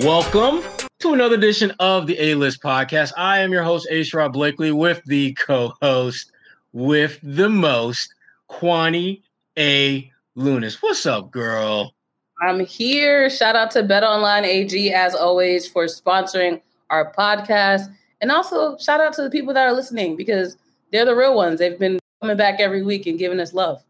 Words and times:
Welcome 0.00 0.62
to 1.00 1.12
another 1.12 1.34
edition 1.34 1.72
of 1.80 2.06
the 2.06 2.16
A 2.22 2.36
List 2.36 2.62
Podcast. 2.62 3.12
I 3.16 3.40
am 3.40 3.50
your 3.50 3.64
host, 3.64 3.88
A. 3.90 4.02
Sherrod 4.02 4.32
Blakely, 4.32 4.70
with 4.70 5.02
the 5.06 5.32
co-host 5.34 6.30
with 6.72 7.18
the 7.20 7.48
most, 7.48 8.14
Kwani 8.48 9.22
A. 9.58 10.08
Lunis. 10.36 10.80
What's 10.80 11.04
up, 11.04 11.32
girl? 11.32 11.94
I'm 12.40 12.64
here. 12.64 13.28
Shout 13.28 13.56
out 13.56 13.72
to 13.72 13.82
Bet 13.82 14.04
Online 14.04 14.44
AG 14.44 14.92
as 14.92 15.16
always 15.16 15.66
for 15.66 15.86
sponsoring 15.86 16.60
our 16.90 17.12
podcast. 17.12 17.92
And 18.20 18.30
also 18.30 18.76
shout 18.78 19.00
out 19.00 19.14
to 19.14 19.22
the 19.22 19.30
people 19.30 19.52
that 19.54 19.66
are 19.66 19.72
listening 19.72 20.14
because 20.14 20.56
they're 20.92 21.06
the 21.06 21.16
real 21.16 21.34
ones. 21.34 21.58
They've 21.58 21.76
been 21.76 21.98
coming 22.20 22.36
back 22.36 22.60
every 22.60 22.84
week 22.84 23.06
and 23.08 23.18
giving 23.18 23.40
us 23.40 23.52
love. 23.52 23.82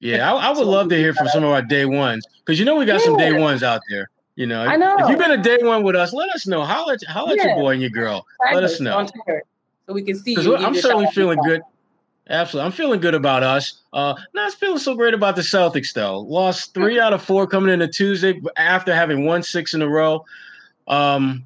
yeah, 0.00 0.30
I, 0.30 0.48
I 0.48 0.52
would 0.52 0.66
love 0.66 0.90
to 0.90 0.96
hear 0.96 1.14
from 1.14 1.28
some 1.28 1.42
of 1.42 1.50
our 1.50 1.62
day 1.62 1.86
ones 1.86 2.22
because 2.44 2.58
you 2.58 2.66
know 2.66 2.76
we 2.76 2.84
got 2.84 3.00
yeah. 3.00 3.06
some 3.06 3.16
day 3.16 3.32
ones 3.32 3.62
out 3.62 3.80
there. 3.88 4.10
You 4.36 4.46
know, 4.46 4.62
I 4.62 4.76
know. 4.76 4.96
If 4.98 5.10
you've 5.10 5.18
been 5.18 5.32
a 5.32 5.42
day 5.42 5.58
one 5.60 5.82
with 5.82 5.94
us, 5.94 6.12
let 6.12 6.30
us 6.30 6.46
know. 6.46 6.64
How 6.64 6.86
let 6.86 7.00
how 7.06 7.26
yeah. 7.28 7.48
your 7.48 7.56
boy 7.56 7.72
and 7.72 7.82
your 7.82 7.90
girl. 7.90 8.26
Let 8.52 8.64
us 8.64 8.80
know. 8.80 9.06
So 9.86 9.92
we 9.92 10.02
can 10.02 10.16
see. 10.16 10.36
I'm 10.36 10.74
certainly 10.74 11.08
feeling 11.08 11.38
good. 11.44 11.62
Absolutely. 12.30 12.66
I'm 12.66 12.72
feeling 12.72 13.00
good 13.00 13.14
about 13.14 13.42
us. 13.42 13.82
Uh, 13.92 14.14
not 14.32 14.52
feeling 14.54 14.78
so 14.78 14.94
great 14.94 15.12
about 15.12 15.36
the 15.36 15.42
Celtics, 15.42 15.92
though. 15.92 16.20
Lost 16.20 16.72
three 16.72 16.98
out 16.98 17.12
of 17.12 17.22
four 17.22 17.46
coming 17.46 17.72
into 17.72 17.88
Tuesday 17.88 18.40
after 18.56 18.94
having 18.94 19.26
won 19.26 19.42
six 19.42 19.74
in 19.74 19.82
a 19.82 19.88
row. 19.88 20.24
Um, 20.86 21.44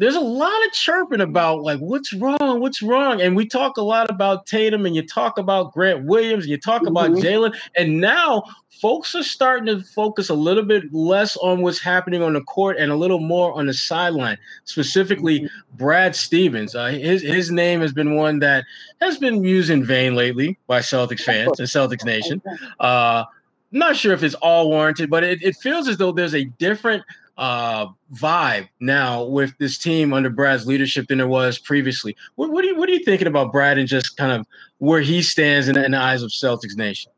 there's 0.00 0.16
a 0.16 0.20
lot 0.20 0.66
of 0.66 0.72
chirping 0.72 1.20
about 1.20 1.62
like 1.62 1.78
what's 1.78 2.14
wrong, 2.14 2.60
what's 2.60 2.80
wrong, 2.80 3.20
and 3.20 3.36
we 3.36 3.46
talk 3.46 3.76
a 3.76 3.82
lot 3.82 4.08
about 4.08 4.46
Tatum, 4.46 4.86
and 4.86 4.96
you 4.96 5.06
talk 5.06 5.36
about 5.36 5.74
Grant 5.74 6.06
Williams, 6.06 6.44
and 6.44 6.50
you 6.50 6.56
talk 6.56 6.80
mm-hmm. 6.80 6.96
about 6.96 7.10
Jaylen, 7.10 7.54
and 7.76 8.00
now 8.00 8.42
folks 8.80 9.14
are 9.14 9.22
starting 9.22 9.66
to 9.66 9.84
focus 9.84 10.30
a 10.30 10.34
little 10.34 10.62
bit 10.62 10.90
less 10.94 11.36
on 11.36 11.60
what's 11.60 11.78
happening 11.78 12.22
on 12.22 12.32
the 12.32 12.40
court 12.40 12.78
and 12.78 12.90
a 12.90 12.96
little 12.96 13.18
more 13.18 13.52
on 13.52 13.66
the 13.66 13.74
sideline. 13.74 14.38
Specifically, 14.64 15.40
mm-hmm. 15.40 15.76
Brad 15.76 16.16
Stevens. 16.16 16.74
Uh, 16.74 16.86
his 16.86 17.20
his 17.20 17.50
name 17.50 17.82
has 17.82 17.92
been 17.92 18.14
one 18.16 18.38
that 18.38 18.64
has 19.02 19.18
been 19.18 19.44
used 19.44 19.68
in 19.68 19.84
vain 19.84 20.14
lately 20.14 20.58
by 20.66 20.80
Celtics 20.80 21.20
fans 21.20 21.60
and 21.60 21.68
Celtics 21.68 22.06
Nation. 22.06 22.40
Uh, 22.80 23.24
not 23.70 23.96
sure 23.96 24.14
if 24.14 24.22
it's 24.22 24.34
all 24.36 24.70
warranted, 24.70 25.10
but 25.10 25.24
it, 25.24 25.42
it 25.42 25.56
feels 25.56 25.88
as 25.88 25.98
though 25.98 26.10
there's 26.10 26.34
a 26.34 26.44
different 26.44 27.04
uh, 27.38 27.86
vibe 28.14 28.68
now 28.80 29.24
with 29.24 29.56
this 29.58 29.78
team 29.78 30.12
under 30.12 30.30
Brad's 30.30 30.66
leadership 30.66 31.08
than 31.08 31.18
there 31.18 31.28
was 31.28 31.58
previously. 31.58 32.16
What, 32.34 32.50
what, 32.50 32.64
are 32.64 32.68
you 32.68 32.76
what 32.76 32.88
are 32.88 32.92
you 32.92 33.04
thinking 33.04 33.26
about 33.26 33.52
Brad 33.52 33.78
and 33.78 33.88
just 33.88 34.16
kind 34.16 34.32
of 34.32 34.46
where 34.78 35.00
he 35.00 35.22
stands 35.22 35.68
in, 35.68 35.78
in 35.78 35.92
the 35.92 35.98
eyes 35.98 36.22
of 36.22 36.30
Celtics 36.30 36.76
Nation? 36.76 37.10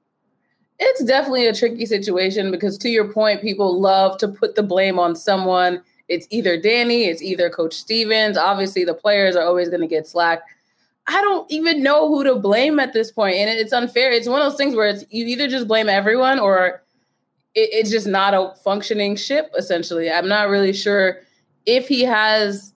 It's 0.78 1.04
definitely 1.04 1.46
a 1.46 1.54
tricky 1.54 1.86
situation 1.86 2.50
because, 2.50 2.76
to 2.78 2.88
your 2.88 3.12
point, 3.12 3.40
people 3.40 3.80
love 3.80 4.18
to 4.18 4.28
put 4.28 4.56
the 4.56 4.62
blame 4.62 4.98
on 4.98 5.14
someone. 5.14 5.82
It's 6.08 6.26
either 6.30 6.60
Danny, 6.60 7.04
it's 7.04 7.22
either 7.22 7.48
Coach 7.50 7.74
Stevens. 7.74 8.36
Obviously, 8.36 8.84
the 8.84 8.94
players 8.94 9.36
are 9.36 9.44
always 9.44 9.68
going 9.68 9.80
to 9.80 9.86
get 9.86 10.08
slack. 10.08 10.42
I 11.06 11.20
don't 11.20 11.50
even 11.50 11.82
know 11.82 12.08
who 12.08 12.24
to 12.24 12.36
blame 12.36 12.78
at 12.78 12.92
this 12.92 13.10
point, 13.10 13.36
and 13.36 13.50
it's 13.50 13.72
unfair. 13.72 14.12
It's 14.12 14.28
one 14.28 14.40
of 14.40 14.50
those 14.50 14.58
things 14.58 14.74
where 14.74 14.88
it's 14.88 15.04
you 15.10 15.26
either 15.26 15.48
just 15.48 15.68
blame 15.68 15.88
everyone 15.88 16.38
or 16.38 16.82
it, 17.54 17.68
it's 17.72 17.90
just 17.90 18.06
not 18.06 18.34
a 18.34 18.54
functioning 18.62 19.16
ship 19.16 19.52
essentially. 19.56 20.10
I'm 20.10 20.28
not 20.28 20.48
really 20.48 20.72
sure 20.72 21.20
if 21.66 21.88
he 21.88 22.02
has 22.02 22.72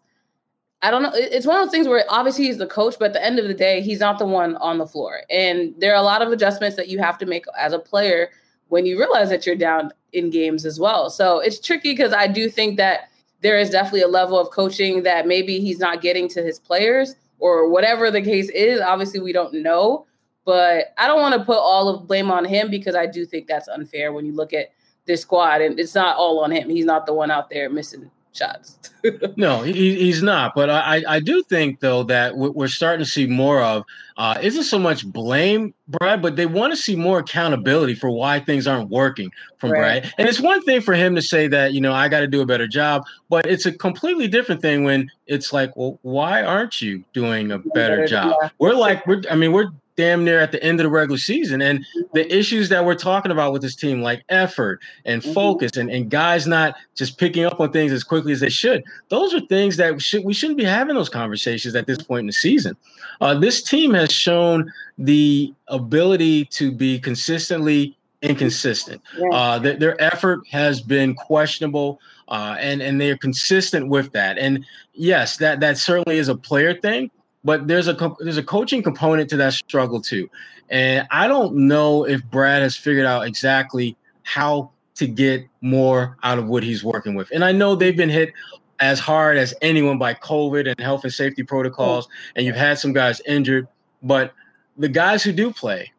i 0.83 0.91
don't 0.91 1.03
know 1.03 1.11
it's 1.15 1.47
one 1.47 1.57
of 1.57 1.65
those 1.65 1.73
things 1.73 1.89
where 1.89 2.05
obviously 2.09 2.45
he's 2.45 2.59
the 2.59 2.67
coach 2.67 2.95
but 3.01 3.07
at 3.07 3.13
the 3.15 3.25
end 3.25 3.39
of 3.39 3.49
the 3.49 3.55
day 3.55 3.81
he's 3.81 3.99
not 3.99 4.19
the 4.19 4.27
one 4.27 4.57
on 4.57 4.79
the 4.79 4.87
floor. 4.87 5.23
And 5.31 5.75
there 5.79 5.93
are 5.93 6.01
a 6.01 6.03
lot 6.03 6.23
of 6.23 6.31
adjustments 6.31 6.77
that 6.77 6.89
you 6.89 6.99
have 6.99 7.19
to 7.19 7.27
make 7.27 7.45
as 7.59 7.73
a 7.73 7.79
player 7.79 8.31
when 8.69 8.85
you 8.87 8.99
realize 8.99 9.31
that 9.31 9.47
you're 9.47 9.57
down 9.57 9.91
in 10.13 10.31
games 10.31 10.67
as 10.67 10.79
well. 10.79 11.09
So 11.11 11.41
it's 11.41 11.61
tricky 11.61 11.93
because 11.93 12.13
i 12.13 12.27
do 12.27 12.49
think 12.49 12.77
that 12.77 13.09
there 13.43 13.59
is 13.59 13.71
definitely 13.71 14.03
a 14.03 14.09
level 14.09 14.39
of 14.39 14.51
coaching 14.51 15.03
that 15.03 15.27
maybe 15.27 15.61
he's 15.61 15.79
not 15.79 16.01
getting 16.01 16.29
to 16.29 16.43
his 16.43 16.59
players 16.59 17.15
or 17.39 17.69
whatever 17.69 18.11
the 18.11 18.23
case 18.23 18.49
is. 18.51 18.81
Obviously 18.81 19.21
we 19.21 19.33
don't 19.33 19.55
know 19.55 20.06
but 20.47 20.95
I 20.97 21.07
don't 21.09 21.21
want 21.21 21.35
to 21.35 21.45
put 21.45 21.59
all 21.59 21.89
of 21.89 22.07
blame 22.07 22.31
on 22.31 22.47
him 22.47 22.71
because 22.71 22.95
I 22.95 23.05
do 23.05 23.27
think 23.27 23.49
that's 23.49 23.69
unfair 23.69 24.13
when 24.13 24.25
you 24.25 24.33
look 24.33 24.55
at 24.55 24.71
this 25.05 25.21
squad, 25.21 25.61
and 25.61 25.79
it's 25.79 25.95
not 25.95 26.17
all 26.17 26.43
on 26.43 26.51
him. 26.51 26.71
He's 26.71 26.87
not 26.87 27.05
the 27.05 27.13
one 27.13 27.31
out 27.31 27.51
there 27.51 27.69
missing 27.69 28.11
shots. 28.33 28.79
no, 29.37 29.63
he, 29.63 29.97
he's 29.97 30.23
not. 30.23 30.55
But 30.55 30.71
I, 30.71 31.03
I 31.09 31.21
do 31.21 31.43
think 31.43 31.81
though 31.81 32.05
that 32.05 32.37
we're 32.37 32.69
starting 32.69 33.05
to 33.05 33.11
see 33.11 33.27
more 33.27 33.63
of 33.63 33.85
uh, 34.17 34.39
isn't 34.41 34.65
so 34.65 34.79
much 34.79 35.07
blame, 35.07 35.75
Brad, 35.89 36.23
but 36.23 36.37
they 36.37 36.47
want 36.47 36.73
to 36.73 36.77
see 36.77 36.97
more 36.97 37.19
accountability 37.19 37.95
for 37.95 38.11
why 38.11 38.41
things 38.41 38.67
aren't 38.67 38.91
working 38.91 39.31
from 39.59 39.73
right. 39.73 40.03
Brad. 40.03 40.15
And 40.19 40.29
it's 40.29 40.41
one 40.41 40.63
thing 40.63 40.81
for 40.81 40.95
him 40.95 41.15
to 41.15 41.23
say 41.23 41.49
that 41.49 41.73
you 41.73 41.81
know 41.81 41.93
I 41.93 42.09
got 42.09 42.21
to 42.21 42.29
do 42.29 42.41
a 42.41 42.47
better 42.47 42.69
job, 42.69 43.05
but 43.29 43.47
it's 43.47 43.67
a 43.67 43.73
completely 43.73 44.29
different 44.29 44.63
thing 44.63 44.85
when 44.85 45.11
it's 45.27 45.53
like, 45.53 45.77
well, 45.77 45.99
why 46.03 46.43
aren't 46.43 46.81
you 46.81 47.03
doing 47.13 47.51
a 47.53 47.59
better 47.59 48.07
job? 48.07 48.35
We're 48.59 48.75
like, 48.75 49.07
we're 49.07 49.23
I 49.31 49.35
mean, 49.35 49.53
we're 49.53 49.71
damn 49.97 50.25
near 50.25 50.39
at 50.39 50.53
the 50.53 50.63
end 50.63 50.79
of 50.81 50.85
the 50.85 50.91
regular 50.91 51.19
season. 51.19 51.61
And 51.63 51.85
the 52.13 52.21
mm-hmm. 52.21 52.31
issues 52.31 52.69
that 52.69 52.85
we're 52.85 52.95
talking 52.95 53.33
about 53.33 53.53
with 53.53 53.63
this 53.63 53.75
team, 53.75 54.03
like 54.03 54.25
effort 54.29 54.81
and 55.05 55.23
mm-hmm. 55.23 55.33
focus 55.33 55.77
and, 55.77 55.91
and 55.91 56.11
guys 56.11 56.47
not 56.47 56.77
just 56.95 57.19
picking 57.19 57.45
up 57.45 57.59
on 57.61 57.73
things 57.73 57.93
as 57.93 58.05
quickly 58.05 58.33
as 58.33 58.41
they 58.41 58.49
should, 58.49 58.85
those 59.09 59.35
are 59.35 59.41
things 59.41 59.77
that 59.79 60.01
should, 60.01 60.25
we 60.25 60.35
shouldn't 60.35 60.59
be 60.59 60.65
having 60.65 60.95
those 60.95 61.09
conversations 61.09 61.75
at 61.75 61.87
this 61.87 62.03
point 62.03 62.21
in 62.21 62.27
the 62.27 62.33
season. 62.33 62.77
Uh, 63.21 63.39
this 63.39 63.63
team 63.63 63.95
has 63.95 64.13
shown 64.13 64.73
the 64.99 65.53
ability 65.69 66.45
to 66.47 66.71
be 66.71 66.99
consistently 66.99 67.97
inconsistent. 68.23 69.01
Uh, 69.33 69.59
th- 69.59 69.79
their 69.79 70.01
effort 70.03 70.41
has 70.51 70.81
been 70.81 71.15
questionable. 71.15 72.01
Uh, 72.29 72.57
and 72.59 72.83
and 72.83 73.01
they're 73.01 73.17
consistent 73.17 73.89
with 73.89 74.11
that. 74.11 74.37
And 74.37 74.67
yes, 74.95 75.37
that 75.37 75.61
that 75.61 75.79
certainly 75.79 76.19
is 76.19 76.29
a 76.29 76.35
player 76.35 76.75
thing, 76.75 77.09
but 77.47 77.69
there's 77.69 77.87
a 77.87 78.17
there's 78.19 78.37
a 78.37 78.43
coaching 78.43 78.83
component 78.83 79.31
to 79.31 79.37
that 79.37 79.53
struggle 79.53 80.01
too, 80.03 80.29
and 80.69 81.07
I 81.13 81.29
don't 81.29 81.55
know 81.55 82.05
if 82.05 82.23
Brad 82.25 82.61
has 82.63 82.77
figured 82.77 83.07
out 83.07 83.25
exactly 83.25 83.97
how 84.25 84.73
to 84.97 85.07
get 85.07 85.47
more 85.61 86.17
out 86.25 86.39
of 86.39 86.49
what 86.49 86.65
he's 86.65 86.83
working 86.83 87.15
with. 87.15 87.31
And 87.31 87.45
I 87.45 87.53
know 87.53 87.77
they've 87.77 87.97
been 87.97 88.11
hit 88.11 88.33
as 88.81 88.99
hard 88.99 89.37
as 89.37 89.55
anyone 89.63 89.97
by 89.97 90.15
COVID 90.15 90.69
and 90.69 90.81
health 90.81 91.05
and 91.05 91.13
safety 91.13 91.45
protocols, 91.45 92.09
and 92.35 92.45
you've 92.45 92.57
had 92.57 92.81
some 92.81 92.93
guys 92.93 93.21
injured, 93.27 93.69
but 94.03 94.35
the 94.77 94.89
guys 94.89 95.23
who 95.23 95.31
do 95.31 95.53
play, 95.53 95.93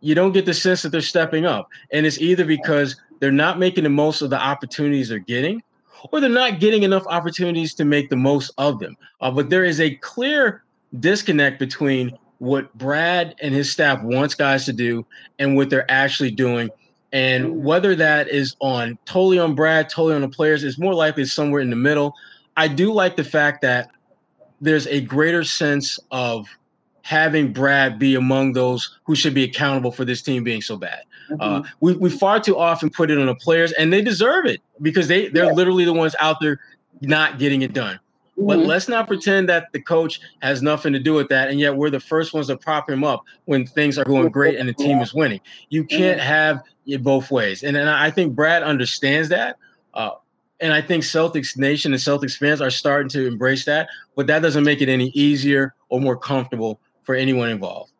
you 0.00 0.16
don't 0.16 0.32
get 0.32 0.44
the 0.44 0.54
sense 0.54 0.82
that 0.82 0.88
they're 0.88 1.00
stepping 1.02 1.46
up, 1.46 1.68
and 1.92 2.04
it's 2.04 2.18
either 2.18 2.44
because 2.44 2.96
they're 3.20 3.30
not 3.30 3.60
making 3.60 3.84
the 3.84 3.90
most 3.90 4.22
of 4.22 4.30
the 4.30 4.40
opportunities 4.40 5.08
they're 5.08 5.20
getting, 5.20 5.62
or 6.10 6.20
they're 6.20 6.28
not 6.28 6.58
getting 6.58 6.82
enough 6.82 7.06
opportunities 7.06 7.74
to 7.74 7.84
make 7.84 8.10
the 8.10 8.16
most 8.16 8.50
of 8.58 8.80
them. 8.80 8.96
Uh, 9.20 9.30
but 9.30 9.50
there 9.50 9.64
is 9.64 9.80
a 9.80 9.94
clear 9.96 10.64
disconnect 10.98 11.58
between 11.58 12.16
what 12.38 12.76
Brad 12.76 13.34
and 13.40 13.54
his 13.54 13.70
staff 13.70 14.02
wants 14.02 14.34
guys 14.34 14.64
to 14.64 14.72
do 14.72 15.06
and 15.38 15.56
what 15.56 15.70
they're 15.70 15.90
actually 15.90 16.30
doing. 16.30 16.70
And 17.12 17.62
whether 17.64 17.94
that 17.96 18.28
is 18.28 18.56
on 18.60 18.98
totally 19.04 19.38
on 19.38 19.54
Brad, 19.54 19.88
totally 19.88 20.14
on 20.14 20.22
the 20.22 20.28
players, 20.28 20.64
is 20.64 20.78
more 20.78 20.94
likely 20.94 21.24
somewhere 21.24 21.60
in 21.60 21.70
the 21.70 21.76
middle. 21.76 22.14
I 22.56 22.68
do 22.68 22.92
like 22.92 23.16
the 23.16 23.24
fact 23.24 23.62
that 23.62 23.90
there's 24.60 24.86
a 24.86 25.00
greater 25.00 25.44
sense 25.44 25.98
of 26.10 26.46
having 27.02 27.52
Brad 27.52 27.98
be 27.98 28.14
among 28.14 28.52
those 28.52 28.98
who 29.04 29.14
should 29.14 29.34
be 29.34 29.44
accountable 29.44 29.90
for 29.90 30.04
this 30.04 30.22
team 30.22 30.44
being 30.44 30.62
so 30.62 30.76
bad. 30.76 31.00
Mm-hmm. 31.30 31.40
Uh, 31.40 31.62
we, 31.80 31.94
we 31.94 32.10
far 32.10 32.40
too 32.40 32.56
often 32.56 32.90
put 32.90 33.10
it 33.10 33.18
on 33.18 33.26
the 33.26 33.34
players, 33.34 33.72
and 33.72 33.92
they 33.92 34.02
deserve 34.02 34.46
it 34.46 34.60
because 34.80 35.08
they, 35.08 35.28
they're 35.28 35.46
yeah. 35.46 35.52
literally 35.52 35.84
the 35.84 35.92
ones 35.92 36.14
out 36.20 36.36
there 36.40 36.60
not 37.00 37.38
getting 37.38 37.62
it 37.62 37.72
done. 37.72 37.98
But 38.40 38.58
mm-hmm. 38.58 38.68
let's 38.68 38.88
not 38.88 39.06
pretend 39.06 39.48
that 39.48 39.72
the 39.72 39.82
coach 39.82 40.20
has 40.40 40.62
nothing 40.62 40.92
to 40.94 40.98
do 40.98 41.12
with 41.12 41.28
that. 41.28 41.50
And 41.50 41.60
yet 41.60 41.76
we're 41.76 41.90
the 41.90 42.00
first 42.00 42.32
ones 42.32 42.46
to 42.46 42.56
prop 42.56 42.88
him 42.88 43.04
up 43.04 43.24
when 43.44 43.66
things 43.66 43.98
are 43.98 44.04
going 44.04 44.28
great 44.30 44.58
and 44.58 44.68
the 44.68 44.72
team 44.72 44.98
is 44.98 45.12
winning. 45.12 45.40
You 45.68 45.84
can't 45.84 46.18
mm-hmm. 46.18 46.26
have 46.26 46.62
it 46.86 47.02
both 47.02 47.30
ways. 47.30 47.62
And, 47.62 47.76
and 47.76 47.88
I 47.88 48.10
think 48.10 48.34
Brad 48.34 48.62
understands 48.62 49.28
that. 49.28 49.56
Uh, 49.92 50.12
and 50.60 50.72
I 50.72 50.80
think 50.80 51.04
Celtics 51.04 51.56
Nation 51.56 51.92
and 51.92 52.00
Celtics 52.00 52.36
fans 52.36 52.60
are 52.60 52.70
starting 52.70 53.08
to 53.10 53.26
embrace 53.26 53.64
that. 53.66 53.88
But 54.16 54.26
that 54.28 54.40
doesn't 54.40 54.64
make 54.64 54.80
it 54.80 54.88
any 54.88 55.08
easier 55.08 55.74
or 55.88 56.00
more 56.00 56.16
comfortable 56.16 56.80
for 57.02 57.14
anyone 57.14 57.50
involved. 57.50 57.92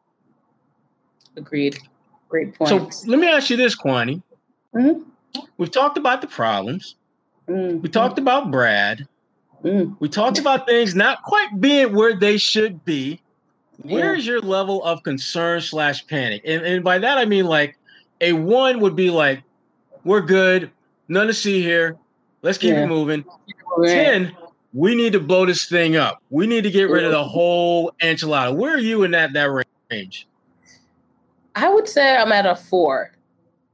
Agreed. 1.36 1.78
Great 2.28 2.54
point. 2.54 2.94
So 2.94 3.10
let 3.10 3.18
me 3.18 3.28
ask 3.28 3.50
you 3.50 3.56
this, 3.56 3.76
Kwani. 3.76 4.22
Mm-hmm. 4.74 5.02
We've 5.58 5.70
talked 5.70 5.98
about 5.98 6.20
the 6.20 6.26
problems. 6.26 6.96
Mm-hmm. 7.48 7.80
We 7.80 7.88
talked 7.88 8.18
about 8.18 8.50
Brad. 8.50 9.06
Mm. 9.64 9.96
We 10.00 10.08
talked 10.08 10.38
about 10.38 10.66
things 10.66 10.94
not 10.94 11.22
quite 11.22 11.60
being 11.60 11.94
where 11.94 12.16
they 12.16 12.38
should 12.38 12.84
be. 12.84 13.20
Yeah. 13.84 13.94
Where 13.94 14.14
is 14.14 14.26
your 14.26 14.40
level 14.40 14.82
of 14.84 15.02
concern 15.02 15.60
slash 15.60 16.06
panic? 16.06 16.42
And, 16.44 16.64
and 16.64 16.84
by 16.84 16.98
that 16.98 17.18
I 17.18 17.24
mean 17.24 17.46
like 17.46 17.78
a 18.20 18.32
one 18.32 18.80
would 18.80 18.96
be 18.96 19.10
like, 19.10 19.42
we're 20.04 20.20
good, 20.20 20.70
none 21.08 21.26
to 21.26 21.34
see 21.34 21.62
here. 21.62 21.96
Let's 22.42 22.58
keep 22.58 22.72
yeah. 22.72 22.84
it 22.84 22.86
moving. 22.86 23.24
Ten, 23.84 24.34
we 24.72 24.94
need 24.94 25.12
to 25.12 25.20
blow 25.20 25.46
this 25.46 25.66
thing 25.66 25.96
up. 25.96 26.22
We 26.30 26.46
need 26.46 26.64
to 26.64 26.70
get 26.70 26.84
rid 26.88 27.04
of 27.04 27.12
the 27.12 27.24
whole 27.24 27.92
enchilada. 28.02 28.54
Where 28.54 28.74
are 28.74 28.78
you 28.78 29.02
in 29.02 29.10
that 29.12 29.32
that 29.34 29.64
range? 29.90 30.26
I 31.54 31.72
would 31.72 31.88
say 31.88 32.16
I'm 32.16 32.32
at 32.32 32.46
a 32.46 32.56
four. 32.56 33.12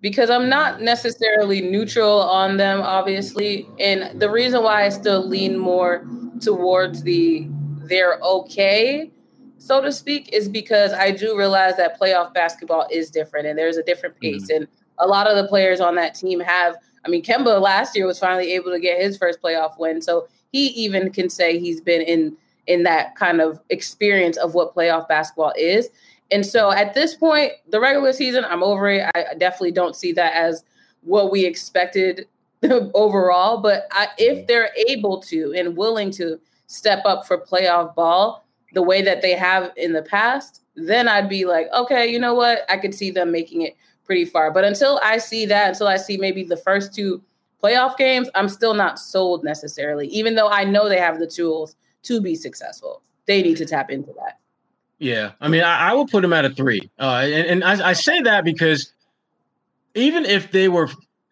Because 0.00 0.30
I'm 0.30 0.48
not 0.48 0.82
necessarily 0.82 1.60
neutral 1.60 2.20
on 2.20 2.56
them, 2.56 2.80
obviously. 2.80 3.68
And 3.80 4.20
the 4.20 4.30
reason 4.30 4.62
why 4.62 4.84
I 4.84 4.88
still 4.90 5.26
lean 5.26 5.56
more 5.56 6.06
towards 6.40 7.02
the 7.02 7.48
they're 7.88 8.18
okay, 8.20 9.10
so 9.58 9.80
to 9.80 9.92
speak, 9.92 10.32
is 10.32 10.48
because 10.48 10.92
I 10.92 11.12
do 11.12 11.36
realize 11.36 11.76
that 11.76 12.00
playoff 12.00 12.34
basketball 12.34 12.86
is 12.90 13.10
different 13.10 13.46
and 13.46 13.58
there's 13.58 13.76
a 13.76 13.82
different 13.82 14.18
pace. 14.20 14.44
Mm-hmm. 14.44 14.62
And 14.62 14.68
a 14.98 15.06
lot 15.06 15.28
of 15.28 15.36
the 15.36 15.48
players 15.48 15.80
on 15.80 15.94
that 15.96 16.14
team 16.14 16.40
have, 16.40 16.76
I 17.04 17.08
mean, 17.08 17.22
Kemba 17.22 17.60
last 17.60 17.96
year 17.96 18.06
was 18.06 18.18
finally 18.18 18.52
able 18.52 18.72
to 18.72 18.80
get 18.80 19.00
his 19.00 19.16
first 19.16 19.40
playoff 19.40 19.78
win. 19.78 20.02
So 20.02 20.26
he 20.52 20.68
even 20.68 21.12
can 21.12 21.30
say 21.30 21.58
he's 21.58 21.80
been 21.80 22.02
in 22.02 22.36
in 22.66 22.82
that 22.82 23.14
kind 23.14 23.40
of 23.40 23.60
experience 23.70 24.36
of 24.36 24.54
what 24.54 24.74
playoff 24.74 25.06
basketball 25.06 25.52
is. 25.56 25.88
And 26.30 26.44
so 26.44 26.72
at 26.72 26.94
this 26.94 27.14
point, 27.14 27.52
the 27.68 27.80
regular 27.80 28.12
season, 28.12 28.44
I'm 28.44 28.62
over 28.62 28.88
it. 28.88 29.08
I 29.14 29.34
definitely 29.38 29.72
don't 29.72 29.94
see 29.94 30.12
that 30.12 30.34
as 30.34 30.64
what 31.02 31.30
we 31.30 31.44
expected 31.44 32.26
overall. 32.94 33.58
But 33.58 33.86
I, 33.92 34.08
if 34.18 34.38
mm-hmm. 34.38 34.46
they're 34.46 34.70
able 34.88 35.20
to 35.22 35.54
and 35.56 35.76
willing 35.76 36.10
to 36.12 36.40
step 36.66 37.02
up 37.04 37.26
for 37.26 37.38
playoff 37.38 37.94
ball 37.94 38.44
the 38.72 38.82
way 38.82 39.02
that 39.02 39.22
they 39.22 39.34
have 39.34 39.72
in 39.76 39.92
the 39.92 40.02
past, 40.02 40.62
then 40.74 41.08
I'd 41.08 41.28
be 41.28 41.44
like, 41.44 41.68
okay, 41.72 42.10
you 42.10 42.18
know 42.18 42.34
what? 42.34 42.64
I 42.68 42.76
could 42.76 42.94
see 42.94 43.10
them 43.10 43.30
making 43.30 43.62
it 43.62 43.76
pretty 44.04 44.24
far. 44.24 44.50
But 44.50 44.64
until 44.64 45.00
I 45.02 45.18
see 45.18 45.46
that, 45.46 45.70
until 45.70 45.88
I 45.88 45.96
see 45.96 46.16
maybe 46.16 46.42
the 46.42 46.56
first 46.56 46.94
two 46.94 47.22
playoff 47.62 47.96
games, 47.96 48.28
I'm 48.34 48.48
still 48.48 48.74
not 48.74 48.98
sold 48.98 49.44
necessarily, 49.44 50.08
even 50.08 50.34
though 50.34 50.48
I 50.48 50.64
know 50.64 50.88
they 50.88 50.98
have 51.00 51.18
the 51.18 51.26
tools 51.26 51.76
to 52.02 52.20
be 52.20 52.34
successful. 52.34 53.02
They 53.26 53.42
need 53.42 53.56
to 53.56 53.66
tap 53.66 53.90
into 53.90 54.12
that. 54.12 54.38
Yeah, 54.98 55.32
I 55.40 55.48
mean, 55.48 55.62
I, 55.62 55.90
I 55.90 55.92
will 55.92 56.06
put 56.06 56.22
them 56.22 56.32
at 56.32 56.44
a 56.44 56.50
three, 56.50 56.90
uh, 56.98 57.22
and, 57.24 57.62
and 57.62 57.64
I, 57.64 57.90
I 57.90 57.92
say 57.92 58.20
that 58.22 58.44
because 58.44 58.92
even 59.94 60.24
if 60.24 60.50
they 60.52 60.68
were 60.68 60.88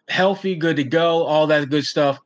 healthy, 0.09 0.55
good 0.55 0.77
to 0.77 0.85
go, 0.85 1.25
all 1.25 1.47
that 1.47 1.71
good 1.71 1.87
stuff, 1.87 2.19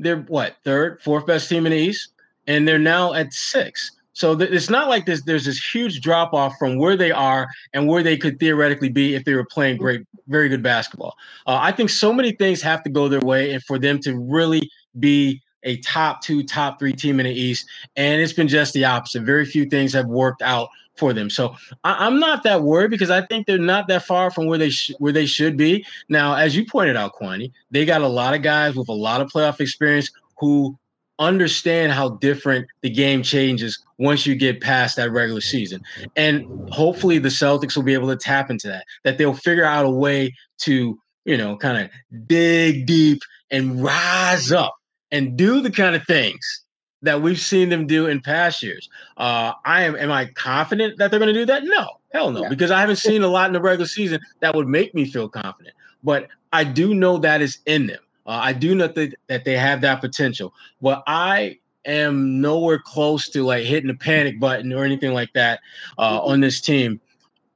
they're 0.00 0.18
what 0.22 0.56
third, 0.64 1.00
fourth 1.02 1.26
best 1.26 1.48
team 1.48 1.66
in 1.66 1.72
the 1.72 1.78
East, 1.78 2.12
and 2.46 2.66
they're 2.66 2.78
now 2.78 3.12
at 3.12 3.32
six. 3.32 3.92
So 4.14 4.36
th- 4.36 4.50
it's 4.50 4.68
not 4.68 4.88
like 4.88 5.06
this. 5.06 5.22
There's 5.22 5.44
this 5.44 5.64
huge 5.64 6.00
drop 6.00 6.34
off 6.34 6.54
from 6.58 6.76
where 6.76 6.96
they 6.96 7.12
are 7.12 7.46
and 7.72 7.86
where 7.86 8.02
they 8.02 8.16
could 8.16 8.40
theoretically 8.40 8.88
be 8.88 9.14
if 9.14 9.24
they 9.24 9.34
were 9.34 9.44
playing 9.44 9.76
great, 9.76 10.04
very 10.26 10.48
good 10.48 10.62
basketball. 10.62 11.14
Uh, 11.46 11.58
I 11.60 11.72
think 11.72 11.90
so 11.90 12.12
many 12.12 12.32
things 12.32 12.60
have 12.62 12.82
to 12.82 12.90
go 12.90 13.08
their 13.08 13.20
way, 13.20 13.52
and 13.52 13.62
for 13.62 13.78
them 13.78 14.00
to 14.00 14.18
really 14.18 14.68
be 14.98 15.40
a 15.62 15.76
top 15.78 16.22
two, 16.22 16.42
top 16.42 16.78
three 16.78 16.92
team 16.92 17.20
in 17.20 17.26
the 17.26 17.32
East, 17.32 17.66
and 17.96 18.20
it's 18.20 18.32
been 18.32 18.48
just 18.48 18.72
the 18.74 18.84
opposite. 18.84 19.22
Very 19.22 19.44
few 19.44 19.66
things 19.66 19.92
have 19.92 20.06
worked 20.06 20.42
out 20.42 20.68
for 20.96 21.12
them. 21.12 21.30
So 21.30 21.56
I, 21.84 22.06
am 22.06 22.20
not 22.20 22.42
that 22.44 22.62
worried 22.62 22.90
because 22.90 23.10
I 23.10 23.22
think 23.26 23.46
they're 23.46 23.58
not 23.58 23.88
that 23.88 24.04
far 24.04 24.30
from 24.30 24.46
where 24.46 24.58
they 24.58 24.70
sh- 24.70 24.92
where 24.98 25.12
they 25.12 25.26
should 25.26 25.56
be. 25.56 25.84
Now, 26.08 26.34
as 26.34 26.54
you 26.54 26.66
pointed 26.66 26.96
out, 26.96 27.14
Kwani, 27.14 27.52
they 27.70 27.84
got 27.84 28.02
a 28.02 28.08
lot 28.08 28.34
of 28.34 28.42
guys 28.42 28.76
with 28.76 28.88
a 28.88 28.94
lot 28.94 29.20
of 29.20 29.30
playoff 29.30 29.60
experience 29.60 30.10
who 30.38 30.78
understand 31.18 31.92
how 31.92 32.10
different 32.10 32.66
the 32.80 32.90
game 32.90 33.22
changes 33.22 33.82
once 33.98 34.26
you 34.26 34.34
get 34.34 34.60
past 34.60 34.96
that 34.96 35.10
regular 35.12 35.40
season. 35.40 35.82
And 36.16 36.46
hopefully 36.70 37.18
the 37.18 37.28
Celtics 37.28 37.76
will 37.76 37.82
be 37.82 37.94
able 37.94 38.08
to 38.08 38.16
tap 38.16 38.50
into 38.50 38.68
that, 38.68 38.84
that 39.04 39.18
they'll 39.18 39.34
figure 39.34 39.64
out 39.64 39.84
a 39.84 39.90
way 39.90 40.34
to, 40.62 40.98
you 41.26 41.36
know, 41.36 41.56
kind 41.56 41.84
of 41.84 42.26
dig 42.26 42.86
deep 42.86 43.20
and 43.50 43.82
rise 43.82 44.50
up 44.50 44.74
and 45.12 45.36
do 45.36 45.60
the 45.60 45.70
kind 45.70 45.94
of 45.96 46.04
things 46.06 46.62
that 47.02 47.22
we've 47.22 47.40
seen 47.40 47.68
them 47.68 47.86
do 47.86 48.06
in 48.06 48.20
past 48.20 48.62
years. 48.62 48.88
Uh, 49.16 49.52
I 49.64 49.82
am. 49.82 49.96
Am 49.96 50.10
I 50.10 50.26
confident 50.26 50.98
that 50.98 51.10
they're 51.10 51.20
going 51.20 51.32
to 51.32 51.40
do 51.40 51.46
that? 51.46 51.64
No, 51.64 51.88
hell 52.12 52.30
no, 52.30 52.42
yeah. 52.42 52.48
because 52.48 52.70
I 52.70 52.80
haven't 52.80 52.96
seen 52.96 53.22
a 53.22 53.28
lot 53.28 53.48
in 53.48 53.52
the 53.52 53.60
regular 53.60 53.86
season 53.86 54.20
that 54.40 54.54
would 54.54 54.68
make 54.68 54.94
me 54.94 55.04
feel 55.04 55.28
confident. 55.28 55.74
But 56.02 56.28
I 56.52 56.64
do 56.64 56.94
know 56.94 57.18
that 57.18 57.40
is 57.40 57.58
in 57.66 57.86
them. 57.86 58.00
Uh, 58.26 58.40
I 58.42 58.52
do 58.52 58.74
know 58.74 58.88
that, 58.88 59.14
that 59.28 59.44
they 59.44 59.56
have 59.56 59.80
that 59.80 60.00
potential. 60.00 60.52
But 60.80 61.02
I 61.06 61.58
am 61.84 62.40
nowhere 62.40 62.78
close 62.78 63.28
to 63.30 63.44
like 63.44 63.64
hitting 63.64 63.88
the 63.88 63.94
panic 63.94 64.38
button 64.38 64.72
or 64.72 64.84
anything 64.84 65.12
like 65.12 65.32
that 65.32 65.60
uh, 65.98 66.20
mm-hmm. 66.20 66.32
on 66.32 66.40
this 66.40 66.60
team. 66.60 67.00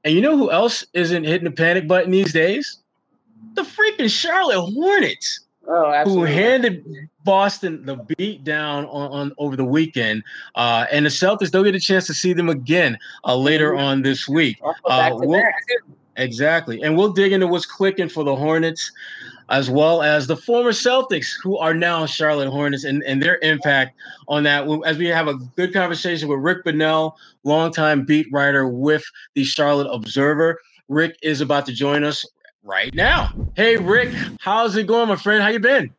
And 0.05 0.15
you 0.15 0.21
know 0.21 0.37
who 0.37 0.51
else 0.51 0.85
isn't 0.93 1.25
hitting 1.25 1.45
the 1.45 1.51
panic 1.51 1.89
button 1.89 2.11
these 2.11 2.33
days? 2.33 2.79
The 3.55 3.63
freaking 3.63 4.11
Charlotte 4.11 4.61
Hornets. 4.61 5.41
Oh, 5.67 6.05
who 6.05 6.25
handed 6.25 6.85
Boston 7.25 7.87
the 7.87 7.97
beat 7.97 8.45
down 8.45 8.85
on, 8.87 9.11
on 9.11 9.33
over 9.39 9.57
the 9.57 9.65
weekend. 9.65 10.23
Uh, 10.55 10.87
and 10.93 11.07
the 11.07 11.11
Celtics 11.11 11.51
don't 11.51 11.65
get 11.65 11.75
a 11.75 11.81
chance 11.81 12.07
to 12.07 12.15
see 12.15 12.33
them 12.33 12.49
again 12.49 12.99
uh, 13.25 13.37
later 13.37 13.73
mm-hmm. 13.73 13.85
on 13.85 14.03
this 14.03 14.29
week. 14.29 14.61
Uh, 14.85 15.11
we'll, 15.15 15.43
exactly. 16.17 16.83
And 16.83 16.97
we'll 16.97 17.13
dig 17.13 17.33
into 17.33 17.47
what's 17.47 17.67
clicking 17.67 18.09
for 18.09 18.25
the 18.25 18.37
Hornets 18.37 18.93
as 19.51 19.69
well 19.71 20.03
as 20.03 20.27
the 20.27 20.37
former 20.37 20.71
Celtics 20.71 21.33
who 21.43 21.57
are 21.59 21.75
now 21.75 22.07
Charlotte 22.07 22.51
Hornets 22.51 22.85
and, 22.85 23.03
and 23.05 23.23
their 23.23 23.39
impact 23.43 23.97
on 24.29 24.43
that. 24.45 24.67
As 24.87 24.99
we 24.99 25.07
have 25.07 25.29
a 25.29 25.35
good 25.57 25.73
conversation 25.73 26.29
with 26.29 26.41
Rick 26.41 26.65
Bonnell, 26.65 27.17
longtime 27.45 28.05
beat 28.05 28.27
writer 28.33 28.69
with 28.69 29.05
the 29.35 29.45
Charlotte 29.45 29.89
Observer. 29.91 30.59
Rick 30.89 31.17
is 31.23 31.41
about 31.41 31.67
to 31.67 31.73
join 31.73 32.05
us 32.05 32.25
right 32.65 32.93
now. 32.95 33.33
Hey, 33.55 33.77
Rick, 33.77 34.13
how's 34.41 34.75
it 34.77 34.87
going, 34.87 35.09
my 35.09 35.17
friend? 35.17 35.43
How 35.43 35.51
you 35.51 35.61
been? 35.61 35.95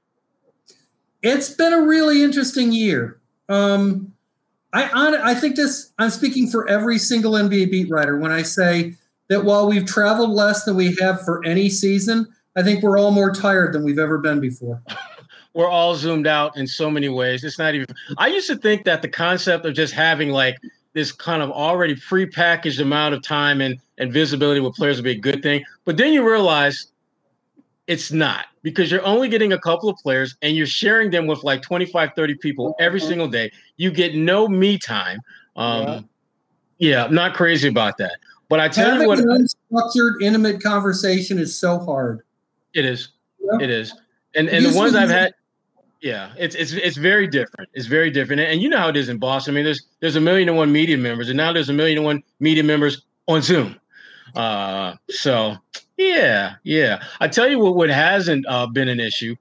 It's 1.22 1.50
been 1.50 1.74
a 1.74 1.82
really 1.82 2.24
interesting 2.24 2.72
year. 2.72 3.20
Um, 3.48 4.12
I, 4.74 5.32
I 5.32 5.36
think 5.36 5.56
this. 5.56 5.94
I'm 6.00 6.10
speaking 6.10 6.50
for 6.50 6.68
every 6.68 6.98
single 6.98 7.34
NBA 7.34 7.72
beat 7.72 7.90
writer 7.90 8.18
when 8.18 8.32
I 8.32 8.42
say 8.42 8.96
that 9.30 9.46
while 9.46 9.68
we've 9.68 9.86
traveled 9.86 10.32
less 10.32 10.66
than 10.66 10.76
we 10.76 10.96
have 11.00 11.22
for 11.22 11.44
any 11.46 11.70
season, 11.70 12.28
I 12.56 12.64
think 12.64 12.84
we're 12.84 13.00
all 13.00 13.12
more 13.12 13.32
tired 13.32 13.74
than 13.74 13.84
we've 13.84 14.00
ever 14.00 14.18
been 14.18 14.42
before. 14.42 14.82
we're 15.54 15.70
all 15.70 15.96
zoomed 15.96 16.28
out 16.28 16.58
in 16.58 16.68
so 16.68 16.92
many 16.92 17.10
ways. 17.10 17.44
It's 17.44 17.58
not 17.58 17.74
even. 17.74 17.88
I 18.18 18.28
used 18.28 18.48
to 18.48 18.58
think 18.58 18.84
that 18.84 19.02
the 19.02 19.08
concept 19.08 19.66
of 19.66 19.74
just 19.74 19.94
having 19.94 20.32
like 20.32 20.58
this 20.94 21.12
kind 21.12 21.42
of 21.42 21.52
already 21.52 21.96
pre-packaged 21.96 22.82
amount 22.82 23.16
of 23.16 23.22
time 23.22 23.62
and, 23.62 23.80
and 23.98 24.12
visibility 24.12 24.60
with 24.60 24.76
players 24.76 24.98
would 24.98 25.06
be 25.06 25.12
a 25.12 25.20
good 25.20 25.42
thing. 25.42 25.64
But 25.86 25.98
then 25.98 26.14
you 26.14 26.28
realize 26.28 26.88
it's 27.88 28.12
not 28.12 28.46
because 28.64 28.92
you're 28.92 29.06
only 29.06 29.30
getting 29.30 29.54
a 29.54 29.60
couple 29.60 29.90
of 29.90 29.98
players 29.98 30.36
and 30.42 30.56
you're 30.56 30.66
sharing 30.66 31.12
them 31.12 31.28
with 31.28 31.44
like 31.44 31.62
25, 31.62 32.12
30 32.16 32.36
people 32.36 32.76
every 32.80 33.00
mm-hmm. 33.00 33.10
single 33.10 33.28
day. 33.28 33.52
You 33.78 33.92
get 33.92 34.16
no 34.16 34.48
me 34.48 34.78
time. 34.78 35.20
Um, 35.56 35.84
yeah. 35.84 36.02
yeah, 36.78 37.06
I'm 37.06 37.14
not 37.14 37.36
crazy 37.36 37.68
about 37.68 37.98
that. 37.98 38.18
But 38.50 38.60
I 38.60 38.68
tell 38.68 38.92
Having 38.92 39.02
you 39.02 39.08
what, 39.08 39.20
an 39.20 39.48
unstructured, 39.72 40.22
intimate 40.22 40.62
conversation 40.62 41.40
is 41.40 41.58
so 41.58 41.80
hard. 41.80 42.22
It 42.74 42.86
is. 42.86 43.10
Yeah. 43.40 43.64
It 43.64 43.70
is. 43.70 43.94
And 44.36 44.50
and 44.50 44.66
the 44.66 44.76
ones 44.78 44.96
I've 44.96 45.10
had, 45.10 45.34
yeah, 46.02 46.34
it's 46.38 46.56
it's 46.56 46.74
it's 46.74 46.98
very 46.98 47.26
different. 47.26 47.70
It's 47.74 47.88
very 47.88 48.12
different, 48.12 48.42
and 48.42 48.62
you 48.62 48.70
know 48.70 48.78
how 48.78 48.90
it 48.90 48.98
is 48.98 49.10
in 49.10 49.18
Boston. 49.18 49.54
I 49.54 49.56
mean, 49.56 49.64
there's 49.64 49.88
there's 50.02 50.18
a 50.18 50.22
million 50.22 50.50
and 50.50 50.58
one 50.58 50.72
media 50.72 50.98
members, 50.98 51.30
and 51.30 51.38
now 51.38 51.54
there's 51.54 51.70
a 51.70 51.74
million 51.74 52.00
and 52.00 52.06
one 52.06 52.24
media 52.40 52.64
members 52.64 53.04
on 53.28 53.42
Zoom. 53.42 53.80
Uh, 54.36 54.96
so 55.10 55.56
yeah, 55.98 56.56
yeah. 56.64 57.04
I 57.20 57.28
tell 57.28 57.48
you 57.48 57.60
what, 57.60 57.76
what 57.76 57.90
hasn't 57.90 58.46
uh, 58.48 58.68
been 58.68 58.88
an 58.88 59.00
issue. 59.00 59.36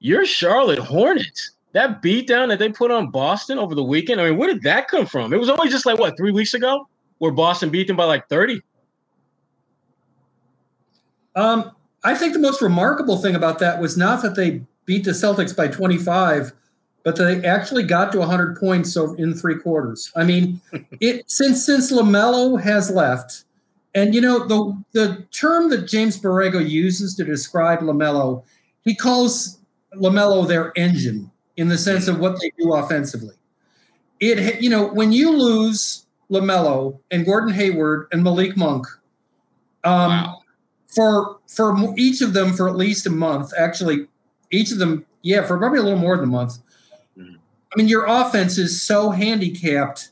Your 0.00 0.26
Charlotte 0.26 0.78
Hornets. 0.78 1.52
That 1.72 2.02
beatdown 2.02 2.48
that 2.50 2.60
they 2.60 2.68
put 2.68 2.92
on 2.92 3.10
Boston 3.10 3.58
over 3.58 3.74
the 3.74 3.82
weekend. 3.82 4.20
I 4.20 4.30
mean, 4.30 4.38
where 4.38 4.48
did 4.48 4.62
that 4.62 4.86
come 4.86 5.06
from? 5.06 5.32
It 5.32 5.40
was 5.40 5.48
only 5.48 5.68
just 5.68 5.84
like 5.84 5.98
what 5.98 6.16
three 6.16 6.30
weeks 6.30 6.54
ago, 6.54 6.88
where 7.18 7.32
Boston 7.32 7.68
beat 7.70 7.88
them 7.88 7.96
by 7.96 8.04
like 8.04 8.28
thirty. 8.28 8.62
Um, 11.34 11.72
I 12.04 12.14
think 12.14 12.32
the 12.32 12.38
most 12.38 12.62
remarkable 12.62 13.16
thing 13.16 13.34
about 13.34 13.58
that 13.58 13.80
was 13.80 13.96
not 13.96 14.22
that 14.22 14.36
they 14.36 14.62
beat 14.84 15.04
the 15.04 15.12
Celtics 15.12 15.56
by 15.56 15.68
25, 15.68 16.52
but 17.02 17.16
they 17.16 17.44
actually 17.44 17.82
got 17.82 18.12
to 18.12 18.18
100 18.18 18.56
points 18.58 18.96
in 18.96 19.34
three 19.34 19.58
quarters. 19.58 20.12
I 20.14 20.24
mean, 20.24 20.60
it 21.00 21.30
since 21.30 21.64
since 21.64 21.90
LaMelo 21.90 22.60
has 22.60 22.90
left, 22.90 23.43
and 23.94 24.14
you 24.14 24.20
know 24.20 24.46
the 24.46 24.82
the 24.92 25.26
term 25.30 25.70
that 25.70 25.86
James 25.88 26.20
Borrego 26.20 26.66
uses 26.68 27.14
to 27.14 27.24
describe 27.24 27.80
LaMelo, 27.80 28.42
he 28.82 28.94
calls 28.94 29.58
LaMelo 29.94 30.46
their 30.46 30.72
engine 30.76 31.30
in 31.56 31.68
the 31.68 31.78
sense 31.78 32.08
of 32.08 32.18
what 32.18 32.40
they 32.40 32.50
do 32.58 32.74
offensively. 32.74 33.34
It 34.20 34.60
you 34.60 34.70
know 34.70 34.86
when 34.86 35.12
you 35.12 35.36
lose 35.36 36.06
LaMelo 36.30 36.98
and 37.10 37.24
Gordon 37.24 37.52
Hayward 37.54 38.08
and 38.12 38.22
Malik 38.24 38.56
Monk, 38.56 38.86
um, 39.84 40.10
wow. 40.10 40.40
for 40.86 41.38
for 41.46 41.94
each 41.96 42.20
of 42.20 42.32
them 42.32 42.52
for 42.52 42.68
at 42.68 42.76
least 42.76 43.06
a 43.06 43.10
month, 43.10 43.52
actually 43.56 44.08
each 44.50 44.72
of 44.72 44.78
them, 44.78 45.04
yeah, 45.22 45.44
for 45.44 45.58
probably 45.58 45.78
a 45.78 45.82
little 45.82 45.98
more 45.98 46.16
than 46.16 46.28
a 46.28 46.32
month. 46.32 46.58
Mm-hmm. 47.18 47.34
I 47.36 47.76
mean, 47.76 47.88
your 47.88 48.06
offense 48.06 48.58
is 48.58 48.82
so 48.82 49.10
handicapped 49.10 50.10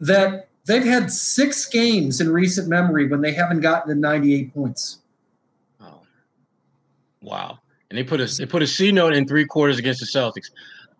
that 0.00 0.48
they've 0.66 0.84
had 0.84 1.10
six 1.10 1.66
games 1.66 2.20
in 2.20 2.32
recent 2.32 2.68
memory 2.68 3.06
when 3.06 3.20
they 3.20 3.32
haven't 3.32 3.60
gotten 3.60 3.94
to 3.94 4.00
98 4.00 4.54
points. 4.54 4.98
Oh, 5.80 6.00
wow! 7.22 7.58
And 7.90 7.98
they 7.98 8.04
put 8.04 8.20
a 8.20 8.26
they 8.26 8.46
put 8.46 8.62
a 8.62 8.66
C 8.66 8.92
note 8.92 9.14
in 9.14 9.26
three 9.26 9.46
quarters 9.46 9.78
against 9.78 10.00
the 10.00 10.06
Celtics. 10.06 10.50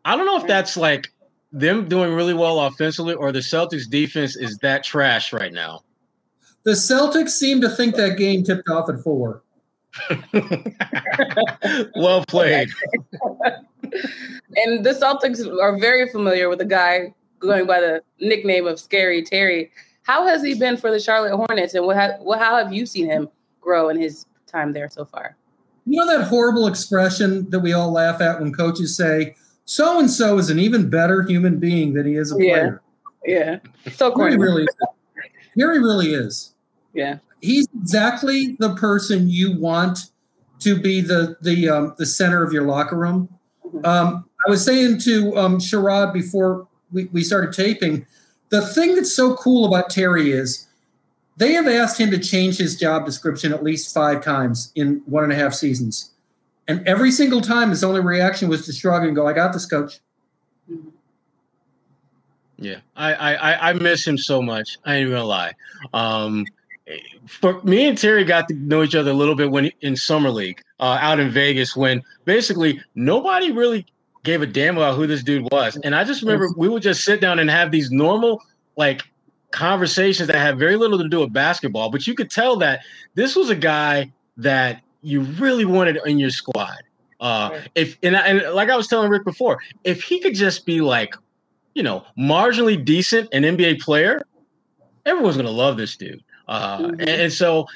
I 0.04 0.16
don't 0.16 0.26
know 0.26 0.36
if 0.38 0.46
that's 0.46 0.76
like 0.76 1.10
them 1.52 1.88
doing 1.88 2.12
really 2.12 2.34
well 2.34 2.60
offensively 2.60 3.14
or 3.14 3.32
the 3.32 3.38
Celtics 3.38 3.88
defense 3.88 4.36
is 4.36 4.58
that 4.58 4.84
trash 4.84 5.32
right 5.32 5.52
now. 5.52 5.82
The 6.64 6.72
Celtics 6.72 7.30
seem 7.30 7.60
to 7.60 7.68
think 7.68 7.94
that 7.96 8.16
game 8.16 8.42
tipped 8.42 8.68
off 8.68 8.88
at 8.88 9.00
four. 9.00 9.42
well 11.94 12.24
played. 12.26 12.68
and 14.56 14.84
the 14.84 14.90
Celtics 14.90 15.46
are 15.60 15.78
very 15.78 16.08
familiar 16.10 16.48
with 16.48 16.60
a 16.60 16.64
guy 16.64 17.14
going 17.44 17.66
by 17.66 17.80
the 17.80 18.02
nickname 18.20 18.66
of 18.66 18.80
Scary 18.80 19.22
Terry. 19.22 19.70
How 20.02 20.26
has 20.26 20.42
he 20.42 20.54
been 20.54 20.76
for 20.76 20.90
the 20.90 21.00
Charlotte 21.00 21.34
Hornets, 21.34 21.74
and 21.74 21.86
what, 21.86 21.96
ha- 21.96 22.18
what 22.20 22.38
how 22.38 22.56
have 22.56 22.72
you 22.72 22.86
seen 22.86 23.06
him 23.06 23.28
grow 23.60 23.88
in 23.88 23.98
his 23.98 24.26
time 24.46 24.72
there 24.72 24.88
so 24.88 25.04
far? 25.04 25.36
You 25.86 25.98
know 25.98 26.18
that 26.18 26.26
horrible 26.26 26.66
expression 26.66 27.48
that 27.50 27.60
we 27.60 27.72
all 27.72 27.90
laugh 27.90 28.20
at 28.20 28.40
when 28.40 28.52
coaches 28.52 28.96
say, 28.96 29.34
"So 29.64 29.98
and 29.98 30.10
so 30.10 30.38
is 30.38 30.50
an 30.50 30.58
even 30.58 30.90
better 30.90 31.22
human 31.22 31.58
being 31.58 31.94
than 31.94 32.06
he 32.06 32.16
is 32.16 32.32
a 32.32 32.36
player." 32.36 32.82
Yeah, 33.26 33.60
yeah. 33.84 33.92
so 33.92 34.12
corny. 34.12 34.36
really, 34.36 34.66
here 35.54 35.72
he 35.72 35.78
really 35.78 36.14
is. 36.14 36.54
Yeah, 36.92 37.18
he's 37.40 37.66
exactly 37.74 38.56
the 38.58 38.74
person 38.76 39.28
you 39.28 39.58
want 39.58 40.10
to 40.60 40.80
be 40.80 41.00
the 41.00 41.36
the 41.42 41.68
um, 41.68 41.94
the 41.98 42.06
center 42.06 42.42
of 42.42 42.52
your 42.52 42.64
locker 42.64 42.96
room. 42.96 43.28
Mm-hmm. 43.66 43.84
Um, 43.84 44.24
I 44.46 44.50
was 44.50 44.64
saying 44.64 44.98
to 45.00 45.36
um, 45.36 45.58
Sherrod 45.58 46.12
before 46.12 46.68
we, 46.94 47.04
we 47.06 47.22
started 47.22 47.52
taping, 47.52 48.06
the 48.48 48.62
thing 48.62 48.94
that's 48.94 49.14
so 49.14 49.34
cool 49.34 49.66
about 49.66 49.90
Terry 49.90 50.30
is 50.30 50.66
they 51.36 51.52
have 51.52 51.66
asked 51.66 52.00
him 52.00 52.10
to 52.12 52.18
change 52.18 52.56
his 52.56 52.76
job 52.76 53.04
description 53.04 53.52
at 53.52 53.62
least 53.62 53.92
five 53.92 54.24
times 54.24 54.72
in 54.76 55.02
one 55.06 55.24
and 55.24 55.32
a 55.32 55.36
half 55.36 55.52
seasons. 55.52 56.12
And 56.66 56.86
every 56.86 57.10
single 57.10 57.40
time, 57.40 57.70
his 57.70 57.84
only 57.84 58.00
reaction 58.00 58.48
was 58.48 58.64
to 58.66 58.72
shrug 58.72 59.04
and 59.04 59.14
go, 59.14 59.26
I 59.26 59.32
got 59.32 59.52
this, 59.52 59.66
coach. 59.66 60.00
Yeah, 62.56 62.78
I, 62.96 63.14
I, 63.14 63.70
I 63.70 63.72
miss 63.74 64.06
him 64.06 64.16
so 64.16 64.40
much. 64.40 64.78
I 64.86 64.94
ain't 64.96 65.10
gonna 65.10 65.24
lie. 65.24 65.52
Um, 65.92 66.46
for 67.26 67.60
me 67.62 67.88
and 67.88 67.98
Terry 67.98 68.24
got 68.24 68.48
to 68.48 68.54
know 68.54 68.82
each 68.82 68.94
other 68.94 69.10
a 69.10 69.14
little 69.14 69.34
bit 69.34 69.50
when 69.50 69.70
in 69.80 69.96
summer 69.96 70.30
league 70.30 70.62
uh, 70.80 70.98
out 71.00 71.18
in 71.18 71.30
Vegas 71.30 71.74
when 71.74 72.02
basically 72.24 72.80
nobody 72.94 73.50
really 73.50 73.86
gave 74.24 74.42
a 74.42 74.46
damn 74.46 74.76
about 74.76 74.96
who 74.96 75.06
this 75.06 75.22
dude 75.22 75.46
was. 75.52 75.76
And 75.76 75.94
I 75.94 76.02
just 76.02 76.22
remember 76.22 76.48
we 76.56 76.68
would 76.68 76.82
just 76.82 77.04
sit 77.04 77.20
down 77.20 77.38
and 77.38 77.48
have 77.48 77.70
these 77.70 77.90
normal 77.90 78.42
like 78.76 79.02
conversations 79.52 80.26
that 80.26 80.36
had 80.36 80.58
very 80.58 80.74
little 80.74 80.98
to 80.98 81.08
do 81.08 81.20
with 81.20 81.32
basketball, 81.32 81.90
but 81.90 82.06
you 82.06 82.14
could 82.14 82.30
tell 82.30 82.56
that 82.56 82.80
this 83.14 83.36
was 83.36 83.50
a 83.50 83.54
guy 83.54 84.10
that 84.36 84.82
you 85.02 85.20
really 85.20 85.64
wanted 85.64 85.98
in 86.06 86.18
your 86.18 86.30
squad. 86.30 86.82
Uh, 87.20 87.60
if 87.74 87.96
and, 88.02 88.16
and 88.16 88.54
like 88.54 88.68
I 88.68 88.76
was 88.76 88.88
telling 88.88 89.10
Rick 89.10 89.24
before, 89.24 89.60
if 89.84 90.02
he 90.02 90.18
could 90.18 90.34
just 90.34 90.66
be 90.66 90.80
like, 90.80 91.14
you 91.74 91.82
know, 91.82 92.04
marginally 92.18 92.82
decent 92.82 93.28
an 93.32 93.44
NBA 93.44 93.80
player, 93.80 94.22
everyone's 95.06 95.36
gonna 95.36 95.50
love 95.50 95.76
this 95.76 95.96
dude. 95.96 96.22
Uh, 96.48 96.78
mm-hmm. 96.78 97.00
and, 97.00 97.08
and, 97.08 97.32
so 97.32 97.66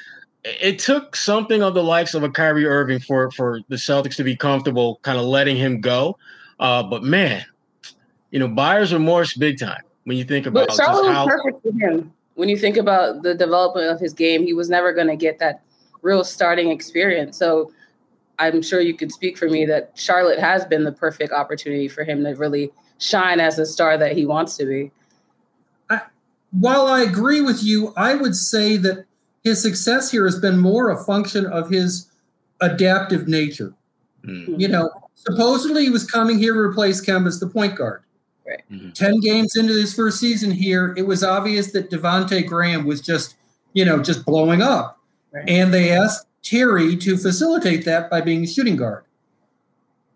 it 0.43 0.77
took 0.77 1.15
something 1.15 1.63
of 1.63 1.73
the 1.73 1.83
likes 1.83 2.13
of 2.13 2.21
a 2.23 2.29
Kyrie 2.29 2.65
Irving 2.65 2.99
for 2.99 3.31
for 3.31 3.61
the 3.69 3.77
Celtics 3.77 4.15
to 4.17 4.23
be 4.23 4.35
comfortable, 4.35 4.99
kind 5.01 5.17
of 5.17 5.25
letting 5.25 5.55
him 5.55 5.81
go. 5.81 6.17
Uh, 6.59 6.83
but 6.83 7.03
man, 7.03 7.45
you 8.31 8.39
know, 8.39 8.47
buyer's 8.47 8.93
remorse 8.93 9.35
big 9.35 9.59
time 9.59 9.81
when 10.03 10.17
you 10.17 10.23
think 10.23 10.45
about. 10.45 10.67
But 10.67 10.75
Charlotte 10.75 11.07
was 11.07 11.15
how- 11.15 11.27
perfect 11.27 11.61
for 11.63 11.71
him. 11.79 12.13
When 12.35 12.47
you 12.47 12.57
think 12.57 12.77
about 12.77 13.23
the 13.23 13.35
development 13.35 13.91
of 13.91 13.99
his 13.99 14.13
game, 14.13 14.43
he 14.43 14.53
was 14.53 14.69
never 14.69 14.93
going 14.93 15.07
to 15.07 15.17
get 15.17 15.39
that 15.39 15.61
real 16.01 16.23
starting 16.23 16.69
experience. 16.69 17.37
So 17.37 17.73
I'm 18.37 18.61
sure 18.61 18.79
you 18.79 18.93
could 18.93 19.11
speak 19.11 19.37
for 19.37 19.49
me 19.49 19.65
that 19.65 19.91
Charlotte 19.95 20.39
has 20.39 20.63
been 20.63 20.85
the 20.85 20.93
perfect 20.93 21.33
opportunity 21.33 21.89
for 21.89 22.05
him 22.05 22.23
to 22.23 22.31
really 22.35 22.71
shine 22.97 23.41
as 23.41 23.57
the 23.57 23.65
star 23.65 23.97
that 23.97 24.15
he 24.15 24.25
wants 24.25 24.55
to 24.55 24.65
be 24.65 24.89
while 26.51 26.87
I 26.87 27.01
agree 27.01 27.41
with 27.41 27.63
you, 27.63 27.93
I 27.95 28.15
would 28.15 28.35
say 28.35 28.77
that 28.77 29.05
his 29.43 29.61
success 29.61 30.11
here 30.11 30.25
has 30.25 30.39
been 30.39 30.57
more 30.57 30.89
a 30.89 31.03
function 31.03 31.45
of 31.45 31.69
his 31.69 32.09
adaptive 32.61 33.27
nature. 33.27 33.73
Mm-hmm. 34.25 34.59
You 34.59 34.67
know, 34.67 34.89
supposedly 35.19 35.83
he 35.83 35.89
was 35.89 36.09
coming 36.09 36.37
here 36.37 36.53
to 36.53 36.59
replace 36.59 37.05
Kemba 37.05 37.27
as 37.27 37.39
the 37.39 37.47
point 37.47 37.75
guard. 37.75 38.03
Right. 38.47 38.63
Mm-hmm. 38.71 38.91
10 38.91 39.19
games 39.19 39.55
into 39.55 39.73
this 39.73 39.93
first 39.93 40.19
season 40.19 40.51
here, 40.51 40.93
it 40.97 41.05
was 41.05 41.23
obvious 41.23 41.71
that 41.71 41.91
Devonte 41.91 42.47
Graham 42.47 42.85
was 42.85 42.99
just, 43.01 43.35
you 43.73 43.85
know, 43.85 44.01
just 44.01 44.25
blowing 44.25 44.61
up. 44.61 44.99
Right. 45.31 45.47
And 45.47 45.73
they 45.73 45.91
asked 45.91 46.25
Terry 46.41 46.95
to 46.97 47.17
facilitate 47.17 47.85
that 47.85 48.09
by 48.09 48.21
being 48.21 48.43
a 48.43 48.47
shooting 48.47 48.75
guard. 48.75 49.03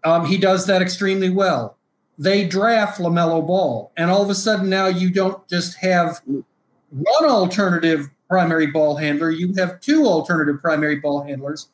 Um, 0.03 0.25
he 0.25 0.37
does 0.37 0.65
that 0.65 0.81
extremely 0.81 1.29
well 1.29 1.77
they 2.17 2.47
draft 2.47 2.99
LaMelo 2.99 3.45
Ball. 3.45 3.91
And 3.97 4.11
all 4.11 4.21
of 4.21 4.29
a 4.29 4.35
sudden 4.35 4.69
now 4.69 4.87
you 4.87 5.09
don't 5.09 5.47
just 5.47 5.75
have 5.77 6.21
one 6.25 7.29
alternative 7.29 8.09
primary 8.29 8.67
ball 8.67 8.95
handler, 8.95 9.29
you 9.29 9.53
have 9.55 9.79
two 9.79 10.05
alternative 10.05 10.61
primary 10.61 10.97
ball 10.97 11.23
handlers. 11.23 11.67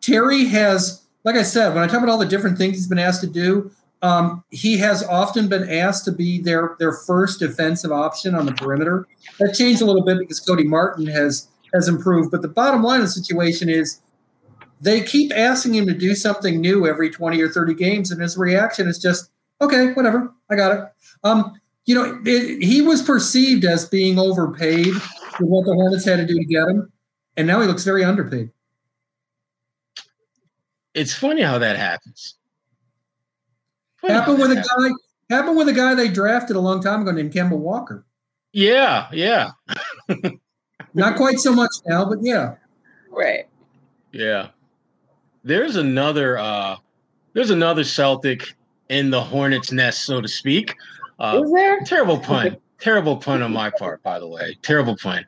Terry 0.00 0.44
has, 0.46 1.02
like 1.24 1.36
I 1.36 1.42
said, 1.42 1.74
when 1.74 1.82
I 1.82 1.86
talk 1.86 1.98
about 1.98 2.08
all 2.08 2.18
the 2.18 2.26
different 2.26 2.58
things 2.58 2.76
he's 2.76 2.88
been 2.88 2.98
asked 2.98 3.20
to 3.22 3.26
do, 3.26 3.70
um, 4.02 4.42
he 4.50 4.76
has 4.78 5.04
often 5.04 5.48
been 5.48 5.68
asked 5.68 6.04
to 6.06 6.12
be 6.12 6.40
their 6.40 6.74
their 6.78 6.92
first 6.92 7.38
defensive 7.38 7.92
option 7.92 8.34
on 8.34 8.46
the 8.46 8.52
perimeter. 8.52 9.06
That 9.38 9.54
changed 9.54 9.80
a 9.80 9.84
little 9.84 10.04
bit 10.04 10.18
because 10.18 10.40
Cody 10.40 10.64
Martin 10.64 11.06
has 11.06 11.48
has 11.72 11.88
improved. 11.88 12.30
But 12.30 12.42
the 12.42 12.48
bottom 12.48 12.82
line 12.82 13.00
of 13.00 13.06
the 13.06 13.12
situation 13.12 13.68
is 13.68 14.00
they 14.80 15.00
keep 15.00 15.32
asking 15.32 15.74
him 15.74 15.86
to 15.86 15.94
do 15.94 16.14
something 16.14 16.60
new 16.60 16.86
every 16.86 17.08
20 17.08 17.40
or 17.40 17.48
30 17.48 17.74
games, 17.74 18.10
and 18.10 18.20
his 18.20 18.36
reaction 18.36 18.88
is 18.88 18.98
just, 18.98 19.30
okay, 19.60 19.92
whatever, 19.92 20.32
I 20.50 20.56
got 20.56 20.72
it. 20.76 20.84
Um, 21.22 21.52
you 21.86 21.94
know, 21.94 22.20
it, 22.24 22.62
he 22.62 22.82
was 22.82 23.02
perceived 23.02 23.64
as 23.64 23.88
being 23.88 24.18
overpaid 24.18 24.92
for 24.92 25.46
what 25.46 25.64
the 25.64 25.74
Hornets 25.74 26.04
had 26.04 26.16
to 26.16 26.26
do 26.26 26.34
to 26.34 26.44
get 26.44 26.68
him, 26.68 26.92
and 27.36 27.46
now 27.46 27.60
he 27.60 27.68
looks 27.68 27.84
very 27.84 28.04
underpaid. 28.04 28.50
It's 30.94 31.14
funny 31.14 31.42
how 31.42 31.58
that 31.58 31.76
happens. 31.76 32.36
Funny 33.96 34.14
happened 34.14 34.38
with 34.38 34.52
a 34.52 34.56
guy. 34.56 34.90
Happened 35.34 35.56
with 35.56 35.68
a 35.68 35.72
guy 35.72 35.94
they 35.94 36.08
drafted 36.08 36.56
a 36.56 36.60
long 36.60 36.82
time 36.82 37.02
ago 37.02 37.10
named 37.10 37.32
Kemba 37.32 37.56
Walker. 37.56 38.04
Yeah, 38.52 39.08
yeah. 39.12 39.52
Not 40.94 41.16
quite 41.16 41.38
so 41.38 41.54
much 41.54 41.70
now, 41.86 42.04
but 42.04 42.18
yeah. 42.20 42.56
Right. 43.10 43.46
Yeah. 44.12 44.48
There's 45.44 45.76
another 45.76 46.38
uh 46.38 46.76
there's 47.32 47.50
another 47.50 47.84
Celtic 47.84 48.54
in 48.90 49.10
the 49.10 49.22
hornet's 49.22 49.72
nest, 49.72 50.04
so 50.04 50.20
to 50.20 50.28
speak. 50.28 50.74
Uh, 51.18 51.40
Is 51.42 51.52
there? 51.52 51.80
Terrible 51.80 52.18
pun. 52.18 52.56
terrible 52.78 53.16
pun 53.16 53.42
on 53.42 53.52
my 53.52 53.70
part, 53.70 54.02
by 54.02 54.18
the 54.18 54.26
way. 54.26 54.58
Terrible 54.60 54.96
pun. 54.96 55.24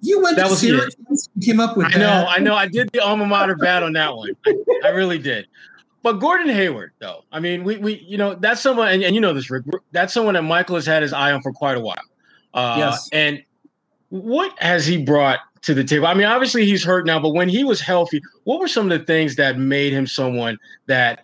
You 0.00 0.22
went 0.22 0.36
that 0.36 0.44
to 0.44 0.50
was 0.50 0.60
Syracuse 0.60 1.28
came 1.42 1.60
up 1.60 1.76
with 1.76 1.86
I 1.86 1.90
that. 1.90 1.98
know, 1.98 2.26
I 2.28 2.38
know. 2.38 2.54
I 2.54 2.68
did 2.68 2.90
the 2.92 3.00
alma 3.00 3.26
mater 3.26 3.56
bad 3.56 3.82
on 3.82 3.92
that 3.94 4.16
one. 4.16 4.30
I, 4.46 4.54
I, 4.84 4.88
really 4.90 5.18
did. 5.18 5.48
But 6.02 6.14
Gordon 6.14 6.48
Hayward, 6.48 6.92
though, 7.00 7.24
I 7.32 7.40
mean, 7.40 7.64
we 7.64 7.78
we 7.78 7.98
you 8.06 8.16
know 8.16 8.34
that's 8.34 8.60
someone, 8.60 8.88
and, 8.88 9.02
and, 9.02 9.14
you 9.14 9.20
know 9.20 9.34
this, 9.34 9.50
Rick. 9.50 9.64
That's 9.92 10.14
someone 10.14 10.34
that 10.34 10.42
Michael 10.42 10.76
has 10.76 10.86
had 10.86 11.02
his 11.02 11.12
eye 11.12 11.32
on 11.32 11.42
for 11.42 11.52
quite 11.52 11.76
a 11.76 11.80
while. 11.80 11.96
Uh, 12.54 12.76
yes. 12.78 13.08
And 13.12 13.42
what 14.10 14.56
has 14.62 14.86
he 14.86 15.02
brought 15.02 15.40
to 15.62 15.74
the 15.74 15.84
table? 15.84 16.06
I 16.06 16.14
mean, 16.14 16.26
obviously 16.26 16.64
he's 16.64 16.84
hurt 16.84 17.04
now, 17.04 17.20
but 17.20 17.30
when 17.30 17.48
he 17.48 17.64
was 17.64 17.80
healthy, 17.80 18.22
what 18.44 18.60
were 18.60 18.68
some 18.68 18.90
of 18.90 18.98
the 18.98 19.04
things 19.04 19.36
that 19.36 19.58
made 19.58 19.92
him 19.92 20.06
someone 20.06 20.58
that 20.86 21.22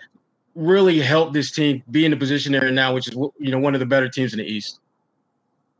really 0.55 1.01
helped 1.01 1.33
this 1.33 1.51
team 1.51 1.83
be 1.91 2.05
in 2.05 2.11
the 2.11 2.17
position 2.17 2.53
they're 2.53 2.67
in 2.67 2.75
now, 2.75 2.95
which 2.95 3.09
is 3.09 3.15
you 3.15 3.51
know 3.51 3.59
one 3.59 3.75
of 3.75 3.81
the 3.81 3.87
better 3.87 4.09
teams 4.09 4.33
in 4.33 4.39
the 4.39 4.45
East. 4.45 4.81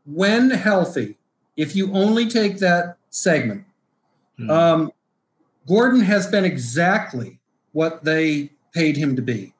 When 0.05 0.49
healthy, 0.49 1.17
if 1.57 1.75
you 1.75 1.91
only 1.93 2.27
take 2.27 2.59
that 2.59 2.97
segment, 3.09 3.65
hmm. 4.37 4.49
um, 4.49 4.91
Gordon 5.67 6.01
has 6.01 6.27
been 6.27 6.45
exactly 6.45 7.39
what 7.71 8.03
they 8.03 8.51
paid 8.73 8.97
him 8.97 9.15
to 9.15 9.21
be. 9.21 9.53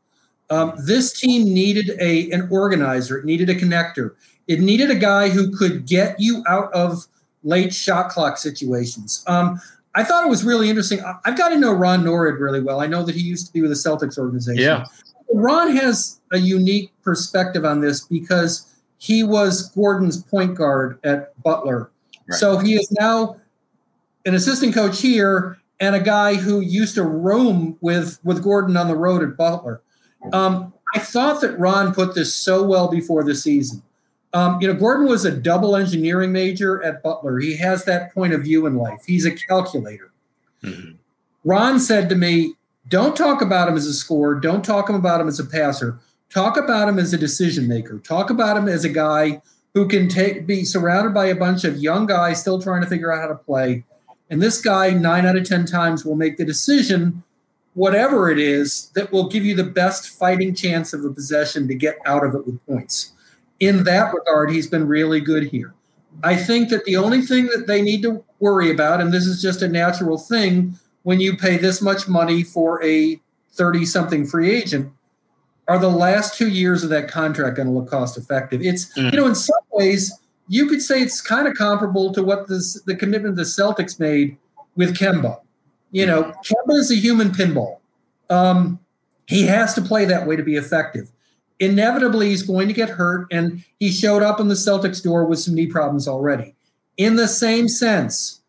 Um, 0.49 0.73
this 0.77 1.19
team 1.19 1.53
needed 1.53 1.91
a 1.99 2.29
an 2.31 2.47
organizer. 2.51 3.17
It 3.17 3.25
needed 3.25 3.49
a 3.49 3.55
connector. 3.55 4.15
It 4.47 4.59
needed 4.59 4.91
a 4.91 4.95
guy 4.95 5.29
who 5.29 5.55
could 5.57 5.87
get 5.87 6.19
you 6.19 6.43
out 6.47 6.71
of 6.71 7.07
late 7.43 7.73
shot 7.73 8.09
clock 8.09 8.37
situations. 8.37 9.23
Um, 9.27 9.59
I 9.95 10.03
thought 10.03 10.25
it 10.25 10.29
was 10.29 10.43
really 10.43 10.69
interesting. 10.69 10.99
I've 11.23 11.37
got 11.37 11.49
to 11.49 11.57
know 11.57 11.71
Ron 11.71 12.03
Nored 12.03 12.39
really 12.39 12.61
well. 12.61 12.81
I 12.81 12.87
know 12.87 13.03
that 13.03 13.15
he 13.15 13.21
used 13.21 13.47
to 13.47 13.53
be 13.53 13.61
with 13.61 13.71
the 13.71 13.75
Celtics 13.75 14.17
organization. 14.17 14.61
Yeah. 14.61 14.85
Ron 15.33 15.75
has 15.75 16.19
a 16.31 16.37
unique 16.37 16.91
perspective 17.03 17.65
on 17.65 17.81
this 17.81 18.05
because 18.05 18.74
he 18.97 19.23
was 19.23 19.69
Gordon's 19.69 20.21
point 20.23 20.55
guard 20.55 20.99
at 21.03 21.41
Butler. 21.43 21.91
Right. 22.27 22.39
So 22.39 22.57
he 22.57 22.75
is 22.75 22.91
now 22.99 23.37
an 24.25 24.35
assistant 24.35 24.73
coach 24.73 25.01
here 25.01 25.57
and 25.79 25.95
a 25.95 25.99
guy 25.99 26.35
who 26.35 26.61
used 26.61 26.95
to 26.95 27.03
roam 27.03 27.77
with, 27.81 28.19
with 28.23 28.43
Gordon 28.43 28.77
on 28.77 28.87
the 28.87 28.95
road 28.95 29.21
at 29.21 29.37
Butler. 29.37 29.81
Um, 30.33 30.73
I 30.95 30.99
thought 30.99 31.41
that 31.41 31.59
Ron 31.59 31.93
put 31.93 32.15
this 32.15 32.33
so 32.33 32.63
well 32.63 32.89
before 32.89 33.23
the 33.23 33.35
season. 33.35 33.83
Um, 34.33 34.59
you 34.61 34.67
know, 34.67 34.73
Gordon 34.73 35.07
was 35.07 35.23
a 35.25 35.31
double 35.31 35.75
engineering 35.75 36.31
major 36.31 36.83
at 36.83 37.03
Butler. 37.03 37.39
He 37.39 37.55
has 37.57 37.85
that 37.85 38.13
point 38.13 38.33
of 38.33 38.43
view 38.43 38.65
in 38.65 38.75
life. 38.75 39.01
He's 39.05 39.25
a 39.25 39.31
calculator. 39.31 40.11
Mm-hmm. 40.63 40.93
Ron 41.43 41.79
said 41.79 42.09
to 42.09 42.15
me, 42.15 42.55
don't 42.87 43.15
talk 43.15 43.41
about 43.41 43.67
him 43.67 43.75
as 43.75 43.85
a 43.85 43.93
scorer. 43.93 44.35
Don't 44.35 44.63
talk 44.63 44.89
about 44.89 45.21
him 45.21 45.27
as 45.27 45.39
a 45.39 45.45
passer. 45.45 45.99
Talk 46.29 46.57
about 46.57 46.89
him 46.89 46.99
as 46.99 47.13
a 47.13 47.17
decision 47.17 47.67
maker. 47.67 47.99
Talk 47.99 48.29
about 48.29 48.57
him 48.57 48.67
as 48.67 48.83
a 48.83 48.89
guy 48.89 49.41
who 49.73 49.87
can 49.87 50.07
take 50.07 50.47
be 50.47 50.63
surrounded 50.63 51.13
by 51.13 51.27
a 51.27 51.35
bunch 51.35 51.63
of 51.63 51.77
young 51.77 52.05
guys 52.05 52.39
still 52.39 52.61
trying 52.61 52.81
to 52.81 52.87
figure 52.87 53.11
out 53.11 53.21
how 53.21 53.27
to 53.27 53.35
play 53.35 53.83
And 54.29 54.41
this 54.41 54.59
guy, 54.59 54.89
nine 54.89 55.25
out 55.25 55.35
of 55.35 55.47
10 55.47 55.65
times, 55.65 56.03
will 56.03 56.15
make 56.15 56.37
the 56.37 56.45
decision, 56.45 57.23
whatever 57.75 58.31
it 58.31 58.39
is, 58.39 58.89
that 58.95 59.11
will 59.11 59.29
give 59.29 59.45
you 59.45 59.55
the 59.55 59.63
best 59.63 60.09
fighting 60.09 60.55
chance 60.55 60.93
of 60.93 61.05
a 61.05 61.11
possession 61.11 61.67
to 61.67 61.75
get 61.75 61.99
out 62.05 62.25
of 62.25 62.33
it 62.33 62.45
with 62.45 62.65
points. 62.65 63.11
In 63.59 63.83
that 63.83 64.13
regard, 64.13 64.49
he's 64.49 64.67
been 64.67 64.87
really 64.87 65.21
good 65.21 65.49
here. 65.49 65.75
I 66.23 66.35
think 66.35 66.69
that 66.69 66.85
the 66.85 66.95
only 66.95 67.21
thing 67.21 67.47
that 67.47 67.67
they 67.67 67.81
need 67.81 68.01
to 68.03 68.23
worry 68.39 68.71
about, 68.71 68.99
and 68.99 69.13
this 69.13 69.25
is 69.25 69.41
just 69.41 69.61
a 69.61 69.67
natural 69.67 70.17
thing 70.17 70.79
when 71.03 71.19
you 71.19 71.37
pay 71.37 71.57
this 71.57 71.81
much 71.81 72.07
money 72.07 72.41
for 72.41 72.83
a 72.83 73.21
30 73.51 73.85
something 73.85 74.25
free 74.25 74.51
agent, 74.51 74.91
are 75.67 75.79
the 75.79 75.89
last 75.89 76.37
two 76.37 76.49
years 76.49 76.83
of 76.83 76.89
that 76.91 77.09
contract 77.09 77.57
going 77.57 77.67
to 77.67 77.73
look 77.73 77.89
cost 77.89 78.17
effective? 78.17 78.61
It's, 78.61 78.93
mm. 78.97 79.11
you 79.11 79.17
know, 79.17 79.27
in 79.27 79.35
some 79.35 79.55
ways, 79.71 80.17
you 80.47 80.67
could 80.67 80.81
say 80.81 81.01
it's 81.01 81.21
kind 81.21 81.47
of 81.47 81.55
comparable 81.55 82.13
to 82.13 82.23
what 82.23 82.47
this, 82.47 82.81
the 82.83 82.95
commitment 82.95 83.35
the 83.35 83.43
Celtics 83.43 83.99
made 83.99 84.37
with 84.75 84.95
Kemba. 84.95 85.39
You 85.91 86.05
know, 86.05 86.33
Kemba 86.43 86.77
is 86.77 86.91
a 86.91 86.95
human 86.95 87.29
pinball. 87.29 87.79
Um, 88.29 88.79
he 89.27 89.47
has 89.47 89.73
to 89.75 89.81
play 89.81 90.05
that 90.05 90.27
way 90.27 90.35
to 90.35 90.43
be 90.43 90.55
effective. 90.55 91.11
Inevitably, 91.59 92.29
he's 92.29 92.43
going 92.43 92.67
to 92.67 92.73
get 92.73 92.89
hurt, 92.89 93.27
and 93.31 93.63
he 93.79 93.91
showed 93.91 94.21
up 94.21 94.39
in 94.39 94.49
the 94.49 94.55
Celtics 94.55 95.01
door 95.01 95.25
with 95.25 95.39
some 95.39 95.55
knee 95.55 95.67
problems 95.67 96.07
already. 96.07 96.53
In 96.97 97.15
the 97.15 97.27
same 97.27 97.69
sense, 97.69 98.41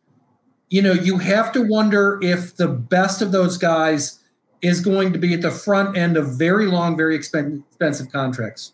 you 0.69 0.83
know, 0.83 0.93
you 0.93 1.19
have 1.19 1.53
to 1.53 1.63
wonder 1.63 2.19
if 2.21 2.57
the 2.57 2.69
best 2.69 3.23
of 3.23 3.33
those 3.33 3.57
guys 3.57 4.19
is 4.63 4.81
going 4.81 5.13
to 5.13 5.19
be 5.19 5.35
at 5.35 5.43
the 5.43 5.51
front 5.51 5.97
end 5.97 6.17
of 6.17 6.39
very 6.39 6.67
long, 6.67 6.97
very 6.97 7.15
expensive 7.15 8.11
contracts. 8.11 8.73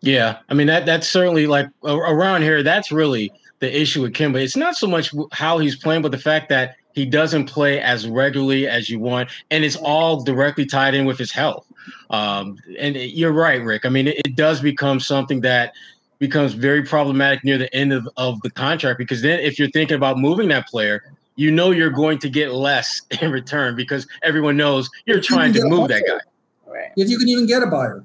Yeah, 0.00 0.38
I 0.50 0.54
mean 0.54 0.66
that 0.66 0.84
that's 0.84 1.08
certainly 1.08 1.46
like 1.46 1.66
around 1.82 2.42
here. 2.42 2.62
That's 2.62 2.92
really 2.92 3.32
the 3.60 3.80
issue 3.80 4.02
with 4.02 4.12
Kemba. 4.12 4.42
It's 4.42 4.56
not 4.56 4.76
so 4.76 4.86
much 4.86 5.14
how 5.32 5.58
he's 5.58 5.76
playing, 5.76 6.02
but 6.02 6.12
the 6.12 6.18
fact 6.18 6.50
that 6.50 6.76
he 6.92 7.06
doesn't 7.06 7.46
play 7.46 7.80
as 7.80 8.06
regularly 8.06 8.68
as 8.68 8.90
you 8.90 9.00
want, 9.00 9.30
and 9.50 9.64
it's 9.64 9.76
all 9.76 10.22
directly 10.22 10.66
tied 10.66 10.94
in 10.94 11.06
with 11.06 11.18
his 11.18 11.32
health. 11.32 11.66
Um, 12.10 12.58
and 12.78 12.96
you're 12.96 13.32
right, 13.32 13.62
Rick. 13.62 13.84
I 13.84 13.88
mean, 13.88 14.08
it, 14.08 14.18
it, 14.24 14.36
does 14.36 14.60
become 14.60 15.00
something 15.00 15.40
that 15.40 15.74
becomes 16.18 16.52
very 16.54 16.82
problematic 16.82 17.44
near 17.44 17.58
the 17.58 17.74
end 17.74 17.92
of, 17.92 18.08
of 18.16 18.40
the 18.42 18.50
contract 18.50 18.98
because 18.98 19.22
then 19.22 19.40
if 19.40 19.58
you're 19.58 19.70
thinking 19.70 19.96
about 19.96 20.18
moving 20.18 20.48
that 20.48 20.68
player, 20.68 21.02
you 21.36 21.50
know 21.50 21.70
you're 21.70 21.90
going 21.90 22.18
to 22.18 22.28
get 22.28 22.52
less 22.52 23.02
in 23.20 23.30
return 23.30 23.76
because 23.76 24.06
everyone 24.22 24.56
knows 24.56 24.88
you're 25.06 25.20
trying 25.20 25.54
you 25.54 25.60
to 25.60 25.68
move 25.68 25.88
that 25.88 26.02
guy. 26.06 26.70
Right. 26.70 26.90
If 26.96 27.08
you 27.08 27.18
can 27.18 27.28
even 27.28 27.46
get 27.46 27.62
a 27.62 27.66
buyer. 27.66 28.04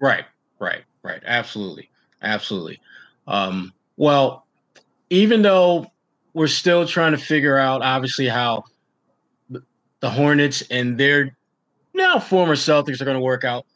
Right, 0.00 0.24
right, 0.58 0.82
right. 1.02 1.22
Absolutely. 1.24 1.90
Absolutely. 2.22 2.80
Um, 3.26 3.72
well, 3.96 4.46
even 5.10 5.42
though 5.42 5.90
we're 6.34 6.46
still 6.46 6.86
trying 6.86 7.12
to 7.12 7.18
figure 7.18 7.56
out, 7.56 7.82
obviously, 7.82 8.28
how 8.28 8.64
the 10.00 10.10
Hornets 10.10 10.62
and 10.70 10.98
their 10.98 11.36
now 11.94 12.18
former 12.18 12.54
Celtics 12.54 13.00
are 13.00 13.04
going 13.04 13.16
to 13.16 13.22
work 13.22 13.44
out, 13.44 13.66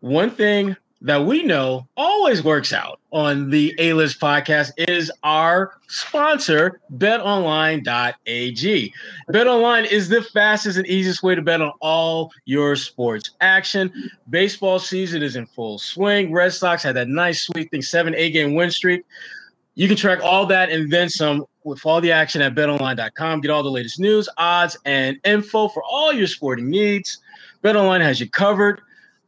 one 0.00 0.30
thing 0.30 0.76
that 1.06 1.24
we 1.24 1.44
know 1.44 1.86
always 1.96 2.42
works 2.42 2.72
out 2.72 2.98
on 3.12 3.48
the 3.50 3.72
A 3.78 3.92
List 3.92 4.20
podcast 4.20 4.72
is 4.76 5.10
our 5.22 5.78
sponsor, 5.86 6.80
betonline.ag. 6.96 8.92
BetOnline 9.30 9.86
is 9.86 10.08
the 10.08 10.22
fastest 10.22 10.76
and 10.78 10.86
easiest 10.88 11.22
way 11.22 11.36
to 11.36 11.42
bet 11.42 11.60
on 11.60 11.72
all 11.80 12.32
your 12.44 12.74
sports 12.74 13.30
action. 13.40 13.92
Baseball 14.30 14.80
season 14.80 15.22
is 15.22 15.36
in 15.36 15.46
full 15.46 15.78
swing. 15.78 16.32
Red 16.32 16.52
Sox 16.52 16.82
had 16.82 16.96
that 16.96 17.06
nice, 17.06 17.46
sweet 17.46 17.70
thing, 17.70 17.82
seven, 17.82 18.12
eight 18.16 18.32
game 18.32 18.56
win 18.56 18.72
streak. 18.72 19.04
You 19.76 19.86
can 19.86 19.96
track 19.96 20.18
all 20.24 20.44
that 20.46 20.70
and 20.70 20.90
then 20.90 21.08
some 21.08 21.44
with 21.62 21.86
all 21.86 22.00
the 22.00 22.10
action 22.10 22.42
at 22.42 22.56
betonline.com. 22.56 23.42
Get 23.42 23.52
all 23.52 23.62
the 23.62 23.70
latest 23.70 24.00
news, 24.00 24.28
odds, 24.38 24.76
and 24.84 25.18
info 25.24 25.68
for 25.68 25.84
all 25.84 26.12
your 26.12 26.26
sporting 26.26 26.68
needs. 26.68 27.18
BetOnline 27.62 28.00
has 28.00 28.18
you 28.18 28.28
covered. 28.28 28.80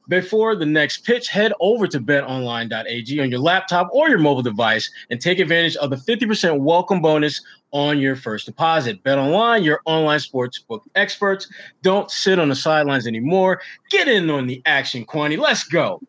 Before 0.09 0.57
the 0.57 0.64
next 0.64 1.05
pitch, 1.05 1.29
head 1.29 1.53
over 1.61 1.87
to 1.87 2.01
betonline.ag 2.01 3.21
on 3.21 3.31
your 3.31 3.40
laptop 3.40 3.90
or 3.92 4.09
your 4.09 4.18
mobile 4.18 4.42
device 4.42 4.90
and 5.11 5.21
take 5.21 5.38
advantage 5.38 5.77
of 5.77 5.90
the 5.90 5.97
50% 5.97 6.61
welcome 6.61 7.03
bonus 7.03 7.42
on 7.73 7.99
your 7.99 8.16
first 8.16 8.47
deposit. 8.47 9.03
BetOnline, 9.05 9.62
your 9.62 9.81
online 9.85 10.18
sportsbook 10.18 10.81
experts. 10.94 11.51
Don't 11.83 12.11
sit 12.11 12.38
on 12.38 12.49
the 12.49 12.57
sidelines 12.57 13.07
anymore. 13.07 13.61
Get 13.90 14.09
in 14.09 14.31
on 14.31 14.47
the 14.47 14.62
action, 14.64 15.05
Kwani. 15.05 15.38
Let's 15.38 15.64
go. 15.64 16.01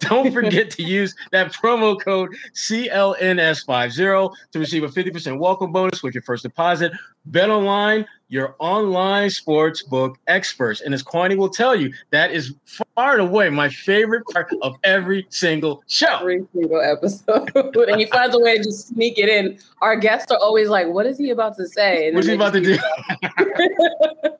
Don't 0.00 0.32
forget 0.32 0.70
to 0.72 0.82
use 0.82 1.14
that 1.32 1.52
promo 1.52 2.00
code 2.00 2.34
CLNS50 2.54 4.34
to 4.52 4.58
receive 4.58 4.82
a 4.84 4.88
50% 4.88 5.38
welcome 5.38 5.72
bonus 5.72 6.02
with 6.02 6.14
your 6.14 6.22
first 6.22 6.42
deposit. 6.42 6.92
Bet 7.26 7.48
online, 7.48 8.04
your 8.28 8.54
online 8.58 9.30
sports 9.30 9.82
book 9.82 10.18
experts. 10.26 10.80
And 10.82 10.92
as 10.92 11.02
Kwani 11.02 11.36
will 11.36 11.48
tell 11.48 11.74
you, 11.74 11.92
that 12.10 12.32
is 12.32 12.54
far 12.94 13.12
and 13.12 13.22
away 13.22 13.48
my 13.48 13.68
favorite 13.68 14.24
part 14.32 14.52
of 14.60 14.76
every 14.84 15.26
single 15.30 15.82
show. 15.88 16.18
Every 16.20 16.44
single 16.54 16.80
episode. 16.80 17.50
and 17.88 18.00
he 18.00 18.06
finds 18.06 18.34
a 18.34 18.38
way 18.38 18.58
to 18.58 18.64
just 18.64 18.88
sneak 18.88 19.18
it 19.18 19.28
in. 19.28 19.58
Our 19.80 19.96
guests 19.96 20.30
are 20.30 20.38
always 20.38 20.68
like, 20.68 20.88
what 20.88 21.06
is 21.06 21.16
he 21.18 21.30
about 21.30 21.56
to 21.56 21.66
say? 21.66 22.12
What's 22.12 22.26
he 22.26 22.34
about 22.34 22.52
to 22.54 22.60
do? 22.60 22.78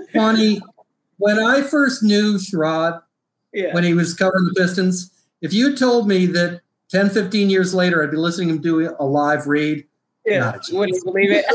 Kwani, 0.14 0.60
when 1.18 1.38
I 1.38 1.62
first 1.62 2.02
knew 2.02 2.38
Sherrod, 2.38 3.02
yeah. 3.52 3.74
when 3.74 3.84
he 3.84 3.94
was 3.94 4.14
covering 4.14 4.44
the 4.44 4.54
Pistons. 4.54 5.10
If 5.40 5.52
you 5.52 5.76
told 5.76 6.08
me 6.08 6.26
that 6.26 6.60
10, 6.90 7.10
15 7.10 7.50
years 7.50 7.74
later, 7.74 8.02
I'd 8.02 8.10
be 8.10 8.16
listening 8.16 8.48
to 8.48 8.54
him 8.54 8.60
do 8.60 8.96
a 8.98 9.04
live 9.04 9.46
read, 9.46 9.84
yeah, 10.26 10.56
wouldn't 10.70 10.96
you 10.96 11.04
believe 11.04 11.30
it? 11.30 11.44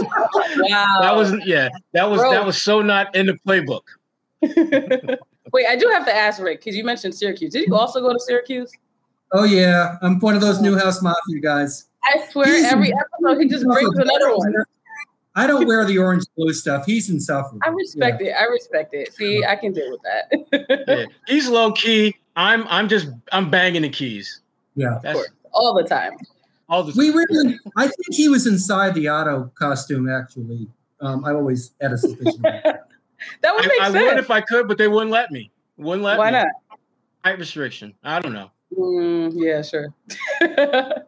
wow, 0.70 0.98
that 1.02 1.16
was 1.16 1.34
yeah, 1.46 1.70
that 1.94 2.10
was 2.10 2.20
Bro. 2.20 2.32
that 2.32 2.46
was 2.46 2.62
so 2.62 2.82
not 2.82 3.16
in 3.16 3.28
the 3.28 3.34
playbook. 3.48 3.84
Wait, 5.52 5.66
I 5.68 5.76
do 5.76 5.88
have 5.94 6.06
to 6.06 6.14
ask 6.14 6.42
Rick 6.42 6.62
because 6.62 6.76
you 6.76 6.84
mentioned 6.84 7.14
Syracuse. 7.14 7.54
Did 7.54 7.68
you 7.68 7.76
also 7.76 8.02
go 8.02 8.12
to 8.12 8.20
Syracuse? 8.20 8.72
Oh 9.34 9.44
yeah, 9.44 9.98
I'm 10.02 10.20
one 10.20 10.36
of 10.36 10.42
those 10.42 10.62
Newhouse 10.62 11.02
Mafia 11.02 11.40
guys. 11.42 11.86
I 12.04 12.26
swear, 12.32 12.48
He's 12.48 12.66
every 12.66 12.92
episode 12.94 13.42
he 13.42 13.48
just 13.48 13.66
brings 13.66 13.98
another 13.98 14.36
one. 14.36 14.54
I 15.36 15.48
don't 15.48 15.68
wear 15.68 15.86
the 15.86 15.98
orange 15.98 16.26
blue 16.36 16.54
stuff. 16.54 16.86
He's 16.86 17.10
insufferable. 17.10 17.60
I 17.64 17.70
respect 17.70 18.22
yeah. 18.22 18.30
it. 18.30 18.42
I 18.42 18.44
respect 18.46 18.94
it. 18.94 19.14
See, 19.14 19.44
I 19.44 19.56
can 19.56 19.74
deal 19.74 19.92
with 19.92 20.02
that. 20.04 20.86
yeah. 20.88 21.06
He's 21.28 21.48
low 21.48 21.72
key. 21.72 22.16
I'm 22.36 22.66
I'm 22.68 22.88
just 22.88 23.10
I'm 23.32 23.50
banging 23.50 23.84
the 23.84 23.90
keys. 23.90 24.42
Yeah, 24.76 25.00
all 25.54 25.74
the 25.74 25.84
time. 25.84 26.18
All 26.68 26.84
the 26.84 26.92
time. 26.92 27.00
We 27.00 27.12
really. 27.12 27.60
I 27.78 27.84
think 27.84 28.14
he 28.14 28.28
was 28.28 28.48
inside 28.48 28.94
the 28.94 29.08
Otto 29.08 29.52
costume. 29.56 30.10
Actually, 30.10 30.68
um, 31.00 31.24
I 31.24 31.34
always 31.34 31.72
had 31.82 31.94
a 31.94 31.98
suspicion. 31.98 32.42
that. 32.42 32.88
that 33.42 33.56
would 33.56 33.66
make 33.68 33.82
I, 33.82 33.86
sense. 33.86 33.96
I 33.96 34.04
would 34.04 34.18
if 34.18 34.32
I 34.32 34.42
could, 34.42 34.68
but 34.68 34.78
they 34.78 34.88
wouldn't 34.88 35.12
let 35.12 35.32
me. 35.32 35.52
Wouldn't 35.78 36.04
let 36.04 36.18
Why 36.18 36.32
me. 36.32 36.38
Why 36.38 36.44
not? 36.44 36.48
Height 37.24 37.40
restriction. 37.40 37.94
I 38.04 38.20
don't 38.20 38.34
know. 38.34 38.52
Mm, 38.78 39.34
yeah, 39.36 39.62
sure. 39.62 39.94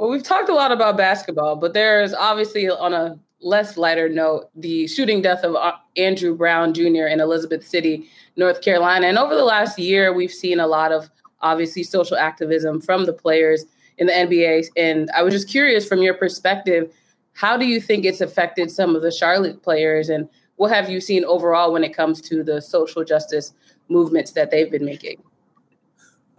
Well, 0.00 0.08
we've 0.08 0.22
talked 0.22 0.48
a 0.48 0.54
lot 0.54 0.72
about 0.72 0.96
basketball, 0.96 1.56
but 1.56 1.74
there's 1.74 2.14
obviously 2.14 2.70
on 2.70 2.94
a 2.94 3.18
less 3.42 3.76
lighter 3.76 4.08
note 4.08 4.48
the 4.56 4.86
shooting 4.86 5.20
death 5.20 5.44
of 5.44 5.54
uh, 5.54 5.72
Andrew 5.94 6.34
Brown 6.34 6.72
Jr. 6.72 7.06
in 7.06 7.20
Elizabeth 7.20 7.68
City, 7.68 8.08
North 8.34 8.62
Carolina. 8.62 9.06
And 9.06 9.18
over 9.18 9.34
the 9.34 9.44
last 9.44 9.78
year, 9.78 10.14
we've 10.14 10.32
seen 10.32 10.58
a 10.58 10.66
lot 10.66 10.90
of 10.90 11.10
obviously 11.42 11.82
social 11.82 12.16
activism 12.16 12.80
from 12.80 13.04
the 13.04 13.12
players 13.12 13.66
in 13.98 14.06
the 14.06 14.14
NBA. 14.14 14.68
And 14.74 15.10
I 15.14 15.22
was 15.22 15.34
just 15.34 15.50
curious 15.50 15.86
from 15.86 16.00
your 16.00 16.14
perspective, 16.14 16.90
how 17.34 17.58
do 17.58 17.66
you 17.66 17.78
think 17.78 18.06
it's 18.06 18.22
affected 18.22 18.70
some 18.70 18.96
of 18.96 19.02
the 19.02 19.12
Charlotte 19.12 19.62
players 19.62 20.08
and 20.08 20.30
what 20.56 20.72
have 20.72 20.88
you 20.88 21.02
seen 21.02 21.26
overall 21.26 21.74
when 21.74 21.84
it 21.84 21.94
comes 21.94 22.22
to 22.22 22.42
the 22.42 22.62
social 22.62 23.04
justice 23.04 23.52
movements 23.90 24.32
that 24.32 24.50
they've 24.50 24.70
been 24.70 24.86
making? 24.86 25.22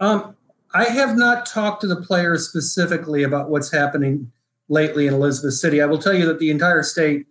Um, 0.00 0.34
I 0.74 0.84
have 0.84 1.16
not 1.16 1.46
talked 1.46 1.82
to 1.82 1.86
the 1.86 2.00
players 2.00 2.48
specifically 2.48 3.22
about 3.22 3.50
what's 3.50 3.70
happening 3.70 4.32
lately 4.68 5.06
in 5.06 5.14
Elizabeth 5.14 5.54
City. 5.54 5.82
I 5.82 5.86
will 5.86 5.98
tell 5.98 6.14
you 6.14 6.26
that 6.26 6.38
the 6.38 6.50
entire 6.50 6.82
state, 6.82 7.26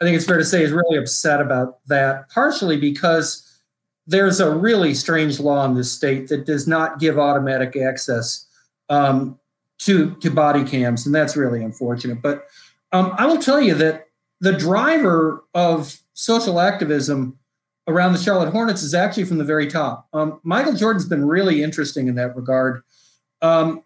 I 0.00 0.04
think 0.04 0.16
it's 0.16 0.26
fair 0.26 0.38
to 0.38 0.44
say, 0.44 0.62
is 0.62 0.72
really 0.72 0.98
upset 0.98 1.40
about 1.40 1.78
that, 1.86 2.28
partially 2.30 2.76
because 2.76 3.48
there's 4.06 4.40
a 4.40 4.50
really 4.50 4.94
strange 4.94 5.40
law 5.40 5.64
in 5.64 5.74
this 5.74 5.90
state 5.90 6.28
that 6.28 6.44
does 6.44 6.66
not 6.66 6.98
give 6.98 7.18
automatic 7.18 7.76
access 7.76 8.46
um, 8.88 9.38
to, 9.78 10.14
to 10.16 10.30
body 10.30 10.64
cams, 10.64 11.06
and 11.06 11.14
that's 11.14 11.36
really 11.36 11.62
unfortunate. 11.62 12.20
But 12.20 12.46
um, 12.92 13.14
I 13.16 13.26
will 13.26 13.38
tell 13.38 13.60
you 13.60 13.74
that 13.76 14.08
the 14.40 14.52
driver 14.52 15.44
of 15.54 15.98
social 16.14 16.60
activism 16.60 17.38
around 17.88 18.12
the 18.12 18.18
Charlotte 18.18 18.50
Hornets 18.52 18.82
is 18.82 18.94
actually 18.94 19.24
from 19.24 19.38
the 19.38 19.44
very 19.44 19.66
top. 19.66 20.06
Um, 20.12 20.40
Michael 20.42 20.74
Jordan's 20.74 21.08
been 21.08 21.26
really 21.26 21.62
interesting 21.62 22.08
in 22.08 22.14
that 22.14 22.36
regard. 22.36 22.82
Um, 23.40 23.82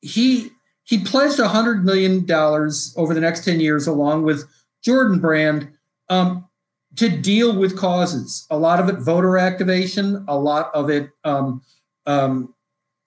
he 0.00 0.50
he 0.84 1.04
pledged 1.04 1.38
hundred 1.40 1.84
million 1.84 2.26
dollars 2.26 2.94
over 2.96 3.14
the 3.14 3.20
next 3.20 3.44
ten 3.44 3.60
years, 3.60 3.86
along 3.86 4.24
with 4.24 4.48
Jordan 4.82 5.20
Brand, 5.20 5.68
um, 6.08 6.48
to 6.96 7.08
deal 7.08 7.56
with 7.56 7.76
causes. 7.76 8.46
A 8.50 8.58
lot 8.58 8.80
of 8.80 8.88
it 8.88 8.98
voter 8.98 9.38
activation, 9.38 10.24
a 10.28 10.36
lot 10.36 10.70
of 10.74 10.90
it 10.90 11.10
um, 11.24 11.62
um, 12.06 12.54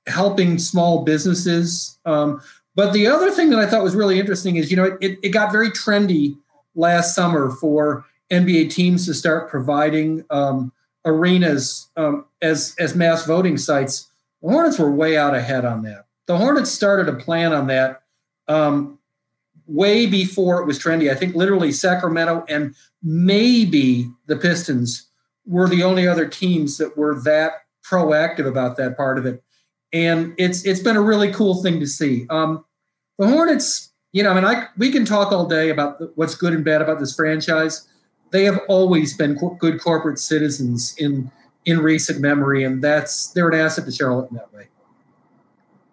helping 0.07 0.57
small 0.57 1.03
businesses. 1.03 1.99
Um, 2.05 2.41
But 2.75 2.91
the 2.91 3.05
other 3.05 3.29
thing 3.29 3.51
that 3.51 3.59
I 3.59 3.67
thought 3.67 3.83
was 3.83 3.95
really 3.95 4.19
interesting 4.19 4.55
is, 4.55 4.71
you 4.71 4.77
know, 4.77 4.97
it, 4.99 5.19
it 5.21 5.29
got 5.29 5.51
very 5.51 5.69
trendy 5.69 6.35
last 6.73 7.13
summer 7.13 7.51
for 7.51 8.03
NBA 8.33 8.71
teams 8.71 9.05
to 9.05 9.13
start 9.13 9.49
providing 9.49 10.25
um, 10.29 10.71
arenas 11.05 11.89
um, 11.95 12.25
as 12.41 12.75
as 12.79 12.95
mass 12.95 13.25
voting 13.25 13.57
sites. 13.57 14.09
The 14.41 14.49
Hornets 14.49 14.79
were 14.79 14.91
way 14.91 15.17
out 15.17 15.35
ahead 15.35 15.65
on 15.65 15.83
that. 15.83 16.05
The 16.25 16.37
Hornets 16.37 16.71
started 16.71 17.07
a 17.07 17.17
plan 17.17 17.53
on 17.53 17.67
that 17.67 18.03
um, 18.47 18.99
way 19.67 20.05
before 20.05 20.61
it 20.61 20.65
was 20.65 20.79
trendy. 20.79 21.11
I 21.11 21.15
think 21.15 21.35
literally 21.35 21.71
Sacramento 21.71 22.43
and 22.49 22.75
maybe 23.01 24.09
the 24.27 24.35
Pistons 24.35 25.07
were 25.45 25.67
the 25.67 25.83
only 25.83 26.07
other 26.07 26.27
teams 26.27 26.77
that 26.77 26.97
were 26.97 27.19
that 27.21 27.53
proactive 27.85 28.47
about 28.47 28.77
that 28.77 28.97
part 28.97 29.17
of 29.17 29.25
it. 29.25 29.43
And 29.91 30.33
it's 30.37 30.65
it's 30.65 30.79
been 30.79 30.95
a 30.95 31.01
really 31.01 31.31
cool 31.31 31.61
thing 31.61 31.79
to 31.79 31.87
see. 31.87 32.25
Um, 32.29 32.65
the 33.19 33.27
Hornets, 33.27 33.91
you 34.11 34.23
know, 34.23 34.31
I 34.31 34.33
mean, 34.33 34.45
I 34.45 34.67
we 34.77 34.91
can 34.91 35.05
talk 35.05 35.31
all 35.31 35.45
day 35.45 35.69
about 35.69 36.17
what's 36.17 36.35
good 36.35 36.53
and 36.53 36.65
bad 36.65 36.81
about 36.81 36.99
this 36.99 37.15
franchise. 37.15 37.87
They 38.33 38.43
have 38.43 38.59
always 38.67 39.15
been 39.15 39.37
co- 39.37 39.55
good 39.59 39.79
corporate 39.79 40.19
citizens 40.19 40.95
in 40.97 41.31
in 41.65 41.79
recent 41.79 42.19
memory, 42.19 42.65
and 42.65 42.83
that's 42.83 43.27
they're 43.27 43.47
an 43.47 43.59
asset 43.59 43.85
to 43.85 43.91
Charlotte 43.91 44.29
in 44.31 44.35
that 44.37 44.53
way. 44.53 44.67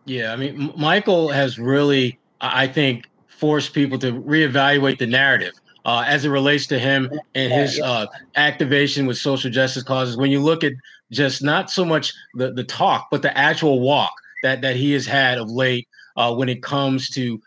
Yeah, 0.07 0.33
I 0.33 0.37
mean, 0.37 0.73
Michael 0.77 1.29
has 1.29 1.59
really, 1.59 2.19
I 2.41 2.67
think, 2.67 3.09
forced 3.29 3.75
people 3.75 3.99
to 3.99 4.13
reevaluate 4.13 4.99
the 4.99 5.07
narrative 5.07 5.53
uh, 5.85 6.05
as 6.07 6.25
it 6.25 6.31
relates 6.31 6.67
to 6.69 6.79
him 6.79 7.11
and 7.35 7.53
his 7.53 7.79
uh, 7.81 8.07
activation 8.37 9.07
with 9.07 9.19
social 9.19 9.51
justice 9.51 9.83
causes. 9.83 10.17
When 10.17 10.31
you 10.31 10.41
look 10.41 10.65
at 10.65 10.73
just 11.13 11.43
not 11.43 11.71
so 11.71 11.85
much 11.85 12.13
the, 12.35 12.53
the 12.53 12.65
talk, 12.65 13.09
but 13.11 13.23
the 13.23 13.37
actual 13.37 13.81
walk 13.81 14.13
that 14.43 14.63
that 14.63 14.77
he 14.77 14.93
has 14.93 15.07
had 15.07 15.39
of 15.39 15.51
late 15.51 15.87
uh, 16.17 16.35
when 16.35 16.49
it 16.49 16.63
comes 16.63 17.09
to 17.11 17.41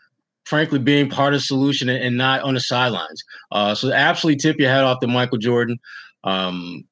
frankly 0.44 0.78
being 0.78 1.08
part 1.08 1.34
of 1.34 1.40
the 1.40 1.44
solution 1.44 1.88
and, 1.88 2.02
and 2.02 2.16
not 2.16 2.42
on 2.42 2.54
the 2.54 2.60
sidelines. 2.60 3.22
Uh, 3.52 3.74
so 3.74 3.92
absolutely 3.92 4.38
tip 4.38 4.58
your 4.58 4.70
hat 4.70 4.84
off 4.84 5.00
to 5.00 5.06
Michael 5.06 5.38
Jordan. 5.38 5.78
Um, 6.24 6.84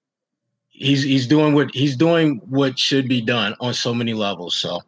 he's 0.70 1.02
he's 1.02 1.26
doing 1.26 1.54
what 1.54 1.74
he's 1.74 1.96
doing 1.96 2.40
what 2.48 2.78
should 2.78 3.08
be 3.08 3.20
done 3.20 3.54
on 3.60 3.74
so 3.74 3.94
many 3.94 4.14
levels. 4.14 4.56
So 4.56 4.80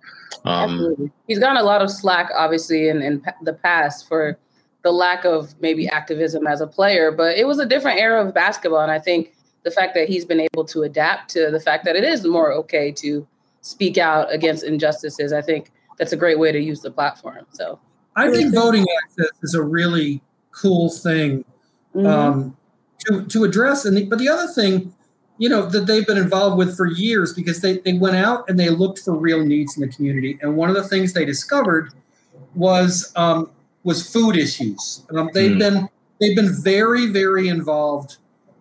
um, 0.44 1.12
he's 1.26 1.38
gotten 1.38 1.56
a 1.56 1.62
lot 1.62 1.82
of 1.82 1.90
slack, 1.90 2.30
obviously, 2.36 2.88
in, 2.88 3.00
in 3.02 3.22
the 3.42 3.54
past 3.54 4.08
for 4.08 4.38
the 4.82 4.92
lack 4.92 5.24
of 5.24 5.54
maybe 5.60 5.88
activism 5.88 6.46
as 6.46 6.60
a 6.60 6.66
player, 6.66 7.10
but 7.10 7.38
it 7.38 7.46
was 7.46 7.58
a 7.58 7.64
different 7.64 7.98
era 7.98 8.24
of 8.24 8.34
basketball, 8.34 8.80
and 8.80 8.92
I 8.92 8.98
think 8.98 9.34
the 9.62 9.70
fact 9.70 9.94
that 9.94 10.08
he's 10.08 10.26
been 10.26 10.40
able 10.40 10.64
to 10.66 10.82
adapt 10.82 11.30
to 11.30 11.50
the 11.50 11.58
fact 11.58 11.86
that 11.86 11.96
it 11.96 12.04
is 12.04 12.26
more 12.26 12.52
okay 12.52 12.92
to 12.92 13.26
speak 13.62 13.96
out 13.96 14.30
against 14.30 14.62
injustices, 14.62 15.32
I 15.32 15.40
think 15.40 15.72
that's 15.98 16.12
a 16.12 16.18
great 16.18 16.38
way 16.38 16.52
to 16.52 16.60
use 16.60 16.82
the 16.82 16.90
platform. 16.90 17.46
So 17.52 17.80
I 18.16 18.30
think 18.30 18.54
voting 18.54 18.86
access 19.04 19.30
is 19.42 19.54
a 19.54 19.62
really 19.62 20.22
cool 20.52 20.90
thing 20.90 21.44
mm-hmm. 21.94 22.06
um, 22.06 22.56
to 23.06 23.24
to 23.26 23.44
address. 23.44 23.84
And 23.84 23.96
the, 23.96 24.04
but 24.04 24.18
the 24.18 24.28
other 24.28 24.46
thing, 24.46 24.94
you 25.38 25.48
know, 25.48 25.66
that 25.66 25.86
they've 25.86 26.06
been 26.06 26.18
involved 26.18 26.56
with 26.56 26.76
for 26.76 26.86
years 26.86 27.32
because 27.32 27.60
they 27.60 27.78
they 27.78 27.94
went 27.94 28.16
out 28.16 28.48
and 28.48 28.58
they 28.58 28.70
looked 28.70 29.00
for 29.00 29.14
real 29.14 29.44
needs 29.44 29.76
in 29.76 29.80
the 29.80 29.88
community. 29.88 30.38
And 30.42 30.56
one 30.56 30.68
of 30.68 30.76
the 30.76 30.84
things 30.84 31.12
they 31.12 31.24
discovered 31.24 31.92
was 32.54 33.12
um, 33.16 33.50
was 33.82 34.08
food 34.08 34.36
issues. 34.36 35.04
Um, 35.14 35.30
they've 35.34 35.52
mm. 35.52 35.58
been 35.58 35.88
they've 36.20 36.36
been 36.36 36.54
very 36.62 37.06
very 37.06 37.48
involved 37.48 38.16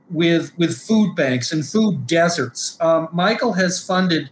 with 0.09 0.51
with 0.57 0.77
food 0.77 1.15
banks 1.15 1.51
and 1.51 1.65
food 1.65 2.07
deserts. 2.07 2.77
Um, 2.81 3.09
Michael 3.11 3.53
has 3.53 3.85
funded 3.85 4.29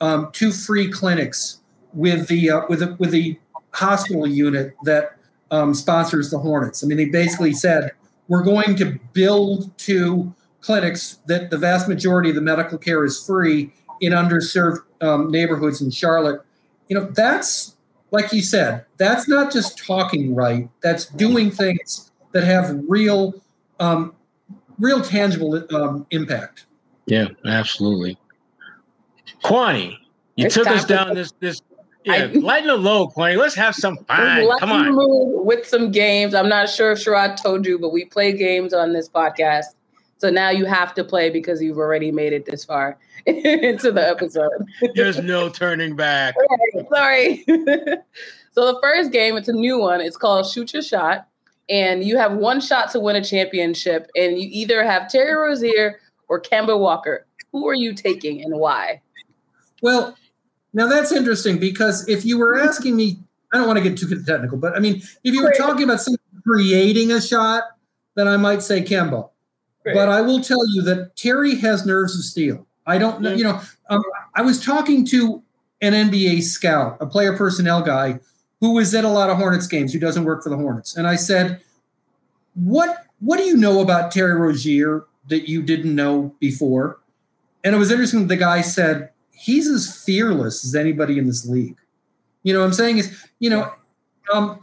um, 0.00 0.30
two 0.32 0.52
free 0.52 0.90
clinics 0.90 1.60
with 1.92 2.28
the 2.28 2.50
uh, 2.50 2.60
with 2.68 2.80
the, 2.80 2.94
with 2.98 3.10
the 3.10 3.38
hospital 3.74 4.26
unit 4.26 4.74
that 4.84 5.16
um, 5.50 5.74
sponsors 5.74 6.30
the 6.30 6.38
Hornets. 6.38 6.82
I 6.82 6.86
mean, 6.86 6.96
they 6.96 7.06
basically 7.06 7.52
said 7.52 7.92
we're 8.28 8.42
going 8.42 8.76
to 8.76 8.98
build 9.12 9.76
two 9.78 10.34
clinics 10.60 11.18
that 11.26 11.50
the 11.50 11.58
vast 11.58 11.88
majority 11.88 12.30
of 12.30 12.34
the 12.34 12.40
medical 12.40 12.78
care 12.78 13.04
is 13.04 13.24
free 13.24 13.72
in 14.00 14.12
underserved 14.12 14.78
um, 15.00 15.30
neighborhoods 15.30 15.80
in 15.82 15.90
Charlotte. 15.90 16.40
You 16.88 16.98
know, 16.98 17.06
that's 17.10 17.74
like 18.10 18.32
you 18.32 18.42
said, 18.42 18.84
that's 18.96 19.28
not 19.28 19.52
just 19.52 19.76
talking 19.76 20.34
right. 20.34 20.68
That's 20.82 21.06
doing 21.06 21.50
things 21.50 22.12
that 22.32 22.44
have 22.44 22.80
real, 22.88 23.34
um, 23.80 24.14
real 24.78 25.02
tangible 25.02 25.64
um, 25.74 26.06
impact. 26.10 26.66
Yeah, 27.06 27.28
absolutely. 27.44 28.16
Kwani, 29.42 29.98
you 30.36 30.46
it's 30.46 30.54
took 30.54 30.68
us 30.68 30.84
down 30.84 31.14
this 31.14 31.32
this 31.40 31.60
yeah, 32.04 32.14
I, 32.14 32.24
lighten 32.26 32.68
the 32.68 32.76
load, 32.76 33.08
Queen. 33.08 33.38
Let's 33.38 33.54
have 33.54 33.74
some 33.74 33.96
fun. 34.04 34.58
Come 34.58 34.72
on. 34.72 35.44
With 35.44 35.66
some 35.66 35.90
games. 35.90 36.34
I'm 36.34 36.48
not 36.48 36.68
sure 36.68 36.92
if 36.92 36.98
Sherrod 36.98 37.40
told 37.40 37.66
you, 37.66 37.78
but 37.78 37.92
we 37.92 38.04
play 38.04 38.32
games 38.32 38.74
on 38.74 38.92
this 38.92 39.08
podcast. 39.08 39.66
So 40.18 40.30
now 40.30 40.50
you 40.50 40.64
have 40.64 40.94
to 40.94 41.04
play 41.04 41.30
because 41.30 41.62
you've 41.62 41.78
already 41.78 42.12
made 42.12 42.32
it 42.32 42.46
this 42.46 42.64
far 42.64 42.98
into 43.26 43.90
the 43.90 44.08
episode. 44.08 44.50
There's 44.94 45.18
no 45.18 45.48
turning 45.48 45.96
back. 45.96 46.34
sorry. 46.90 47.44
so 47.46 48.72
the 48.72 48.78
first 48.82 49.10
game, 49.10 49.36
it's 49.36 49.48
a 49.48 49.52
new 49.52 49.78
one. 49.78 50.00
It's 50.00 50.16
called 50.16 50.46
Shoot 50.46 50.72
Your 50.72 50.82
Shot. 50.82 51.26
And 51.68 52.04
you 52.04 52.18
have 52.18 52.34
one 52.34 52.60
shot 52.60 52.90
to 52.92 53.00
win 53.00 53.16
a 53.16 53.24
championship. 53.24 54.10
And 54.16 54.38
you 54.38 54.48
either 54.50 54.84
have 54.84 55.08
Terry 55.08 55.34
Rozier 55.34 56.00
or 56.28 56.40
Kemba 56.40 56.78
Walker. 56.78 57.26
Who 57.52 57.68
are 57.68 57.74
you 57.74 57.94
taking 57.94 58.42
and 58.42 58.58
why? 58.58 59.00
Well, 59.82 60.16
now 60.74 60.88
that's 60.88 61.12
interesting 61.12 61.58
because 61.58 62.06
if 62.08 62.24
you 62.24 62.38
were 62.38 62.58
asking 62.58 62.96
me, 62.96 63.18
I 63.52 63.58
don't 63.58 63.66
want 63.66 63.78
to 63.78 63.88
get 63.88 63.96
too 63.96 64.22
technical, 64.24 64.58
but 64.58 64.76
I 64.76 64.80
mean, 64.80 64.96
if 65.22 65.32
you 65.32 65.42
were 65.42 65.54
talking 65.56 65.84
about 65.84 66.00
creating 66.46 67.12
a 67.12 67.20
shot, 67.20 67.62
then 68.16 68.28
I 68.28 68.36
might 68.36 68.62
say 68.62 68.82
Kemba. 68.82 69.30
But 69.84 70.08
I 70.08 70.22
will 70.22 70.40
tell 70.40 70.66
you 70.72 70.82
that 70.82 71.14
Terry 71.14 71.56
has 71.56 71.84
nerves 71.84 72.18
of 72.18 72.24
steel. 72.24 72.66
I 72.86 72.98
don't 72.98 73.20
know, 73.20 73.32
you 73.32 73.44
know, 73.44 73.60
um, 73.90 74.02
I 74.34 74.42
was 74.42 74.62
talking 74.64 75.04
to 75.06 75.42
an 75.80 75.92
NBA 75.92 76.42
scout, 76.42 76.96
a 77.00 77.06
player 77.06 77.36
personnel 77.36 77.82
guy 77.82 78.18
who 78.60 78.72
was 78.72 78.94
at 78.94 79.04
a 79.04 79.08
lot 79.08 79.30
of 79.30 79.36
Hornets 79.36 79.66
games, 79.66 79.92
who 79.92 79.98
doesn't 79.98 80.24
work 80.24 80.42
for 80.42 80.48
the 80.48 80.56
Hornets. 80.56 80.96
And 80.96 81.06
I 81.06 81.16
said, 81.16 81.60
What 82.54 83.04
what 83.20 83.36
do 83.36 83.44
you 83.44 83.56
know 83.56 83.80
about 83.80 84.10
Terry 84.10 84.34
Rozier 84.34 85.04
that 85.28 85.48
you 85.48 85.62
didn't 85.62 85.94
know 85.94 86.34
before? 86.40 86.98
And 87.62 87.74
it 87.74 87.78
was 87.78 87.90
interesting. 87.90 88.26
The 88.26 88.36
guy 88.36 88.60
said, 88.60 89.10
he's 89.44 89.68
as 89.68 90.02
fearless 90.02 90.64
as 90.64 90.74
anybody 90.74 91.18
in 91.18 91.26
this 91.26 91.46
league. 91.46 91.76
You 92.44 92.54
know 92.54 92.60
what 92.60 92.66
I'm 92.66 92.72
saying 92.72 92.96
is, 92.96 93.24
you 93.40 93.50
know, 93.50 93.70
um, 94.32 94.60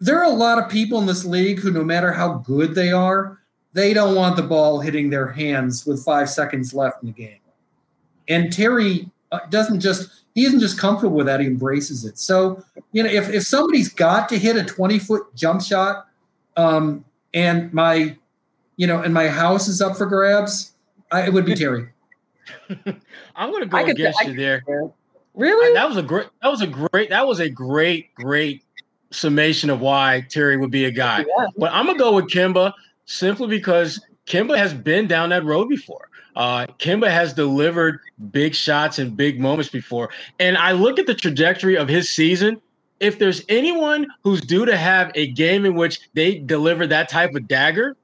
there 0.00 0.18
are 0.18 0.24
a 0.24 0.34
lot 0.34 0.58
of 0.58 0.70
people 0.70 0.98
in 0.98 1.04
this 1.04 1.26
league 1.26 1.58
who, 1.58 1.70
no 1.70 1.84
matter 1.84 2.10
how 2.10 2.38
good 2.38 2.74
they 2.74 2.90
are, 2.90 3.38
they 3.74 3.92
don't 3.92 4.14
want 4.14 4.36
the 4.36 4.42
ball 4.42 4.80
hitting 4.80 5.10
their 5.10 5.28
hands 5.28 5.84
with 5.84 6.02
five 6.02 6.30
seconds 6.30 6.72
left 6.72 7.02
in 7.02 7.08
the 7.08 7.12
game. 7.12 7.40
And 8.28 8.50
Terry 8.50 9.10
uh, 9.30 9.40
doesn't 9.50 9.80
just, 9.80 10.08
he 10.34 10.46
isn't 10.46 10.60
just 10.60 10.78
comfortable 10.78 11.16
with 11.16 11.26
that, 11.26 11.40
he 11.40 11.46
embraces 11.46 12.06
it. 12.06 12.18
So, 12.18 12.64
you 12.92 13.02
know, 13.02 13.10
if, 13.10 13.28
if 13.28 13.42
somebody's 13.42 13.92
got 13.92 14.30
to 14.30 14.38
hit 14.38 14.56
a 14.56 14.64
20 14.64 14.98
foot 15.00 15.34
jump 15.34 15.60
shot 15.60 16.06
um, 16.56 17.04
and 17.34 17.72
my, 17.74 18.16
you 18.78 18.86
know, 18.86 19.02
and 19.02 19.12
my 19.12 19.28
house 19.28 19.68
is 19.68 19.82
up 19.82 19.98
for 19.98 20.06
grabs, 20.06 20.72
I, 21.12 21.26
it 21.26 21.34
would 21.34 21.44
be 21.44 21.54
Terry. 21.56 21.88
I'm 23.36 23.50
going 23.50 23.62
to 23.62 23.68
go 23.68 23.84
against 23.84 24.24
you 24.24 24.34
there. 24.34 24.64
Really? 25.34 25.74
that 25.74 25.88
was 25.88 25.96
a 25.96 26.02
great. 26.02 26.26
That 26.42 26.48
was 26.48 26.62
a 26.62 26.66
great. 26.66 27.10
That 27.10 27.26
was 27.26 27.38
a 27.40 27.48
great, 27.48 28.12
great 28.14 28.64
summation 29.10 29.70
of 29.70 29.80
why 29.80 30.26
Terry 30.28 30.56
would 30.56 30.70
be 30.70 30.84
a 30.84 30.90
guy. 30.90 31.20
Yeah. 31.20 31.46
But 31.56 31.72
I'm 31.72 31.86
gonna 31.86 31.98
go 31.98 32.12
with 32.14 32.26
Kemba 32.26 32.72
simply 33.06 33.46
because 33.46 34.00
Kemba 34.26 34.56
has 34.56 34.74
been 34.74 35.06
down 35.06 35.30
that 35.30 35.44
road 35.44 35.68
before. 35.68 36.08
Uh, 36.36 36.66
Kemba 36.78 37.10
has 37.10 37.32
delivered 37.32 37.98
big 38.30 38.54
shots 38.54 38.98
and 38.98 39.16
big 39.16 39.40
moments 39.40 39.70
before. 39.70 40.10
And 40.38 40.56
I 40.56 40.72
look 40.72 40.98
at 40.98 41.06
the 41.06 41.14
trajectory 41.14 41.76
of 41.76 41.88
his 41.88 42.10
season. 42.10 42.60
If 43.00 43.18
there's 43.18 43.42
anyone 43.48 44.06
who's 44.22 44.40
due 44.40 44.64
to 44.64 44.76
have 44.76 45.10
a 45.14 45.28
game 45.28 45.64
in 45.64 45.74
which 45.74 46.00
they 46.14 46.38
deliver 46.38 46.86
that 46.86 47.08
type 47.08 47.34
of 47.34 47.48
dagger, 47.48 47.96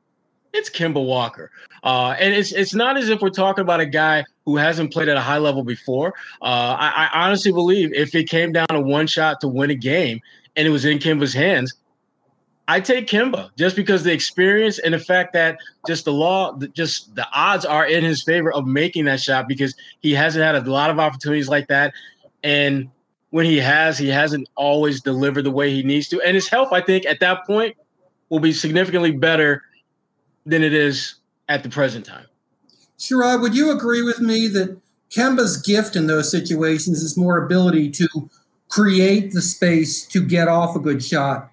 it's 0.52 0.70
Kemba 0.70 1.04
Walker. 1.04 1.50
Uh, 1.82 2.16
and 2.18 2.32
it's 2.34 2.52
it's 2.52 2.74
not 2.74 2.96
as 2.96 3.08
if 3.08 3.20
we're 3.20 3.30
talking 3.30 3.62
about 3.62 3.80
a 3.80 3.86
guy 3.86 4.24
who 4.44 4.56
hasn't 4.56 4.92
played 4.92 5.08
at 5.08 5.16
a 5.16 5.20
high 5.20 5.38
level 5.38 5.64
before. 5.64 6.14
Uh, 6.42 6.76
I, 6.78 7.08
I, 7.12 7.26
honestly 7.26 7.52
believe 7.52 7.92
if 7.94 8.14
it 8.14 8.28
came 8.28 8.52
down 8.52 8.66
to 8.68 8.80
one 8.80 9.06
shot 9.06 9.40
to 9.40 9.48
win 9.48 9.70
a 9.70 9.74
game 9.74 10.20
and 10.56 10.66
it 10.66 10.70
was 10.70 10.84
in 10.84 10.98
Kemba's 10.98 11.32
hands, 11.32 11.74
I 12.66 12.80
take 12.80 13.06
Kemba 13.06 13.50
just 13.56 13.76
because 13.76 14.04
the 14.04 14.12
experience 14.12 14.78
and 14.78 14.94
the 14.94 14.98
fact 14.98 15.32
that 15.34 15.58
just 15.86 16.04
the 16.06 16.12
law, 16.12 16.58
just 16.72 17.14
the 17.14 17.26
odds 17.32 17.64
are 17.64 17.86
in 17.86 18.02
his 18.04 18.22
favor 18.22 18.52
of 18.52 18.66
making 18.66 19.04
that 19.06 19.20
shot 19.20 19.48
because 19.48 19.74
he 20.00 20.12
hasn't 20.12 20.44
had 20.44 20.54
a 20.54 20.70
lot 20.70 20.90
of 20.90 20.98
opportunities 20.98 21.48
like 21.48 21.68
that. 21.68 21.92
And 22.42 22.90
when 23.30 23.44
he 23.44 23.58
has, 23.58 23.98
he 23.98 24.08
hasn't 24.08 24.48
always 24.54 25.00
delivered 25.02 25.42
the 25.42 25.50
way 25.50 25.70
he 25.70 25.82
needs 25.82 26.08
to. 26.08 26.20
And 26.22 26.34
his 26.34 26.48
health, 26.48 26.72
I 26.72 26.80
think, 26.80 27.04
at 27.04 27.20
that 27.20 27.46
point 27.46 27.76
will 28.30 28.40
be 28.40 28.52
significantly 28.52 29.10
better 29.10 29.62
than 30.46 30.62
it 30.62 30.72
is 30.72 31.16
at 31.48 31.62
the 31.62 31.68
present 31.68 32.06
time. 32.06 32.26
Sherrod, 33.04 33.42
would 33.42 33.54
you 33.54 33.70
agree 33.70 34.02
with 34.02 34.20
me 34.20 34.48
that 34.48 34.78
Kemba's 35.10 35.58
gift 35.58 35.94
in 35.94 36.06
those 36.06 36.30
situations 36.30 37.02
is 37.02 37.18
more 37.18 37.44
ability 37.44 37.90
to 37.90 38.08
create 38.68 39.32
the 39.32 39.42
space 39.42 40.06
to 40.06 40.24
get 40.24 40.48
off 40.48 40.74
a 40.74 40.78
good 40.78 41.04
shot, 41.04 41.50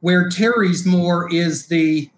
where 0.00 0.28
Terry's 0.28 0.84
more 0.84 1.32
is 1.32 1.68
the 1.68 2.10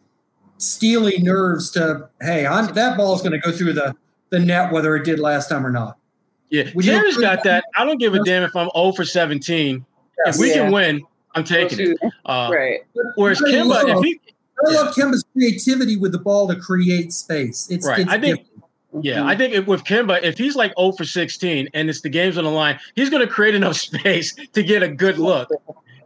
steely 0.57 1.19
nerves 1.19 1.71
to, 1.73 2.09
hey, 2.23 2.47
I'm, 2.47 2.73
that 2.75 2.97
ball's 2.97 3.21
going 3.21 3.33
to 3.33 3.39
go 3.39 3.53
through 3.53 3.75
the, 3.75 3.95
the 4.31 4.39
net, 4.39 4.73
whether 4.73 4.97
it 4.97 5.05
did 5.05 5.19
last 5.19 5.49
time 5.49 5.67
or 5.67 5.71
not. 5.71 5.99
Yeah, 6.49 6.65
Would 6.75 6.87
Terry's 6.87 7.19
got 7.19 7.45
that? 7.45 7.65
I 7.77 7.85
don't 7.85 7.99
give 7.99 8.15
a 8.15 8.25
damn 8.25 8.43
if 8.43 8.57
I'm 8.57 8.71
0 8.75 8.93
for 8.93 9.05
17. 9.05 9.85
Yes, 10.25 10.37
if 10.37 10.41
we 10.41 10.49
yeah. 10.49 10.55
can 10.55 10.73
win, 10.73 11.03
I'm 11.35 11.45
taking 11.45 11.81
it. 11.81 11.99
Uh, 12.25 12.51
right. 12.53 12.81
Whereas 13.15 13.41
Kemba, 13.41 13.97
if 13.97 14.05
he, 14.05 14.21
I 14.67 14.73
love 14.73 14.95
Kemba's 14.95 15.25
creativity 15.33 15.97
with 15.97 16.13
the 16.13 16.19
ball 16.19 16.49
to 16.49 16.57
create 16.57 17.13
space. 17.13 17.69
It's 17.71 17.87
right. 17.87 18.01
It's 18.01 18.11
I 18.11 18.19
think. 18.19 18.39
Different. 18.39 18.50
Yeah, 19.03 19.19
mm-hmm. 19.19 19.29
I 19.29 19.37
think 19.37 19.55
if, 19.55 19.67
with 19.67 19.85
Kemba, 19.85 20.23
if 20.23 20.37
he's 20.37 20.57
like 20.57 20.73
0 20.79 20.93
for 20.93 21.05
16 21.05 21.69
and 21.75 21.89
it's 21.89 22.01
the 22.01 22.09
game's 22.09 22.37
on 22.37 22.45
the 22.45 22.51
line, 22.51 22.79
he's 22.97 23.09
going 23.09 23.25
to 23.25 23.33
create 23.33 23.55
enough 23.55 23.77
space 23.89 24.35
to 24.53 24.63
get 24.63 24.83
a 24.83 24.89
good 24.89 25.19
look. 25.19 25.49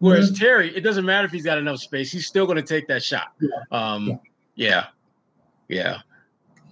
Whereas 0.01 0.31
mm-hmm. 0.31 0.45
Terry, 0.45 0.77
it 0.77 0.81
doesn't 0.81 1.05
matter 1.05 1.25
if 1.25 1.33
he's 1.33 1.45
got 1.45 1.57
enough 1.57 1.79
space; 1.79 2.13
he's 2.13 2.27
still 2.27 2.45
going 2.47 2.57
to 2.57 2.63
take 2.63 2.87
that 2.89 3.03
shot. 3.03 3.33
Yeah. 3.41 3.49
Um, 3.71 4.21
yeah. 4.55 4.87
yeah, 5.69 5.99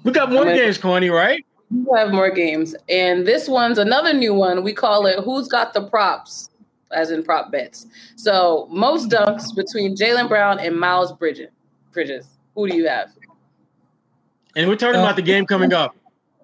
We 0.04 0.12
got 0.12 0.30
more 0.30 0.42
I 0.42 0.46
mean, 0.46 0.56
games, 0.56 0.78
Kwani, 0.78 1.10
right? 1.10 1.44
We 1.70 1.98
have 1.98 2.10
more 2.10 2.30
games, 2.30 2.76
and 2.88 3.26
this 3.26 3.48
one's 3.48 3.78
another 3.78 4.12
new 4.12 4.34
one. 4.34 4.62
We 4.62 4.74
call 4.74 5.06
it 5.06 5.18
"Who's 5.24 5.48
Got 5.48 5.72
the 5.72 5.82
Props," 5.82 6.50
as 6.90 7.10
in 7.10 7.22
prop 7.22 7.50
bets. 7.50 7.86
So 8.16 8.68
most 8.70 9.08
dunks 9.08 9.54
between 9.54 9.96
Jaylen 9.96 10.28
Brown 10.28 10.58
and 10.58 10.78
Miles 10.78 11.12
Bridges. 11.12 11.48
Bridges. 11.92 12.26
Who 12.54 12.68
do 12.68 12.76
you 12.76 12.86
have? 12.86 13.12
And 14.54 14.68
we're 14.68 14.76
talking 14.76 15.00
uh, 15.00 15.04
about 15.04 15.16
the 15.16 15.22
game 15.22 15.46
coming 15.46 15.72
up. 15.72 15.96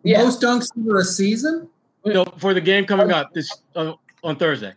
Yeah. 0.02 0.22
Most 0.22 0.40
dunks 0.40 0.68
for 0.86 0.98
a 0.98 1.04
season? 1.04 1.68
No, 2.04 2.24
for 2.38 2.54
the 2.54 2.60
game 2.60 2.86
coming 2.86 3.12
up 3.12 3.32
this 3.34 3.62
uh, 3.76 3.92
on 4.22 4.36
Thursday. 4.36 4.72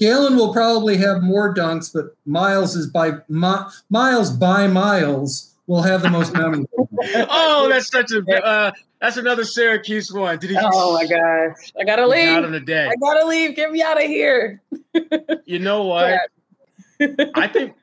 Jaylen 0.00 0.36
will 0.36 0.52
probably 0.52 0.96
have 0.96 1.22
more 1.22 1.54
dunks, 1.54 1.92
but 1.92 2.16
Miles 2.24 2.74
is 2.76 2.86
by 2.86 3.12
Miles 3.28 4.30
by 4.30 4.66
Miles 4.66 5.54
will 5.66 5.82
have 5.82 6.02
the 6.02 6.10
most 6.10 6.32
memorable. 6.34 6.88
oh, 7.28 7.68
that's 7.68 7.88
such 7.88 8.10
a 8.12 8.44
uh, 8.44 8.72
that's 9.00 9.16
another 9.16 9.44
Syracuse 9.44 10.12
one. 10.12 10.38
Did 10.38 10.50
he? 10.50 10.56
Oh 10.58 10.94
my 10.94 11.06
gosh, 11.06 11.72
I 11.78 11.84
gotta 11.84 12.06
leave. 12.06 12.28
Out 12.28 12.44
of 12.44 12.52
the 12.52 12.60
day. 12.60 12.86
I 12.86 12.94
gotta 12.96 13.26
leave. 13.26 13.54
Get 13.54 13.70
me 13.70 13.82
out 13.82 14.02
of 14.02 14.08
here. 14.08 14.62
you 15.44 15.58
know 15.58 15.84
what? 15.84 16.20
I 17.34 17.48
think 17.48 17.74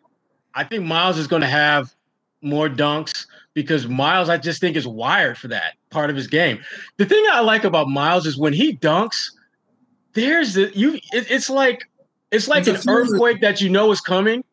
I 0.54 0.64
think 0.64 0.86
Miles 0.86 1.18
is 1.18 1.28
going 1.28 1.42
to 1.42 1.48
have 1.48 1.94
more 2.42 2.70
dunks 2.70 3.28
because 3.54 3.88
Miles, 3.88 4.30
I 4.30 4.38
just 4.38 4.62
think, 4.62 4.76
is 4.76 4.88
wired 4.88 5.38
for 5.38 5.50
that 5.50 5.76
part 5.90 6.10
of 6.10 6.16
his 6.16 6.28
game. 6.28 6.60
The 6.98 7.06
thing 7.06 7.24
I 7.32 7.42
like 7.42 7.64
about 7.64 7.90
Miles 7.90 8.26
is 8.26 8.38
when 8.38 8.54
he 8.54 8.76
dunks, 8.76 9.32
there's 10.14 10.54
the 10.54 10.72
you. 10.76 10.96
It, 11.12 11.30
it's 11.30 11.50
like 11.50 11.90
it's 12.32 12.48
like 12.48 12.68
it's 12.68 12.86
an 12.86 12.92
earthquake 12.92 13.42
that 13.42 13.62
you 13.62 13.70
know 13.70 13.92
is 13.92 14.02
coming, 14.02 14.44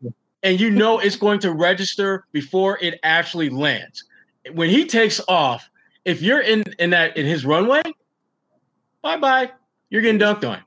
and 0.43 0.61
you 0.61 0.71
know 0.71 0.99
it's 0.99 1.17
going 1.17 1.41
to 1.41 1.53
register 1.53 2.25
before 2.33 2.79
it 2.81 2.99
actually 3.03 3.51
lands. 3.51 4.05
When 4.53 4.71
he 4.71 4.85
takes 4.87 5.21
off, 5.29 5.69
if 6.05 6.23
you're 6.23 6.41
in 6.41 6.65
in 6.79 6.91
that 6.91 7.17
in 7.17 7.27
his 7.27 7.45
runway, 7.45 7.83
bye 9.03 9.17
bye, 9.17 9.51
you're 9.91 10.03
getting 10.03 10.21
dunked 10.21 10.49
on. 10.49 10.61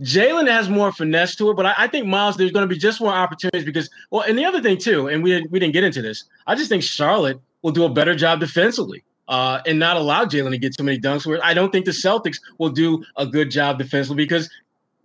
Jaylen 0.00 0.48
has 0.48 0.70
more 0.70 0.92
finesse 0.92 1.36
to 1.36 1.50
it, 1.50 1.56
but 1.56 1.66
I, 1.66 1.74
I 1.76 1.86
think 1.86 2.06
Miles, 2.06 2.38
there's 2.38 2.52
going 2.52 2.66
to 2.66 2.74
be 2.74 2.78
just 2.78 3.02
more 3.02 3.12
opportunities 3.12 3.66
because, 3.66 3.90
well, 4.10 4.22
and 4.22 4.38
the 4.38 4.46
other 4.46 4.62
thing 4.62 4.78
too, 4.78 5.08
and 5.08 5.22
we 5.22 5.46
we 5.50 5.58
didn't 5.58 5.74
get 5.74 5.84
into 5.84 6.00
this. 6.00 6.24
I 6.46 6.54
just 6.54 6.70
think 6.70 6.82
Charlotte 6.82 7.38
will 7.62 7.72
do 7.72 7.84
a 7.84 7.90
better 7.90 8.14
job 8.14 8.40
defensively 8.40 9.04
uh, 9.30 9.62
and 9.64 9.78
not 9.78 9.96
allow 9.96 10.24
Jaylen 10.24 10.50
to 10.50 10.58
get 10.58 10.76
too 10.76 10.82
many 10.82 10.98
dunks. 10.98 11.24
Where 11.24 11.42
I 11.42 11.54
don't 11.54 11.70
think 11.70 11.86
the 11.86 11.92
Celtics 11.92 12.38
will 12.58 12.68
do 12.68 13.02
a 13.16 13.24
good 13.24 13.50
job 13.50 13.78
defensively 13.78 14.24
because 14.24 14.50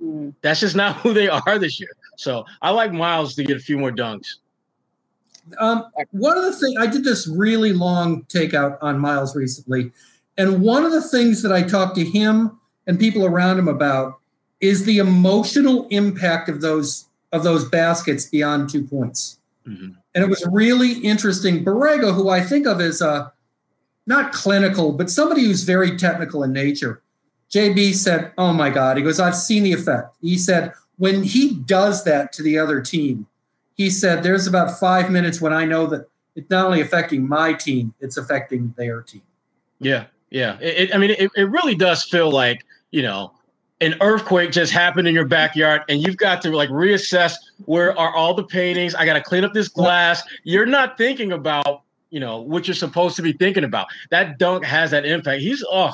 mm. 0.03 0.33
that's 0.41 0.59
just 0.59 0.75
not 0.75 0.95
who 1.01 1.13
they 1.13 1.29
are 1.29 1.57
this 1.57 1.79
year. 1.79 1.95
So 2.17 2.45
I 2.61 2.71
like 2.71 2.91
Miles 2.91 3.35
to 3.35 3.43
get 3.43 3.55
a 3.55 3.59
few 3.59 3.77
more 3.77 3.91
dunks. 3.91 4.35
Um, 5.59 5.85
one 6.09 6.37
of 6.37 6.43
the 6.43 6.53
things 6.53 6.75
I 6.79 6.87
did 6.87 7.03
this 7.03 7.27
really 7.27 7.71
long 7.71 8.23
takeout 8.23 8.79
on 8.81 8.97
Miles 8.97 9.35
recently, 9.35 9.91
and 10.37 10.61
one 10.61 10.83
of 10.83 10.91
the 10.91 11.03
things 11.03 11.43
that 11.43 11.51
I 11.51 11.61
talked 11.61 11.95
to 11.95 12.03
him 12.03 12.59
and 12.87 12.99
people 12.99 13.25
around 13.25 13.59
him 13.59 13.67
about 13.67 14.19
is 14.59 14.85
the 14.85 14.97
emotional 14.97 15.87
impact 15.91 16.49
of 16.49 16.61
those 16.61 17.05
of 17.31 17.43
those 17.43 17.69
baskets 17.69 18.25
beyond 18.25 18.69
two 18.69 18.83
points. 18.83 19.39
Mm-hmm. 19.67 19.89
And 20.15 20.23
it 20.23 20.29
was 20.29 20.47
really 20.51 20.93
interesting. 20.93 21.63
Borrego, 21.63 22.15
who 22.15 22.29
I 22.29 22.41
think 22.41 22.65
of 22.65 22.81
as 22.81 23.01
a 23.01 23.31
not 24.07 24.31
clinical, 24.31 24.91
but 24.91 25.09
somebody 25.09 25.43
who's 25.43 25.63
very 25.63 25.97
technical 25.97 26.43
in 26.43 26.53
nature. 26.53 27.01
JB 27.51 27.93
said, 27.95 28.31
Oh 28.37 28.53
my 28.53 28.69
God. 28.69 28.97
He 28.97 29.03
goes, 29.03 29.19
I've 29.19 29.35
seen 29.35 29.63
the 29.63 29.73
effect. 29.73 30.15
He 30.21 30.37
said, 30.37 30.73
when 30.97 31.23
he 31.23 31.55
does 31.55 32.03
that 32.03 32.31
to 32.33 32.43
the 32.43 32.57
other 32.57 32.81
team, 32.81 33.27
he 33.75 33.89
said, 33.89 34.23
There's 34.23 34.47
about 34.47 34.79
five 34.79 35.11
minutes 35.11 35.41
when 35.41 35.53
I 35.53 35.65
know 35.65 35.87
that 35.87 36.09
it's 36.35 36.49
not 36.49 36.65
only 36.65 36.81
affecting 36.81 37.27
my 37.27 37.53
team, 37.53 37.93
it's 37.99 38.17
affecting 38.17 38.73
their 38.77 39.01
team. 39.01 39.23
Yeah. 39.79 40.05
Yeah. 40.29 40.57
It, 40.59 40.89
it, 40.89 40.95
I 40.95 40.97
mean, 40.97 41.11
it, 41.11 41.31
it 41.35 41.49
really 41.49 41.75
does 41.75 42.03
feel 42.03 42.31
like, 42.31 42.65
you 42.91 43.01
know, 43.01 43.31
an 43.81 43.95
earthquake 44.01 44.51
just 44.51 44.71
happened 44.71 45.07
in 45.07 45.13
your 45.13 45.25
backyard 45.25 45.81
and 45.89 46.01
you've 46.01 46.17
got 46.17 46.41
to 46.41 46.51
like 46.51 46.69
reassess 46.69 47.33
where 47.65 47.97
are 47.99 48.15
all 48.15 48.33
the 48.33 48.43
paintings 48.43 48.95
i 48.95 49.05
got 49.05 49.13
to 49.13 49.21
clean 49.21 49.43
up 49.43 49.53
this 49.53 49.67
glass 49.67 50.23
you're 50.43 50.65
not 50.65 50.97
thinking 50.97 51.33
about 51.33 51.81
you 52.15 52.21
know 52.21 52.39
what 52.39 52.65
you're 52.65 52.73
supposed 52.73 53.17
to 53.17 53.21
be 53.21 53.33
thinking 53.33 53.65
about 53.65 53.87
that 54.09 54.39
dunk 54.39 54.63
has 54.63 54.91
that 54.91 55.05
impact 55.05 55.41
he's 55.41 55.63
oh 55.69 55.91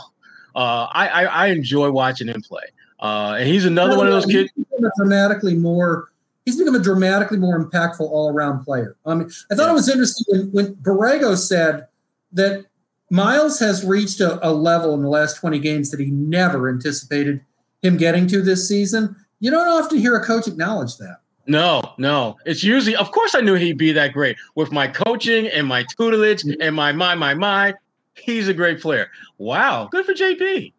uh, 0.54 0.86
I, 0.92 1.08
I, 1.08 1.24
I 1.24 1.48
enjoy 1.48 1.90
watching 1.92 2.28
him 2.28 2.42
play 2.44 2.62
uh, 3.00 3.38
and 3.40 3.48
he's 3.48 3.66
another 3.66 3.98
one 3.98 4.06
of 4.06 4.14
those 4.14 4.28
kids 4.28 4.52
dramatically 4.98 5.56
more 5.56 6.12
he's 6.46 6.58
become 6.58 6.76
a 6.76 6.80
dramatically 6.80 7.40
more 7.40 7.60
impactful 7.60 8.02
all-around 8.02 8.64
player 8.64 8.96
i 9.08 9.16
mean 9.16 9.32
i 9.52 9.56
thought 9.56 9.66
yeah. 9.66 9.72
it 9.72 9.74
was 9.74 9.90
interesting 9.90 10.26
when, 10.30 10.52
when 10.52 10.76
Borrego 10.76 11.36
said 11.36 11.88
that 12.34 12.68
miles 13.10 13.58
has 13.58 13.84
reached 13.84 14.22
a, 14.22 14.48
a 14.48 14.52
level 14.52 14.94
in 14.94 15.02
the 15.02 15.10
last 15.10 15.38
20 15.38 15.58
games 15.58 15.90
that 15.90 16.00
he 16.00 16.12
never 16.12 16.70
anticipated 16.70 17.42
him 17.82 17.98
getting 17.98 18.28
to 18.28 18.42
this 18.42 18.68
season. 18.68 19.16
You 19.40 19.50
don't 19.52 19.68
often 19.68 19.98
hear 19.98 20.16
a 20.16 20.24
coach 20.24 20.48
acknowledge 20.48 20.98
that. 20.98 21.21
No, 21.48 21.82
no. 21.98 22.38
It's 22.46 22.64
usually, 22.64 22.96
of 22.96 23.12
course, 23.12 23.34
I 23.36 23.42
knew 23.42 23.56
he'd 23.56 23.78
be 23.78 23.92
that 23.94 24.14
great 24.14 24.38
with 24.56 24.72
my 24.72 24.88
coaching 24.88 25.48
and 25.48 25.68
my 25.68 25.84
tutelage 25.84 26.44
and 26.44 26.76
my 26.76 26.92
my 26.92 27.16
my 27.16 27.34
my. 27.34 27.74
He's 28.14 28.48
a 28.48 28.54
great 28.54 28.82
player. 28.82 29.10
Wow, 29.38 29.88
good 29.92 30.06
for 30.06 30.14
JB. 30.14 30.74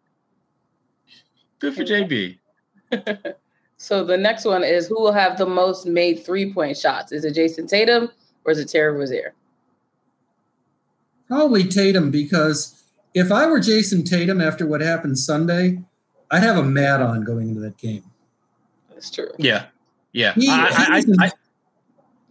Good 1.59 1.75
for 1.75 1.83
JB. 1.83 2.37
so 3.77 4.03
the 4.03 4.17
next 4.17 4.45
one 4.45 4.63
is 4.63 4.87
who 4.87 4.99
will 4.99 5.11
have 5.11 5.37
the 5.37 5.45
most 5.45 5.85
made 5.85 6.25
three 6.25 6.53
point 6.53 6.77
shots? 6.77 7.11
Is 7.11 7.25
it 7.25 7.35
Jayson 7.35 7.67
Tatum 7.67 8.09
or 8.45 8.51
is 8.51 8.59
it 8.59 8.69
Terry 8.69 8.97
Rozier? 8.97 9.33
Probably 11.27 11.65
Tatum 11.65 12.11
because 12.11 12.83
if 13.13 13.31
I 13.31 13.47
were 13.47 13.59
Jayson 13.59 14.03
Tatum 14.03 14.41
after 14.41 14.65
what 14.65 14.81
happened 14.81 15.17
Sunday, 15.17 15.79
I'd 16.31 16.43
have 16.43 16.57
a 16.57 16.63
mad 16.63 17.01
on 17.01 17.23
going 17.23 17.49
into 17.49 17.61
that 17.61 17.77
game. 17.77 18.03
That's 18.89 19.09
true. 19.09 19.31
Yeah, 19.37 19.65
yeah. 20.13 20.33
He, 20.33 20.49
I, 20.49 21.01
he 21.01 21.13
I, 21.19 21.25
I, 21.25 21.31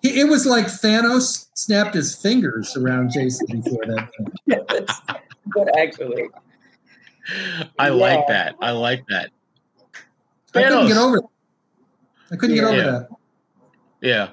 he, 0.03 0.21
it 0.21 0.29
was 0.29 0.47
like 0.47 0.66
Thanos 0.66 1.49
snapped 1.55 1.95
his 1.95 2.14
fingers 2.14 2.77
around 2.77 3.11
Jayson 3.12 3.47
before 3.47 3.85
that. 3.87 4.99
But 5.55 5.77
actually. 5.77 6.29
I 7.79 7.88
yeah. 7.88 7.92
like 7.92 8.27
that. 8.29 8.55
I 8.61 8.71
like 8.71 9.05
that. 9.09 9.31
I 10.55 10.62
couldn't 10.62 10.88
get 10.88 10.97
over. 10.97 11.16
That. 11.16 11.29
I 12.31 12.37
couldn't 12.37 12.57
yeah. 12.57 12.62
get 12.62 12.68
over 12.68 12.77
yeah. 12.77 12.85
that. 12.85 13.09
Yeah, 14.01 14.29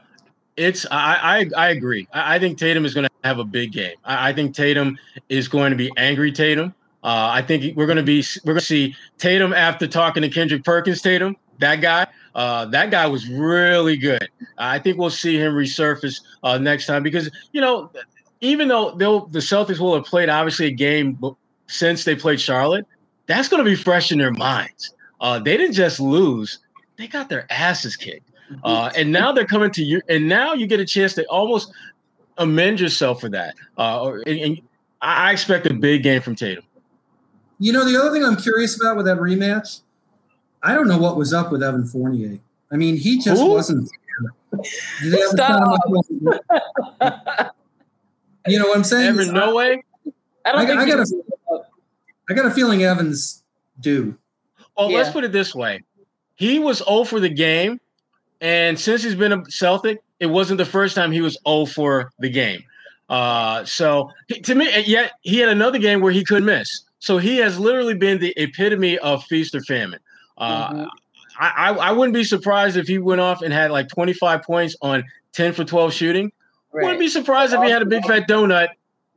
it's 0.58 0.86
I 0.90 1.16
I, 1.40 1.50
I 1.58 1.70
agree. 1.70 2.08
I, 2.14 2.36
I 2.36 2.40
think 2.40 2.58
Tatum 2.58 2.86
is 2.86 2.94
going 2.94 3.06
to 3.06 3.12
have 3.24 3.40
a 3.40 3.44
big 3.44 3.72
game. 3.72 3.96
I, 4.04 4.30
I 4.30 4.34
think 4.34 4.56
Tatum 4.56 4.98
is 5.30 5.48
going 5.48 5.72
to 5.72 5.78
be 5.78 5.92
angry 5.98 6.32
Tatum. 6.32 6.74
Uh, 7.04 7.30
I 7.32 7.42
think 7.42 7.78
we're 7.78 7.86
going 7.86 7.98
to 7.98 8.04
be 8.04 8.24
we're 8.44 8.54
going 8.54 8.60
to 8.60 8.66
see 8.66 8.96
Tatum 9.18 9.54
after 9.54 9.88
talking 9.88 10.22
to 10.22 10.30
Kendrick 10.30 10.64
Perkins. 10.64 11.02
Tatum, 11.02 11.38
that 11.60 11.78
guy, 11.78 12.08
uh, 12.36 12.66
that 12.66 12.92
guy 12.92 13.08
was 13.08 13.28
really 13.28 13.98
good. 13.98 14.30
I 14.58 14.80
think 14.80 14.98
we'll 14.98 15.10
see 15.10 15.38
him 15.38 15.54
resurface 15.54 16.22
uh, 16.44 16.58
next 16.58 16.86
time 16.86 17.04
because 17.04 17.30
you 17.52 17.62
know, 17.62 17.92
even 18.42 18.68
though 18.68 18.92
they'll 18.92 19.26
the 19.28 19.40
Celtics 19.40 19.80
will 19.80 19.96
have 19.96 20.06
played 20.06 20.30
obviously 20.30 20.68
a 20.68 20.72
game 20.72 21.20
since 21.68 22.04
they 22.04 22.16
played 22.16 22.40
Charlotte, 22.40 22.86
that's 23.26 23.48
going 23.48 23.64
to 23.64 23.70
be 23.70 23.76
fresh 23.76 24.12
in 24.12 24.18
their 24.18 24.32
minds. 24.32 24.94
Uh, 25.22 25.40
they 25.40 25.58
didn't 25.58 25.76
just 25.76 26.00
lose; 26.00 26.60
they 26.98 27.08
got 27.08 27.30
their 27.30 27.46
asses 27.52 27.96
kicked, 27.96 28.30
uh, 28.64 28.92
and 28.96 29.12
now 29.20 29.32
they're 29.32 29.46
coming 29.46 29.72
to 29.72 29.84
you. 29.84 30.02
And 30.10 30.28
now 30.28 30.54
you 30.54 30.68
get 30.68 30.80
a 30.80 30.86
chance 30.86 31.14
to 31.16 31.26
almost 31.30 31.72
amend 32.38 32.80
yourself 32.80 33.22
for 33.22 33.30
that. 33.30 33.56
Uh, 33.78 34.14
and, 34.26 34.40
and 34.40 34.62
I 35.02 35.32
expect 35.32 35.66
a 35.68 35.74
big 35.74 36.04
game 36.04 36.22
from 36.22 36.36
Tatum. 36.36 36.64
You 37.60 37.74
know, 37.74 37.86
the 37.86 38.00
other 38.00 38.12
thing 38.12 38.24
I'm 38.24 38.38
curious 38.38 38.80
about 38.80 38.96
with 38.96 39.06
that 39.06 39.18
rematch, 39.18 39.82
I 40.64 40.74
don't 40.74 40.88
know 40.88 40.98
what 40.98 41.16
was 41.16 41.34
up 41.34 41.52
with 41.52 41.64
Evan 41.64 41.86
Fournier. 41.86 42.38
I 42.72 42.76
mean, 42.76 42.98
he 42.98 43.20
just 43.20 43.42
Ooh. 43.42 43.50
wasn't. 43.50 43.90
Stop. 45.30 45.80
you 48.48 48.60
know 48.60 48.68
what 48.68 48.78
I'm 48.78 48.84
saying? 48.84 49.20
Evan, 49.20 49.34
no 49.34 49.56
way. 49.56 49.84
I 50.46 50.52
don't 50.52 50.62
I, 50.62 50.66
think 50.66 50.80
I 50.80 50.86
got 50.86 51.00
a, 51.00 51.24
I 52.30 52.34
got 52.34 52.46
a 52.46 52.52
feeling 52.52 52.84
Evans 52.84 53.44
do. 53.80 54.18
Well, 54.78 54.90
yeah. 54.90 54.98
let's 54.98 55.12
put 55.12 55.24
it 55.24 55.32
this 55.32 55.54
way: 55.54 55.84
he 56.36 56.60
was 56.60 56.80
0 56.80 57.04
for 57.04 57.20
the 57.20 57.30
game, 57.30 57.80
and 58.42 58.80
since 58.80 59.04
he's 59.04 59.16
been 59.16 59.32
a 59.32 59.44
Celtic, 59.50 60.02
it 60.20 60.28
wasn't 60.28 60.58
the 60.58 60.66
first 60.66 60.96
time 60.96 61.12
he 61.12 61.22
was 61.22 61.38
0 61.48 61.66
for 61.66 62.12
the 62.20 62.30
game. 62.30 62.64
Uh, 63.10 63.66
so 63.66 64.12
to 64.44 64.56
me, 64.56 64.70
yet 64.86 65.14
he 65.22 65.40
had 65.40 65.50
another 65.50 65.80
game 65.80 66.02
where 66.02 66.12
he 66.12 66.24
could 66.24 66.44
miss. 66.44 66.84
So 67.00 67.18
he 67.18 67.38
has 67.38 67.58
literally 67.58 67.96
been 67.96 68.20
the 68.20 68.34
epitome 68.38 68.98
of 69.00 69.24
feast 69.24 69.56
or 69.56 69.62
famine. 69.62 70.00
Uh, 70.40 70.74
mm-hmm. 70.74 70.86
I, 71.40 71.70
I 71.72 71.92
wouldn't 71.92 72.14
be 72.14 72.24
surprised 72.24 72.76
if 72.76 72.88
he 72.88 72.98
went 72.98 73.22
off 73.22 73.42
and 73.42 73.54
had 73.54 73.72
like 73.72 73.88
25 73.88 74.44
points 74.44 74.76
on 74.82 75.04
10 75.34 75.54
for 75.54 75.64
12 75.64 75.94
shooting. 75.94 76.32
Right. 76.72 76.84
Wouldn't 76.84 77.00
be 77.00 77.08
surprised 77.08 77.54
if 77.54 77.62
he 77.64 77.70
had 77.70 77.82
a 77.82 77.86
big 77.86 78.06
fat 78.06 78.28
donut 78.28 78.70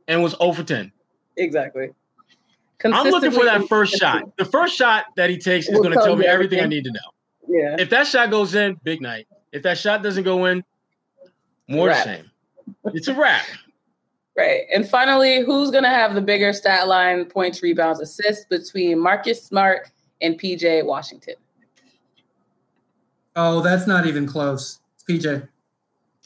and 0.07 0.23
was 0.23 0.35
0 0.37 0.53
for 0.53 0.63
10. 0.63 0.91
Exactly. 1.37 1.89
I'm 2.85 3.09
looking 3.09 3.31
for 3.31 3.45
that 3.45 3.67
first 3.67 3.95
shot. 3.95 4.35
The 4.37 4.45
first 4.45 4.75
shot 4.75 5.05
that 5.15 5.29
he 5.29 5.37
takes 5.37 5.67
is 5.67 5.77
going 5.79 5.91
to 5.93 5.99
tell 5.99 6.15
me 6.15 6.25
everything, 6.25 6.59
everything 6.59 6.63
I 6.63 6.67
need 6.67 6.83
to 6.85 6.91
know. 6.91 6.99
Yeah. 7.47 7.75
If 7.79 7.89
that 7.91 8.07
shot 8.07 8.29
goes 8.29 8.55
in, 8.55 8.79
big 8.83 9.01
night. 9.01 9.27
If 9.51 9.63
that 9.63 9.77
shot 9.77 10.03
doesn't 10.03 10.23
go 10.23 10.45
in, 10.45 10.63
more 11.67 11.89
the 11.89 12.03
same. 12.03 12.31
It's 12.85 13.07
a 13.07 13.15
wrap. 13.15 13.45
Right. 14.35 14.61
And 14.73 14.89
finally, 14.89 15.45
who's 15.45 15.69
going 15.69 15.83
to 15.83 15.91
have 15.91 16.15
the 16.15 16.21
bigger 16.21 16.53
stat 16.53 16.87
line, 16.87 17.25
points, 17.25 17.61
rebounds, 17.61 17.99
assists 17.99 18.45
between 18.45 18.97
Marcus 18.97 19.43
Smart 19.43 19.91
and 20.23 20.39
PJ 20.39 20.85
Washington? 20.85 21.35
Oh, 23.35 23.61
that's 23.61 23.85
not 23.85 24.07
even 24.07 24.25
close. 24.25 24.79
It's 24.95 25.03
PJ. 25.03 25.47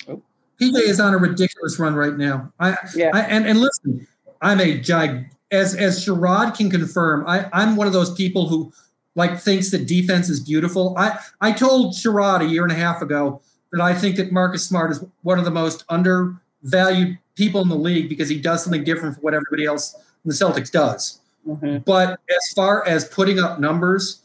Oh. 0.07 0.21
PJ 0.61 0.75
is 0.83 0.99
on 0.99 1.13
a 1.13 1.17
ridiculous 1.17 1.79
run 1.79 1.95
right 1.95 2.15
now. 2.15 2.51
I, 2.59 2.77
yeah. 2.95 3.11
I, 3.13 3.21
and, 3.21 3.45
and 3.45 3.59
listen, 3.59 4.07
I'm 4.41 4.61
a 4.61 4.77
gig 4.77 5.29
as 5.51 5.75
as 5.75 6.03
Sherrod 6.03 6.55
can 6.55 6.69
confirm, 6.69 7.25
I, 7.27 7.49
I'm 7.53 7.75
one 7.75 7.87
of 7.87 7.93
those 7.93 8.13
people 8.13 8.47
who 8.47 8.71
like 9.15 9.39
thinks 9.39 9.71
that 9.71 9.87
defense 9.87 10.29
is 10.29 10.39
beautiful. 10.39 10.95
I, 10.97 11.17
I 11.41 11.51
told 11.51 11.93
Sherrod 11.93 12.41
a 12.41 12.45
year 12.45 12.63
and 12.63 12.71
a 12.71 12.75
half 12.75 13.01
ago 13.01 13.41
that 13.71 13.81
I 13.81 13.93
think 13.93 14.15
that 14.17 14.31
Marcus 14.31 14.65
Smart 14.65 14.91
is 14.91 15.03
one 15.23 15.39
of 15.39 15.45
the 15.45 15.51
most 15.51 15.83
undervalued 15.89 17.17
people 17.35 17.61
in 17.61 17.69
the 17.69 17.75
league 17.75 18.09
because 18.09 18.29
he 18.29 18.39
does 18.39 18.63
something 18.63 18.83
different 18.83 19.15
from 19.15 19.23
what 19.23 19.33
everybody 19.33 19.65
else 19.65 19.95
in 19.95 20.29
the 20.29 20.33
Celtics 20.33 20.71
does. 20.71 21.19
Mm-hmm. 21.47 21.77
But 21.85 22.19
as 22.29 22.51
far 22.53 22.85
as 22.85 23.05
putting 23.05 23.39
up 23.39 23.59
numbers, 23.59 24.21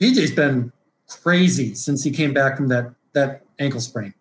PJ's 0.00 0.32
been 0.32 0.72
crazy 1.08 1.74
since 1.74 2.02
he 2.02 2.10
came 2.10 2.32
back 2.32 2.56
from 2.56 2.68
that 2.68 2.92
that 3.12 3.42
ankle 3.58 3.80
sprain. 3.80 4.14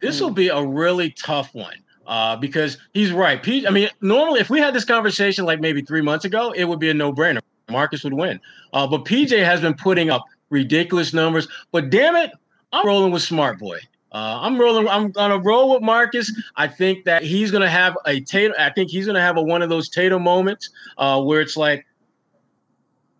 This 0.00 0.20
will 0.20 0.30
be 0.30 0.48
a 0.48 0.64
really 0.64 1.10
tough 1.10 1.52
one 1.54 1.74
uh, 2.06 2.36
because 2.36 2.78
he's 2.94 3.10
right. 3.10 3.42
P- 3.42 3.66
I 3.66 3.70
mean, 3.70 3.88
normally 4.00 4.40
if 4.40 4.48
we 4.48 4.60
had 4.60 4.74
this 4.74 4.84
conversation 4.84 5.44
like 5.44 5.60
maybe 5.60 5.82
three 5.82 6.02
months 6.02 6.24
ago, 6.24 6.52
it 6.52 6.64
would 6.64 6.78
be 6.78 6.90
a 6.90 6.94
no 6.94 7.12
brainer. 7.12 7.40
Marcus 7.68 8.04
would 8.04 8.14
win. 8.14 8.40
Uh, 8.72 8.86
but 8.86 9.04
PJ 9.04 9.44
has 9.44 9.60
been 9.60 9.74
putting 9.74 10.10
up 10.10 10.24
ridiculous 10.50 11.12
numbers. 11.12 11.48
But 11.72 11.90
damn 11.90 12.16
it, 12.16 12.30
I'm 12.72 12.86
rolling 12.86 13.12
with 13.12 13.22
Smart 13.22 13.58
Boy. 13.58 13.80
Uh, 14.12 14.38
I'm 14.40 14.58
rolling. 14.58 14.88
I'm 14.88 15.10
gonna 15.10 15.38
roll 15.38 15.74
with 15.74 15.82
Marcus. 15.82 16.32
I 16.56 16.66
think 16.66 17.04
that 17.04 17.22
he's 17.22 17.50
gonna 17.50 17.68
have 17.68 17.96
a 18.06 18.20
Tatum. 18.20 18.54
I 18.58 18.70
think 18.70 18.90
he's 18.90 19.06
gonna 19.06 19.20
have 19.20 19.36
a, 19.36 19.42
one 19.42 19.60
of 19.60 19.68
those 19.68 19.88
Tatum 19.88 20.22
moments 20.22 20.70
uh, 20.96 21.20
where 21.20 21.40
it's 21.40 21.56
like, 21.56 21.86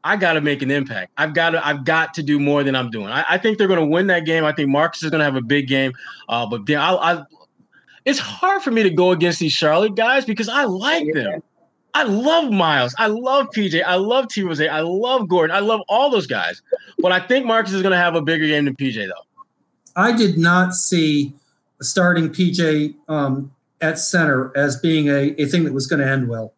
I 0.03 0.16
got 0.16 0.35
to 0.35 0.40
make 0.40 0.62
an 0.62 0.70
impact. 0.70 1.12
I've 1.18 1.35
got 1.35 1.51
to. 1.51 1.66
I've 1.66 1.85
got 1.85 2.14
to 2.14 2.22
do 2.22 2.40
more 2.40 2.64
than 2.64 2.74
I'm 2.74 2.90
doing. 2.90 3.09
I, 3.09 3.24
I 3.29 3.38
think 3.38 3.59
they're 3.59 3.68
gonna 3.68 3.87
win 3.87 4.07
that 4.07 4.24
game. 4.24 4.44
I 4.44 4.53
think 4.53 4.70
Marcus 4.70 5.03
is 5.03 5.11
gonna 5.11 5.24
have 5.24 5.37
a 5.37 5.42
big 5.42 5.68
game. 5.68 5.92
Uh, 6.29 6.46
but 6.46 6.64
then 6.64 6.79
I, 6.79 6.94
I, 6.94 7.22
it's 8.07 8.18
hard 8.18 8.62
for 8.62 8.70
me 8.70 8.83
to 8.83 8.90
go 8.90 9.11
against 9.11 9.40
these 9.40 9.53
Charlotte 9.53 9.94
guys 9.94 10.24
because 10.24 10.48
I 10.48 10.64
like 10.64 11.12
them. 11.12 11.42
I 11.94 12.05
love 12.05 12.51
Miles. 12.51 12.94
I 12.98 13.09
love 13.09 13.48
PJ. 13.48 13.83
I 13.85 13.96
love 13.96 14.29
T. 14.29 14.42
Rose. 14.42 14.61
I 14.61 14.81
love 14.81 15.29
Gordon. 15.29 15.55
I 15.55 15.61
love 15.61 15.81
all 15.88 16.11
those 16.11 16.27
guys. 16.27 16.62
But 16.98 17.12
I 17.12 17.20
think 17.20 17.44
Marcus 17.44 17.72
is 17.72 17.83
going 17.83 17.92
to 17.92 17.98
have 17.98 18.14
a 18.14 18.22
bigger 18.22 18.46
game 18.46 18.66
than 18.66 18.77
PJ, 18.77 19.07
though. 19.09 19.28
I 19.99 20.13
did 20.13 20.39
not 20.39 20.75
see 20.75 21.35
starting 21.83 22.29
PJ 22.29 22.95
um, 23.09 23.53
at 23.81 23.99
center 23.99 24.57
as 24.57 24.79
being 24.81 25.09
a, 25.09 25.35
a 25.41 25.47
thing 25.47 25.65
that 25.65 25.75
was 25.75 25.89
going 25.89 26.01
to 26.01 26.09
end 26.09 26.29
well. 26.29 26.55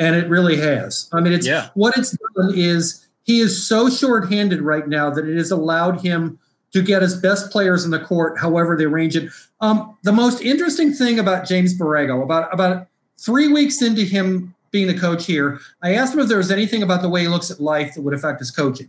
And 0.00 0.16
it 0.16 0.28
really 0.28 0.56
has. 0.56 1.08
I 1.12 1.20
mean, 1.20 1.32
it's 1.32 1.46
yeah. 1.46 1.68
what 1.74 1.96
it's 1.96 2.16
done 2.36 2.52
is 2.54 3.06
he 3.22 3.38
is 3.38 3.66
so 3.66 3.88
shorthanded 3.88 4.60
right 4.60 4.88
now 4.88 5.08
that 5.10 5.28
it 5.28 5.36
has 5.36 5.52
allowed 5.52 6.00
him 6.00 6.38
to 6.72 6.82
get 6.82 7.02
his 7.02 7.14
best 7.14 7.52
players 7.52 7.84
in 7.84 7.92
the 7.92 8.00
court, 8.00 8.38
however 8.38 8.76
they 8.76 8.86
range 8.86 9.16
it. 9.16 9.30
Um, 9.60 9.96
the 10.02 10.12
most 10.12 10.40
interesting 10.40 10.92
thing 10.92 11.18
about 11.18 11.46
James 11.46 11.78
Borrego, 11.78 12.22
about 12.22 12.52
about 12.52 12.88
three 13.18 13.48
weeks 13.48 13.82
into 13.82 14.02
him 14.02 14.54
being 14.70 14.86
the 14.86 14.98
coach 14.98 15.26
here, 15.26 15.60
I 15.82 15.94
asked 15.94 16.14
him 16.14 16.20
if 16.20 16.28
there 16.28 16.38
was 16.38 16.50
anything 16.50 16.82
about 16.82 17.02
the 17.02 17.08
way 17.08 17.22
he 17.22 17.28
looks 17.28 17.50
at 17.50 17.60
life 17.60 17.94
that 17.94 18.02
would 18.02 18.14
affect 18.14 18.40
his 18.40 18.50
coaching. 18.50 18.88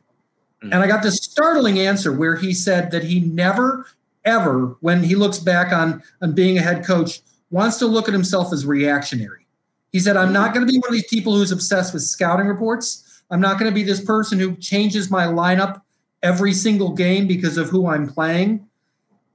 Mm-hmm. 0.63 0.73
And 0.73 0.83
I 0.83 0.87
got 0.87 1.03
this 1.03 1.17
startling 1.17 1.79
answer 1.79 2.11
where 2.11 2.35
he 2.35 2.53
said 2.53 2.91
that 2.91 3.03
he 3.03 3.19
never, 3.19 3.87
ever, 4.25 4.75
when 4.81 5.03
he 5.03 5.15
looks 5.15 5.39
back 5.39 5.73
on, 5.73 6.03
on 6.21 6.33
being 6.33 6.57
a 6.57 6.61
head 6.61 6.85
coach, 6.85 7.21
wants 7.49 7.77
to 7.79 7.87
look 7.87 8.07
at 8.07 8.13
himself 8.13 8.53
as 8.53 8.65
reactionary. 8.65 9.45
He 9.91 9.99
said, 9.99 10.15
I'm 10.15 10.31
not 10.31 10.53
going 10.53 10.65
to 10.65 10.71
be 10.71 10.79
one 10.79 10.89
of 10.89 10.93
these 10.93 11.07
people 11.07 11.35
who's 11.35 11.51
obsessed 11.51 11.93
with 11.93 12.03
scouting 12.03 12.47
reports. 12.47 13.23
I'm 13.29 13.41
not 13.41 13.59
going 13.59 13.69
to 13.69 13.75
be 13.75 13.83
this 13.83 14.03
person 14.03 14.39
who 14.39 14.55
changes 14.55 15.11
my 15.11 15.25
lineup 15.25 15.81
every 16.23 16.53
single 16.53 16.93
game 16.93 17.27
because 17.27 17.57
of 17.57 17.69
who 17.69 17.87
I'm 17.87 18.07
playing. 18.07 18.67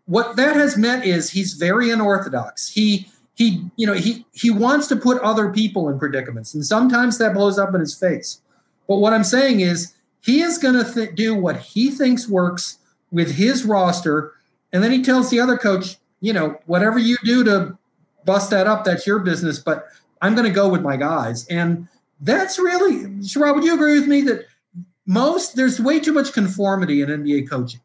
What 0.07 0.37
that 0.37 0.57
has 0.57 0.77
meant 0.77 1.05
is 1.05 1.31
he's 1.31 1.55
very 1.55 1.91
unorthodox. 1.91 2.69
He 2.69 3.09
he 3.35 3.69
you 3.77 3.87
know 3.87 3.93
he 3.93 4.25
he 4.33 4.51
wants 4.51 4.87
to 4.89 4.97
put 4.97 5.21
other 5.21 5.53
people 5.53 5.89
in 5.89 5.99
predicaments 5.99 6.55
and 6.55 6.65
sometimes 6.65 7.19
that 7.19 7.35
blows 7.35 7.59
up 7.59 7.75
in 7.75 7.81
his 7.81 7.95
face. 7.99 8.41
But 8.87 8.99
what 8.99 9.13
I'm 9.13 9.25
saying 9.25 9.61
is 9.61 9.93
he 10.27 10.43
is 10.43 10.59
going 10.59 10.75
to 10.75 10.93
th- 10.93 11.15
do 11.15 11.37
what 11.37 11.57
he 11.57 11.89
thinks 11.89 12.29
works 12.29 12.79
with 13.13 13.37
his 13.37 13.65
roster. 13.65 14.33
And 14.73 14.83
then 14.83 14.91
he 14.91 15.01
tells 15.01 15.31
the 15.31 15.39
other 15.39 15.57
coach, 15.57 15.99
you 16.21 16.33
know, 16.33 16.59
whatever 16.67 16.99
you 16.99 17.17
do 17.25 17.45
to 17.45 17.79
bust 18.25 18.51
that 18.51 18.67
up, 18.67 18.85
that's 18.85 19.07
your 19.07 19.21
business. 19.21 19.61
But 19.61 19.87
I'm 20.21 20.35
going 20.35 20.49
to 20.49 20.53
go 20.53 20.69
with 20.69 20.83
my 20.83 20.97
guys. 20.97 21.47
And 21.47 21.87
that's 22.21 22.59
really, 22.59 23.05
Sherrod, 23.21 23.55
would 23.55 23.63
you 23.63 23.75
agree 23.75 24.01
with 24.01 24.09
me 24.09 24.21
that 24.23 24.47
most, 25.07 25.55
there's 25.55 25.79
way 25.79 26.01
too 26.01 26.13
much 26.13 26.33
conformity 26.33 27.03
in 27.03 27.09
NBA 27.09 27.49
coaching? 27.49 27.81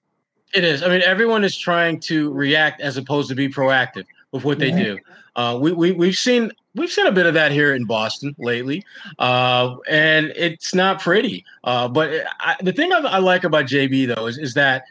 It 0.55 0.63
is. 0.63 0.81
I 0.81 0.87
mean, 0.87 1.03
everyone 1.03 1.43
is 1.43 1.55
trying 1.55 1.99
to 2.01 2.33
react 2.33 2.81
as 2.81 2.97
opposed 2.97 3.29
to 3.29 3.35
be 3.35 3.49
proactive 3.49 4.05
with 4.31 4.43
what 4.43 4.57
they 4.57 4.71
do. 4.71 4.97
Uh, 5.35 5.59
we, 5.61 5.73
we, 5.73 5.91
we've 5.91 6.15
seen 6.15 6.51
we've 6.75 6.91
seen 6.91 7.07
a 7.07 7.11
bit 7.11 7.25
of 7.25 7.33
that 7.33 7.51
here 7.51 7.73
in 7.73 7.85
Boston 7.85 8.35
lately, 8.39 8.83
uh, 9.19 9.75
and 9.87 10.27
it's 10.35 10.73
not 10.73 11.01
pretty. 11.01 11.45
Uh, 11.63 11.87
but 11.87 12.11
I, 12.39 12.55
the 12.61 12.73
thing 12.73 12.93
I, 12.93 12.99
I, 12.99 13.17
like 13.19 13.43
about 13.43 13.65
JB 13.65 14.13
though 14.15 14.27
is, 14.27 14.37
is 14.37 14.53
that 14.53 14.83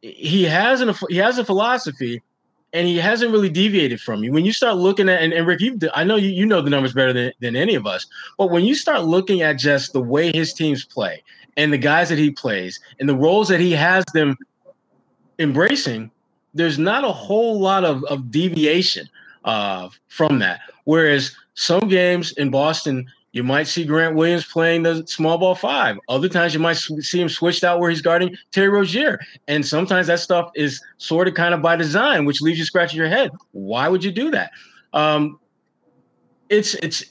he 0.00 0.44
has 0.44 0.80
an 0.80 0.94
he 1.08 1.16
has 1.16 1.38
a 1.38 1.44
philosophy, 1.44 2.22
and 2.72 2.86
he 2.86 2.96
hasn't 2.96 3.32
really 3.32 3.48
deviated 3.48 4.00
from 4.00 4.22
you. 4.22 4.32
When 4.32 4.44
you 4.44 4.52
start 4.52 4.76
looking 4.76 5.08
at 5.08 5.22
and, 5.22 5.32
and 5.32 5.46
Rick, 5.46 5.60
you 5.60 5.78
I 5.94 6.04
know 6.04 6.16
you, 6.16 6.30
you 6.30 6.46
know 6.46 6.60
the 6.60 6.70
numbers 6.70 6.92
better 6.92 7.12
than, 7.12 7.32
than 7.40 7.56
any 7.56 7.74
of 7.74 7.86
us, 7.86 8.06
but 8.36 8.50
when 8.50 8.64
you 8.64 8.74
start 8.74 9.04
looking 9.04 9.42
at 9.42 9.58
just 9.58 9.92
the 9.92 10.02
way 10.02 10.32
his 10.32 10.52
teams 10.52 10.84
play 10.84 11.22
and 11.56 11.72
the 11.72 11.78
guys 11.78 12.08
that 12.08 12.18
he 12.18 12.30
plays 12.30 12.80
and 13.00 13.08
the 13.08 13.16
roles 13.16 13.48
that 13.48 13.60
he 13.60 13.72
has 13.72 14.04
them 14.14 14.36
embracing, 15.38 16.10
there's 16.54 16.78
not 16.78 17.04
a 17.04 17.12
whole 17.12 17.60
lot 17.60 17.84
of, 17.84 18.04
of 18.04 18.30
deviation 18.30 19.08
uh, 19.44 19.88
from 20.08 20.38
that. 20.40 20.60
Whereas 20.88 21.36
some 21.52 21.86
games 21.86 22.32
in 22.32 22.48
Boston, 22.48 23.06
you 23.32 23.44
might 23.44 23.66
see 23.66 23.84
Grant 23.84 24.16
Williams 24.16 24.46
playing 24.46 24.84
the 24.84 25.06
small 25.06 25.36
ball 25.36 25.54
five. 25.54 25.98
Other 26.08 26.30
times 26.30 26.54
you 26.54 26.60
might 26.60 26.78
see 26.78 27.20
him 27.20 27.28
switched 27.28 27.62
out 27.62 27.78
where 27.78 27.90
he's 27.90 28.00
guarding 28.00 28.34
Terry 28.52 28.70
Rozier. 28.70 29.20
And 29.48 29.66
sometimes 29.66 30.06
that 30.06 30.18
stuff 30.18 30.50
is 30.54 30.80
sort 30.96 31.28
of 31.28 31.34
kind 31.34 31.52
of 31.52 31.60
by 31.60 31.76
design, 31.76 32.24
which 32.24 32.40
leaves 32.40 32.58
you 32.58 32.64
scratching 32.64 32.96
your 32.96 33.10
head. 33.10 33.32
Why 33.52 33.86
would 33.86 34.02
you 34.02 34.10
do 34.10 34.30
that? 34.30 34.52
Um, 34.94 35.38
it's 36.48 36.72
it's 36.76 37.04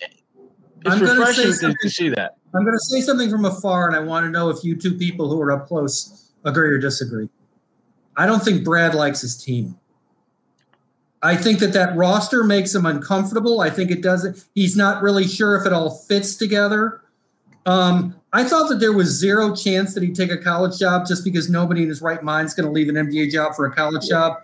it's 0.83 0.99
refreshing 0.99 1.53
to, 1.69 1.75
to 1.79 1.89
see 1.91 2.09
that. 2.09 2.37
I'm 2.55 2.63
going 2.63 2.75
to 2.75 2.83
say 2.83 3.01
something 3.01 3.29
from 3.29 3.45
afar, 3.45 3.85
and 3.85 3.95
I 3.95 3.99
want 3.99 4.25
to 4.25 4.31
know 4.31 4.49
if 4.49 4.63
you 4.63 4.75
two 4.75 4.97
people 4.97 5.29
who 5.29 5.39
are 5.39 5.51
up 5.51 5.67
close 5.67 6.31
agree 6.45 6.71
or 6.71 6.79
disagree. 6.79 7.29
I 8.15 8.25
don't 8.25 8.43
think 8.43 8.65
Brad 8.65 8.95
likes 8.95 9.21
his 9.21 9.37
team. 9.37 9.77
I 11.27 11.35
think 11.35 11.59
that 11.59 11.73
that 11.73 11.93
roster 11.97 12.41
makes 12.45 12.73
him 12.73 12.85
uncomfortable. 12.85 13.59
I 13.59 13.69
think 13.69 13.91
it 13.91 14.01
doesn't. 14.01 14.45
He's 14.55 14.77
not 14.77 15.01
really 15.01 15.27
sure 15.27 15.59
if 15.59 15.65
it 15.65 15.73
all 15.73 15.89
fits 15.89 16.37
together. 16.37 17.01
Um, 17.65 18.15
I 18.31 18.45
thought 18.45 18.69
that 18.69 18.79
there 18.79 18.93
was 18.93 19.09
zero 19.09 19.53
chance 19.53 19.93
that 19.93 20.03
he'd 20.03 20.15
take 20.15 20.31
a 20.31 20.37
college 20.37 20.79
job 20.79 21.05
just 21.05 21.25
because 21.25 21.49
nobody 21.49 21.83
in 21.83 21.89
his 21.89 22.01
right 22.01 22.23
mind 22.23 22.47
is 22.47 22.53
going 22.53 22.65
to 22.65 22.71
leave 22.71 22.87
an 22.87 22.95
NBA 22.95 23.29
job 23.31 23.55
for 23.55 23.65
a 23.65 23.71
college 23.73 24.07
job. 24.07 24.37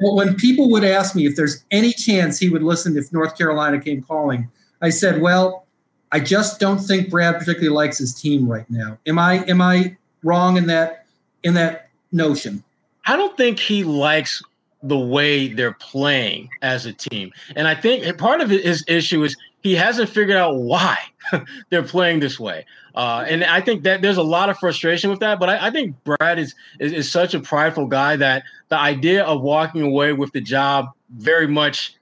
But 0.00 0.14
when 0.14 0.36
people 0.36 0.70
would 0.70 0.84
ask 0.84 1.16
me 1.16 1.26
if 1.26 1.34
there's 1.34 1.64
any 1.72 1.92
chance 1.92 2.38
he 2.38 2.48
would 2.48 2.62
listen 2.62 2.96
if 2.96 3.12
North 3.12 3.36
Carolina 3.36 3.80
came 3.80 4.00
calling, 4.00 4.48
I 4.80 4.90
said, 4.90 5.20
"Well, 5.20 5.66
I 6.12 6.20
just 6.20 6.60
don't 6.60 6.78
think 6.78 7.10
Brad 7.10 7.34
particularly 7.34 7.74
likes 7.74 7.98
his 7.98 8.14
team 8.14 8.48
right 8.48 8.70
now." 8.70 8.96
Am 9.06 9.18
I 9.18 9.44
am 9.46 9.60
I 9.60 9.96
wrong 10.22 10.56
in 10.56 10.68
that 10.68 11.04
in 11.42 11.54
that 11.54 11.88
notion? 12.12 12.62
I 13.06 13.16
don't 13.16 13.36
think 13.36 13.58
he 13.58 13.82
likes 13.82 14.40
the 14.82 14.98
way 14.98 15.48
they're 15.48 15.74
playing 15.74 16.48
as 16.62 16.86
a 16.86 16.92
team. 16.92 17.32
And 17.56 17.66
I 17.66 17.74
think 17.74 18.16
part 18.18 18.40
of 18.40 18.50
his 18.50 18.84
issue 18.86 19.24
is 19.24 19.36
he 19.62 19.74
hasn't 19.74 20.08
figured 20.08 20.36
out 20.36 20.56
why 20.56 20.96
they're 21.70 21.82
playing 21.82 22.20
this 22.20 22.38
way. 22.38 22.64
Uh, 22.94 23.24
and 23.28 23.44
I 23.44 23.60
think 23.60 23.82
that 23.84 24.02
there's 24.02 24.16
a 24.16 24.22
lot 24.22 24.48
of 24.48 24.58
frustration 24.58 25.10
with 25.10 25.20
that. 25.20 25.40
But 25.40 25.48
I, 25.48 25.66
I 25.66 25.70
think 25.70 25.96
Brad 26.04 26.38
is, 26.38 26.54
is, 26.80 26.92
is 26.92 27.10
such 27.10 27.34
a 27.34 27.40
prideful 27.40 27.86
guy 27.86 28.16
that 28.16 28.44
the 28.68 28.78
idea 28.78 29.24
of 29.24 29.42
walking 29.42 29.82
away 29.82 30.12
with 30.12 30.32
the 30.32 30.40
job 30.40 30.86
very 31.10 31.46
much 31.46 31.94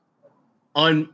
on 0.75 1.09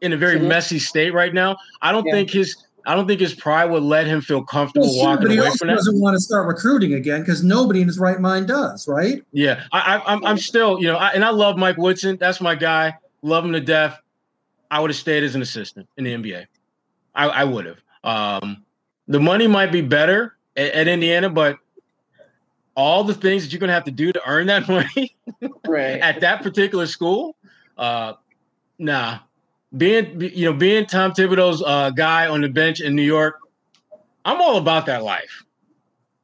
in 0.00 0.12
a 0.12 0.16
very 0.16 0.38
messy 0.38 0.78
state 0.78 1.12
right 1.12 1.32
now. 1.32 1.56
I 1.82 1.92
don't 1.92 2.06
yeah. 2.06 2.12
think 2.12 2.30
his 2.30 2.56
I 2.86 2.94
don't 2.94 3.08
think 3.08 3.20
his 3.20 3.34
pride 3.34 3.66
would 3.66 3.82
let 3.82 4.06
him 4.06 4.20
feel 4.20 4.44
comfortable 4.44 4.86
well, 4.86 5.16
walking 5.16 5.38
away 5.38 5.50
from 5.58 5.68
that. 5.68 5.74
Doesn't 5.74 6.00
want 6.00 6.14
to 6.14 6.20
start 6.20 6.46
recruiting 6.46 6.94
again 6.94 7.20
because 7.20 7.42
nobody 7.42 7.80
in 7.80 7.88
his 7.88 7.98
right 7.98 8.20
mind 8.20 8.46
does, 8.46 8.86
right? 8.86 9.22
Yeah, 9.32 9.64
I, 9.72 9.80
I, 9.80 9.94
am 9.96 10.02
I'm, 10.06 10.24
I'm 10.24 10.38
still, 10.38 10.80
you 10.80 10.86
know, 10.86 10.96
I, 10.96 11.08
and 11.08 11.24
I 11.24 11.30
love 11.30 11.56
Mike 11.56 11.76
Woodson. 11.78 12.16
That's 12.16 12.40
my 12.40 12.54
guy. 12.54 12.96
Love 13.22 13.44
him 13.44 13.52
to 13.52 13.60
death. 13.60 14.00
I 14.70 14.80
would 14.80 14.90
have 14.90 14.96
stayed 14.96 15.24
as 15.24 15.34
an 15.34 15.42
assistant 15.42 15.88
in 15.96 16.04
the 16.04 16.12
NBA. 16.12 16.46
I, 17.14 17.26
I 17.26 17.44
would 17.44 17.66
have. 17.66 17.78
Um, 18.04 18.64
the 19.08 19.18
money 19.18 19.48
might 19.48 19.72
be 19.72 19.80
better 19.80 20.36
at, 20.56 20.70
at, 20.72 20.88
Indiana, 20.88 21.28
but 21.28 21.58
all 22.76 23.02
the 23.02 23.14
things 23.14 23.42
that 23.42 23.52
you're 23.52 23.60
going 23.60 23.68
to 23.68 23.74
have 23.74 23.84
to 23.84 23.90
do 23.90 24.12
to 24.12 24.20
earn 24.26 24.46
that 24.46 24.68
money 24.68 25.16
right. 25.66 26.00
at 26.00 26.20
that 26.20 26.42
particular 26.42 26.86
school, 26.86 27.36
uh, 27.78 28.12
nah. 28.78 29.18
Being 29.76 30.20
you 30.20 30.44
know 30.44 30.52
being 30.52 30.86
Tom 30.86 31.12
Thibodeau's 31.12 31.62
uh, 31.64 31.90
guy 31.90 32.28
on 32.28 32.40
the 32.40 32.48
bench 32.48 32.80
in 32.80 32.94
New 32.94 33.02
York, 33.02 33.38
I'm 34.24 34.40
all 34.40 34.58
about 34.58 34.86
that 34.86 35.02
life. 35.02 35.44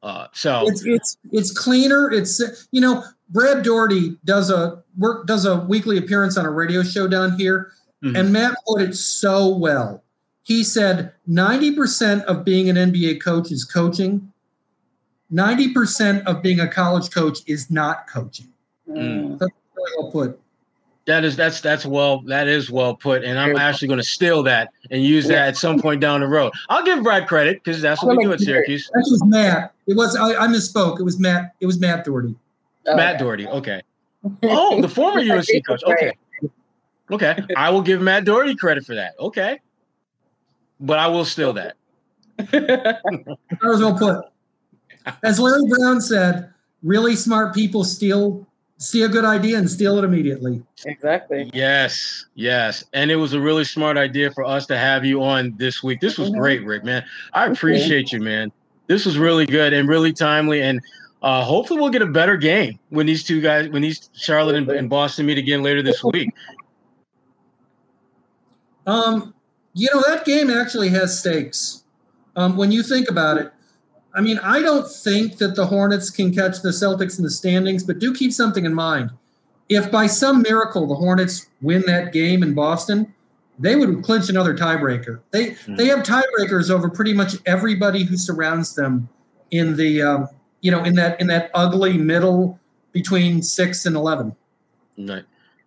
Uh, 0.01 0.27
so 0.33 0.67
it's 0.67 0.85
it's 0.85 1.17
it's 1.31 1.51
cleaner. 1.51 2.11
It's 2.11 2.41
you 2.71 2.81
know 2.81 3.03
Brad 3.29 3.63
Daugherty 3.63 4.17
does 4.25 4.49
a 4.49 4.83
work 4.97 5.27
does 5.27 5.45
a 5.45 5.57
weekly 5.57 5.97
appearance 5.97 6.37
on 6.37 6.45
a 6.45 6.51
radio 6.51 6.83
show 6.83 7.07
down 7.07 7.37
here, 7.37 7.71
mm-hmm. 8.03 8.15
and 8.15 8.31
Matt 8.31 8.55
put 8.67 8.81
it 8.81 8.95
so 8.95 9.47
well. 9.47 10.03
He 10.43 10.63
said 10.63 11.13
90% 11.29 12.23
of 12.25 12.43
being 12.43 12.69
an 12.69 12.75
NBA 12.75 13.23
coach 13.23 13.49
is 13.49 13.63
coaching. 13.63 14.33
90% 15.31 16.23
of 16.25 16.41
being 16.43 16.59
a 16.59 16.67
college 16.67 17.09
coach 17.11 17.39
is 17.47 17.71
not 17.71 18.07
coaching. 18.07 18.49
Mm. 18.87 19.39
That's 19.39 19.51
really 19.75 19.91
well 19.97 20.11
put. 20.11 20.39
That 21.05 21.25
is 21.25 21.35
that's 21.35 21.59
that's 21.59 21.85
well 21.85 22.21
that 22.21 22.47
is 22.47 22.71
well 22.71 22.95
put, 22.95 23.25
and 23.25 23.37
I'm 23.37 23.57
actually 23.57 23.89
going 23.89 23.99
to 23.99 24.05
steal 24.05 24.41
that 24.43 24.69
and 24.89 25.03
use 25.03 25.27
that 25.27 25.49
at 25.49 25.57
some 25.57 25.77
point 25.81 25.99
down 25.99 26.21
the 26.21 26.27
road. 26.27 26.53
I'll 26.69 26.83
give 26.83 27.03
Brad 27.03 27.27
credit 27.27 27.61
because 27.61 27.81
that's 27.81 28.01
what 28.01 28.15
we 28.15 28.23
do 28.23 28.31
at 28.31 28.39
Syracuse. 28.39 28.89
That 28.93 29.05
was 29.11 29.21
Matt. 29.25 29.73
It 29.85 29.97
was 29.97 30.15
I, 30.15 30.45
I 30.45 30.47
misspoke. 30.47 31.01
It 31.01 31.03
was 31.03 31.19
Matt. 31.19 31.55
It 31.59 31.65
was 31.65 31.77
Matt 31.77 32.05
Doherty. 32.05 32.35
Oh, 32.87 32.95
Matt 32.95 33.15
okay. 33.15 33.23
Doherty. 33.23 33.47
Okay. 33.47 33.81
Oh, 34.43 34.81
the 34.81 34.87
former 34.87 35.19
UNC 35.19 35.47
coach. 35.67 35.83
Okay. 35.83 36.13
Okay. 37.11 37.37
I 37.57 37.69
will 37.69 37.81
give 37.81 38.01
Matt 38.01 38.23
Doherty 38.23 38.55
credit 38.55 38.85
for 38.85 38.95
that. 38.95 39.15
Okay. 39.19 39.59
But 40.79 40.99
I 40.99 41.07
will 41.07 41.25
steal 41.25 41.51
that. 41.53 41.75
that 42.37 43.01
was 43.61 43.81
well 43.81 43.97
put. 43.97 44.25
As 45.21 45.39
Larry 45.39 45.67
Brown 45.67 45.99
said, 45.99 46.53
really 46.81 47.15
smart 47.15 47.53
people 47.53 47.83
steal 47.83 48.47
see 48.83 49.03
a 49.03 49.07
good 49.07 49.25
idea 49.25 49.57
and 49.57 49.69
steal 49.69 49.97
it 49.97 50.03
immediately. 50.03 50.61
Exactly. 50.85 51.49
Yes, 51.53 52.25
yes. 52.35 52.83
And 52.93 53.09
it 53.09 53.15
was 53.15 53.33
a 53.33 53.39
really 53.39 53.63
smart 53.63 53.97
idea 53.97 54.31
for 54.31 54.43
us 54.43 54.65
to 54.67 54.77
have 54.77 55.05
you 55.05 55.23
on 55.23 55.55
this 55.57 55.81
week. 55.81 56.01
This 56.01 56.17
was 56.17 56.29
great, 56.31 56.63
Rick, 56.65 56.83
man. 56.83 57.05
I 57.33 57.47
appreciate 57.47 58.11
you, 58.11 58.19
man. 58.19 58.51
This 58.87 59.05
was 59.05 59.17
really 59.17 59.45
good 59.45 59.73
and 59.73 59.87
really 59.87 60.11
timely. 60.11 60.61
And 60.61 60.81
uh, 61.21 61.43
hopefully 61.43 61.79
we'll 61.79 61.89
get 61.89 62.01
a 62.01 62.07
better 62.07 62.35
game 62.35 62.77
when 62.89 63.05
these 63.05 63.23
two 63.23 63.39
guys, 63.39 63.69
when 63.69 63.81
these 63.81 64.09
Charlotte 64.13 64.55
and, 64.55 64.69
and 64.69 64.89
Boston 64.89 65.25
meet 65.25 65.37
again 65.37 65.63
later 65.63 65.81
this 65.81 66.03
week. 66.03 66.29
Um, 68.85 69.33
you 69.73 69.89
know, 69.93 70.03
that 70.07 70.25
game 70.25 70.49
actually 70.49 70.89
has 70.89 71.17
stakes. 71.17 71.85
Um, 72.35 72.57
when 72.57 72.71
you 72.71 72.83
think 72.83 73.09
about 73.09 73.37
it, 73.37 73.53
I 74.15 74.21
mean, 74.21 74.39
I 74.39 74.61
don't 74.61 74.87
think 74.87 75.37
that 75.37 75.55
the 75.55 75.65
Hornets 75.65 76.09
can 76.09 76.33
catch 76.33 76.61
the 76.61 76.69
Celtics 76.69 77.17
in 77.17 77.23
the 77.23 77.31
standings, 77.31 77.83
but 77.83 77.99
do 77.99 78.13
keep 78.13 78.31
something 78.31 78.65
in 78.65 78.73
mind. 78.73 79.11
If 79.69 79.91
by 79.91 80.07
some 80.07 80.41
miracle 80.41 80.85
the 80.85 80.95
Hornets 80.95 81.47
win 81.61 81.83
that 81.87 82.13
game 82.13 82.43
in 82.43 82.53
Boston, 82.53 83.11
they 83.57 83.75
would 83.75 84.03
clinch 84.03 84.29
another 84.29 84.55
tiebreaker. 84.55 85.19
They 85.31 85.51
mm-hmm. 85.51 85.75
they 85.75 85.87
have 85.87 85.99
tiebreakers 85.99 86.69
over 86.69 86.89
pretty 86.89 87.13
much 87.13 87.35
everybody 87.45 88.03
who 88.03 88.17
surrounds 88.17 88.75
them 88.75 89.09
in 89.51 89.75
the 89.75 90.01
um, 90.01 90.29
you 90.61 90.71
know 90.71 90.83
in 90.83 90.95
that 90.95 91.19
in 91.19 91.27
that 91.27 91.49
ugly 91.53 91.97
middle 91.97 92.59
between 92.91 93.41
six 93.41 93.85
and 93.85 93.95
eleven. 93.95 94.35
Right. 94.97 95.23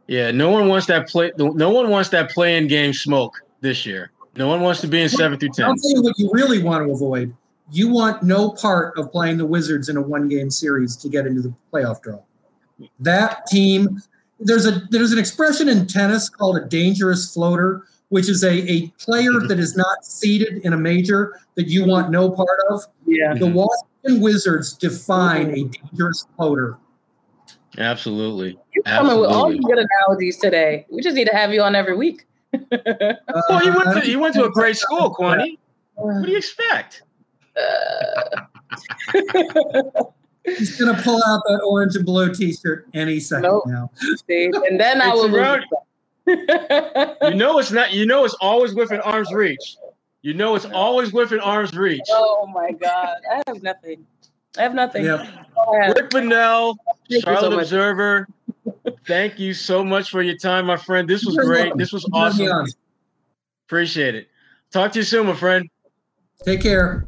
Yeah. 0.07 0.31
No 0.31 0.51
one 0.51 0.69
wants 0.69 0.87
that 0.87 1.09
play. 1.09 1.33
No 1.37 1.71
one 1.71 1.89
wants 1.89 2.11
that 2.11 2.31
play-in 2.31 2.69
game 2.69 2.93
smoke 2.93 3.35
this 3.61 3.85
year. 3.85 4.13
No 4.37 4.47
one 4.47 4.61
wants 4.61 4.81
to 4.83 4.89
be 4.89 5.01
in 5.01 5.09
seven 5.09 5.39
through 5.39 5.51
ten. 5.51 5.65
I'll 5.65 5.77
tell 5.77 5.91
you 5.91 6.03
what 6.03 6.19
you 6.19 6.31
really 6.33 6.63
want 6.63 6.87
to 6.87 6.93
avoid 6.93 7.35
you 7.71 7.89
want 7.89 8.23
no 8.23 8.51
part 8.51 8.97
of 8.97 9.11
playing 9.11 9.39
the 9.39 9.47
Wizards 9.47 9.89
in 9.89 9.97
a 9.97 10.03
one 10.03 10.29
game 10.29 10.51
series 10.51 10.97
to 10.97 11.09
get 11.09 11.27
into 11.27 11.43
the 11.43 11.55
playoff 11.73 12.03
draw. 12.03 12.21
That 13.01 13.47
team, 13.47 14.01
there's 14.39 14.67
a 14.67 14.83
there's 14.91 15.13
an 15.13 15.19
expression 15.19 15.69
in 15.69 15.87
tennis 15.87 16.29
called 16.29 16.57
a 16.57 16.65
dangerous 16.65 17.33
floater, 17.33 17.87
which 18.09 18.29
is 18.29 18.45
a, 18.45 18.71
a 18.71 18.89
player 18.99 19.33
mm-hmm. 19.33 19.47
that 19.49 19.59
is 19.59 19.77
not 19.77 20.05
seeded 20.05 20.59
in 20.65 20.73
a 20.73 20.77
major 20.77 21.41
that 21.55 21.69
you 21.69 21.87
want 21.87 22.11
no 22.11 22.31
part 22.31 22.59
of. 22.71 22.83
Yeah. 23.07 23.35
The 23.35 23.47
Washington 23.47 24.23
Wizards 24.23 24.75
define 24.75 25.51
a 25.51 25.65
dangerous 25.65 26.27
floater. 26.37 26.79
Absolutely. 27.79 28.59
You're 28.75 28.85
coming 28.85 29.21
with 29.21 29.31
all 29.31 29.51
the 29.51 29.59
good 29.59 29.79
analogies 29.79 30.39
today. 30.39 30.87
We 30.91 31.03
just 31.03 31.15
need 31.15 31.27
to 31.27 31.37
have 31.37 31.53
you 31.53 31.63
on 31.63 31.75
every 31.75 31.97
week. 31.97 32.27
uh, 32.55 33.15
well, 33.49 33.65
you 33.65 33.75
went 33.75 34.03
to 34.03 34.11
you 34.11 34.19
went 34.19 34.35
to 34.35 34.45
a 34.45 34.51
great 34.51 34.77
school, 34.77 35.15
Kwani. 35.15 35.59
What 35.99 36.27
do 36.27 36.31
you 36.31 36.37
expect? 36.37 37.05
He's 40.45 40.79
gonna 40.79 41.01
pull 41.03 41.21
out 41.27 41.43
that 41.49 41.61
orange 41.67 41.97
and 41.97 42.07
blue 42.07 42.33
T-shirt 42.33 42.87
any 42.95 43.19
second 43.19 43.45
nope. 43.45 43.65
now. 43.67 43.91
and 44.29 44.79
then 44.81 45.01
I 45.01 45.13
will. 45.13 45.35
Around, 45.35 45.65
you 46.27 47.35
know 47.35 47.59
it's 47.59 47.73
not. 47.73 47.93
You 47.93 48.07
know 48.07 48.25
it's 48.25 48.35
always 48.35 48.75
within 48.75 49.01
arm's 49.01 49.33
reach. 49.33 49.77
You 50.23 50.35
know 50.35 50.55
it's 50.55 50.67
always 50.67 51.13
within 51.13 51.41
arm's 51.41 51.75
reach. 51.77 52.03
Oh 52.11 52.47
my 52.47 52.73
God! 52.73 53.17
I 53.31 53.43
have 53.47 53.63
nothing. 53.63 54.07
I 54.57 54.63
have 54.63 54.75
nothing. 54.75 55.05
Yep. 55.05 55.27
Rick 55.97 56.11
Bonnell, 56.11 56.79
Charlotte 57.21 57.53
so 57.53 57.59
Observer. 57.59 58.29
Thank 59.07 59.39
you 59.39 59.55
so 59.55 59.85
much 59.85 60.11
for 60.11 60.23
your 60.23 60.37
time, 60.37 60.67
my 60.67 60.77
friend. 60.77 61.09
This 61.09 61.25
was 61.25 61.37
great. 61.37 61.77
This 61.77 61.93
was 61.93 62.09
awesome. 62.13 62.67
Appreciate 63.67 64.15
it. 64.15 64.29
Talk 64.71 64.93
to 64.93 65.01
you 65.01 65.05
soon, 65.05 65.27
my 65.27 65.35
friend. 65.35 65.69
Take 66.45 66.63
care. 66.63 67.07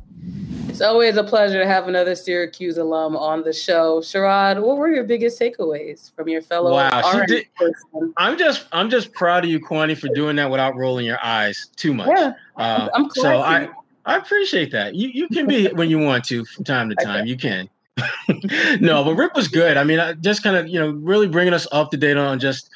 It's 0.78 0.86
always 0.86 1.16
a 1.16 1.24
pleasure 1.24 1.58
to 1.58 1.66
have 1.66 1.88
another 1.88 2.14
Syracuse 2.14 2.78
alum 2.78 3.16
on 3.16 3.42
the 3.42 3.52
show. 3.52 3.98
Sherrod, 3.98 4.62
what 4.62 4.76
were 4.76 4.88
your 4.88 5.02
biggest 5.02 5.40
takeaways 5.40 6.14
from 6.14 6.28
your 6.28 6.40
fellow? 6.40 6.70
Wow, 6.70 7.24
did, 7.26 7.46
I'm 8.16 8.38
just 8.38 8.66
I'm 8.70 8.88
just 8.88 9.12
proud 9.12 9.42
of 9.42 9.50
you, 9.50 9.58
Kwani, 9.58 9.98
for 9.98 10.06
doing 10.14 10.36
that 10.36 10.48
without 10.48 10.76
rolling 10.76 11.04
your 11.04 11.18
eyes 11.20 11.68
too 11.74 11.92
much. 11.92 12.06
Yeah, 12.14 12.32
uh, 12.56 12.90
I'm, 12.94 13.06
I'm 13.06 13.10
so 13.10 13.40
I 13.40 13.68
I 14.06 14.18
appreciate 14.18 14.70
that. 14.70 14.94
You 14.94 15.08
you 15.08 15.26
can 15.26 15.48
be 15.48 15.66
when 15.72 15.90
you 15.90 15.98
want 15.98 16.22
to 16.26 16.44
from 16.44 16.62
time 16.62 16.88
to 16.90 16.94
time. 17.04 17.26
You 17.26 17.36
can. 17.36 17.68
no, 18.80 19.02
but 19.02 19.16
Rip 19.16 19.34
was 19.34 19.48
good. 19.48 19.76
I 19.76 19.82
mean, 19.82 19.98
I 19.98 20.12
just 20.12 20.44
kind 20.44 20.56
of 20.56 20.68
you 20.68 20.78
know 20.78 20.90
really 20.90 21.26
bringing 21.26 21.54
us 21.54 21.66
up 21.72 21.90
to 21.90 21.96
date 21.96 22.16
on 22.16 22.38
just 22.38 22.70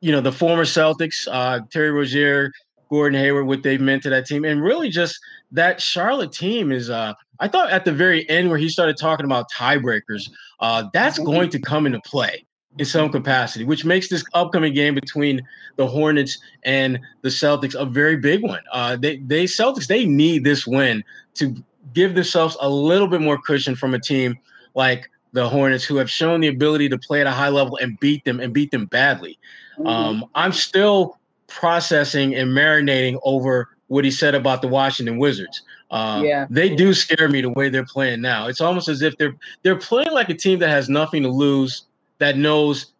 you 0.00 0.10
know 0.10 0.22
the 0.22 0.32
former 0.32 0.64
Celtics, 0.64 1.28
uh, 1.30 1.60
Terry 1.70 1.90
Rozier, 1.90 2.50
Gordon 2.88 3.20
Hayward, 3.20 3.46
what 3.46 3.62
they've 3.62 3.78
meant 3.78 4.04
to 4.04 4.08
that 4.08 4.24
team, 4.24 4.46
and 4.46 4.62
really 4.62 4.88
just 4.88 5.20
that 5.50 5.82
Charlotte 5.82 6.32
team 6.32 6.72
is. 6.72 6.88
Uh, 6.88 7.12
I 7.40 7.48
thought 7.48 7.70
at 7.70 7.84
the 7.84 7.92
very 7.92 8.28
end 8.28 8.48
where 8.48 8.58
he 8.58 8.68
started 8.68 8.96
talking 8.96 9.24
about 9.24 9.50
tiebreakers, 9.50 10.30
uh, 10.60 10.84
that's 10.92 11.18
mm-hmm. 11.18 11.30
going 11.30 11.50
to 11.50 11.58
come 11.58 11.86
into 11.86 12.00
play 12.00 12.44
in 12.78 12.84
some 12.84 13.10
capacity, 13.10 13.64
which 13.64 13.84
makes 13.84 14.08
this 14.08 14.24
upcoming 14.32 14.72
game 14.72 14.94
between 14.94 15.42
the 15.76 15.86
Hornets 15.86 16.38
and 16.62 16.98
the 17.22 17.28
Celtics 17.28 17.74
a 17.74 17.84
very 17.84 18.16
big 18.16 18.42
one. 18.42 18.62
Uh, 18.72 18.96
they, 18.96 19.18
they 19.18 19.44
Celtics, 19.44 19.86
they 19.86 20.06
need 20.06 20.44
this 20.44 20.66
win 20.66 21.04
to 21.34 21.54
give 21.92 22.14
themselves 22.14 22.56
a 22.60 22.68
little 22.68 23.08
bit 23.08 23.20
more 23.20 23.38
cushion 23.38 23.74
from 23.74 23.92
a 23.92 23.98
team 23.98 24.38
like 24.74 25.10
the 25.32 25.48
Hornets, 25.48 25.84
who 25.84 25.96
have 25.96 26.10
shown 26.10 26.40
the 26.40 26.48
ability 26.48 26.88
to 26.90 26.98
play 26.98 27.20
at 27.20 27.26
a 27.26 27.30
high 27.30 27.48
level 27.48 27.76
and 27.78 27.98
beat 28.00 28.24
them 28.24 28.40
and 28.40 28.52
beat 28.52 28.70
them 28.70 28.86
badly. 28.86 29.38
Mm-hmm. 29.78 29.86
Um, 29.86 30.24
I'm 30.34 30.52
still 30.52 31.18
processing 31.48 32.34
and 32.34 32.50
marinating 32.50 33.18
over 33.22 33.68
what 33.88 34.04
he 34.04 34.10
said 34.10 34.34
about 34.34 34.62
the 34.62 34.68
Washington 34.68 35.18
Wizards. 35.18 35.62
Uh, 35.92 36.22
yeah, 36.24 36.46
they 36.48 36.74
do 36.74 36.94
scare 36.94 37.28
me 37.28 37.42
the 37.42 37.50
way 37.50 37.68
they're 37.68 37.84
playing 37.84 38.22
now. 38.22 38.48
It's 38.48 38.62
almost 38.62 38.88
as 38.88 39.02
if 39.02 39.16
they're 39.18 39.36
they're 39.62 39.78
playing 39.78 40.12
like 40.12 40.30
a 40.30 40.34
team 40.34 40.58
that 40.60 40.70
has 40.70 40.88
nothing 40.88 41.22
to 41.22 41.28
lose, 41.28 41.84
that 42.18 42.38
knows 42.38 42.92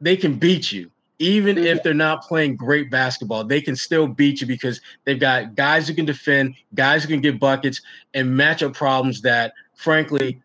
they 0.00 0.16
can 0.16 0.38
beat 0.38 0.72
you, 0.72 0.90
even 1.18 1.58
if 1.58 1.82
they're 1.82 1.92
not 1.92 2.22
playing 2.22 2.56
great 2.56 2.90
basketball. 2.90 3.44
They 3.44 3.60
can 3.60 3.76
still 3.76 4.06
beat 4.06 4.40
you 4.40 4.46
because 4.46 4.80
they've 5.04 5.20
got 5.20 5.54
guys 5.54 5.86
who 5.86 5.92
can 5.92 6.06
defend, 6.06 6.54
guys 6.74 7.02
who 7.02 7.10
can 7.10 7.20
get 7.20 7.38
buckets, 7.38 7.82
and 8.14 8.28
matchup 8.28 8.72
problems 8.72 9.20
that, 9.20 9.52
frankly, 9.74 10.40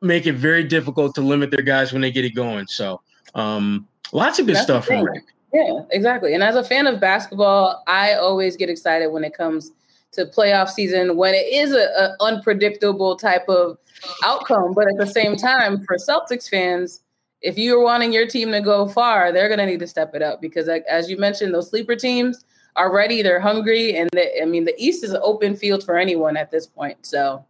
make 0.00 0.26
it 0.26 0.34
very 0.34 0.62
difficult 0.62 1.12
to 1.16 1.22
limit 1.22 1.50
their 1.50 1.62
guys 1.62 1.92
when 1.92 2.02
they 2.02 2.12
get 2.12 2.24
it 2.24 2.36
going. 2.36 2.68
So, 2.68 3.00
um, 3.34 3.88
lots 4.12 4.38
of 4.38 4.46
good 4.46 4.54
That's 4.54 4.64
stuff 4.64 4.86
from 4.86 5.02
Rick. 5.02 5.24
Yeah, 5.52 5.80
exactly. 5.90 6.34
And 6.34 6.42
as 6.42 6.54
a 6.54 6.62
fan 6.62 6.86
of 6.86 7.00
basketball, 7.00 7.82
I 7.86 8.14
always 8.14 8.56
get 8.56 8.68
excited 8.68 9.08
when 9.08 9.24
it 9.24 9.34
comes 9.34 9.72
to 10.12 10.24
playoff 10.26 10.70
season 10.70 11.16
when 11.16 11.34
it 11.34 11.46
is 11.52 11.72
a, 11.72 11.88
a 11.98 12.16
unpredictable 12.20 13.16
type 13.16 13.48
of 13.48 13.78
outcome. 14.24 14.74
But 14.74 14.88
at 14.88 14.96
the 14.98 15.06
same 15.06 15.36
time, 15.36 15.84
for 15.84 15.96
Celtics 15.96 16.48
fans, 16.48 17.02
if 17.40 17.56
you're 17.56 17.82
wanting 17.82 18.12
your 18.12 18.26
team 18.26 18.50
to 18.52 18.60
go 18.60 18.88
far, 18.88 19.32
they're 19.32 19.48
going 19.48 19.58
to 19.58 19.66
need 19.66 19.80
to 19.80 19.86
step 19.86 20.14
it 20.14 20.22
up 20.22 20.40
because, 20.40 20.66
like, 20.66 20.84
as 20.88 21.08
you 21.08 21.16
mentioned, 21.16 21.54
those 21.54 21.70
sleeper 21.70 21.94
teams 21.94 22.44
are 22.76 22.92
ready. 22.92 23.22
They're 23.22 23.40
hungry, 23.40 23.96
and 23.96 24.10
they, 24.12 24.40
I 24.42 24.44
mean, 24.44 24.64
the 24.64 24.74
East 24.76 25.04
is 25.04 25.12
an 25.12 25.20
open 25.22 25.56
field 25.56 25.84
for 25.84 25.96
anyone 25.96 26.36
at 26.36 26.50
this 26.50 26.66
point. 26.66 27.06
So, 27.06 27.44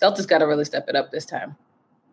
Celtics 0.00 0.26
got 0.26 0.38
to 0.38 0.46
really 0.46 0.64
step 0.64 0.88
it 0.88 0.96
up 0.96 1.10
this 1.10 1.24
time. 1.24 1.56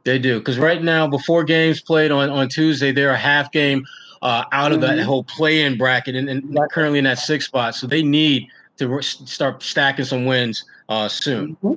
They 0.03 0.19
do 0.19 0.39
because 0.39 0.59
right 0.59 0.83
now, 0.83 1.07
before 1.07 1.43
games 1.43 1.81
played 1.81 2.11
on 2.11 2.29
on 2.29 2.49
Tuesday, 2.49 2.91
they're 2.91 3.11
a 3.11 3.17
half 3.17 3.51
game 3.51 3.85
uh, 4.21 4.43
out 4.51 4.71
of 4.71 4.79
mm-hmm. 4.79 4.97
that 4.97 5.03
whole 5.03 5.23
play-in 5.23 5.77
bracket, 5.77 6.15
and, 6.15 6.29
and 6.29 6.57
currently 6.71 6.99
in 6.99 7.05
that 7.05 7.19
sixth 7.19 7.47
spot. 7.47 7.73
So 7.75 7.87
they 7.87 8.03
need 8.03 8.47
to 8.77 9.01
start 9.01 9.61
stacking 9.63 10.05
some 10.05 10.25
wins 10.25 10.65
uh, 10.89 11.07
soon. 11.07 11.55
Mm-hmm. 11.63 11.73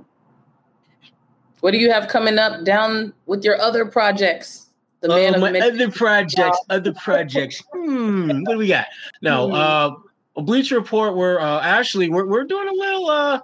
What 1.61 1.73
do 1.73 1.79
you 1.79 1.91
have 1.91 2.09
coming 2.09 2.39
up 2.39 2.65
down 2.65 3.13
with 3.27 3.45
your 3.45 3.61
other 3.61 3.85
projects? 3.87 4.67
The 5.01 5.09
man 5.09 5.35
uh, 5.35 5.39
my 5.39 5.59
other 5.61 5.91
projects, 5.91 6.59
other 6.71 6.93
projects. 6.95 7.63
Hmm, 7.73 8.43
what 8.45 8.53
do 8.53 8.59
we 8.59 8.69
got? 8.69 8.87
No, 9.23 9.49
mm. 9.49 9.55
uh, 9.55 9.97
a 10.37 10.43
Bleacher 10.43 10.77
Report. 10.77 11.17
We're 11.17 11.41
uh, 11.41 11.61
actually 11.61 12.09
we're 12.09 12.27
we're 12.27 12.45
doing 12.45 12.69
a 12.69 12.73
little 12.73 13.09
uh, 13.09 13.41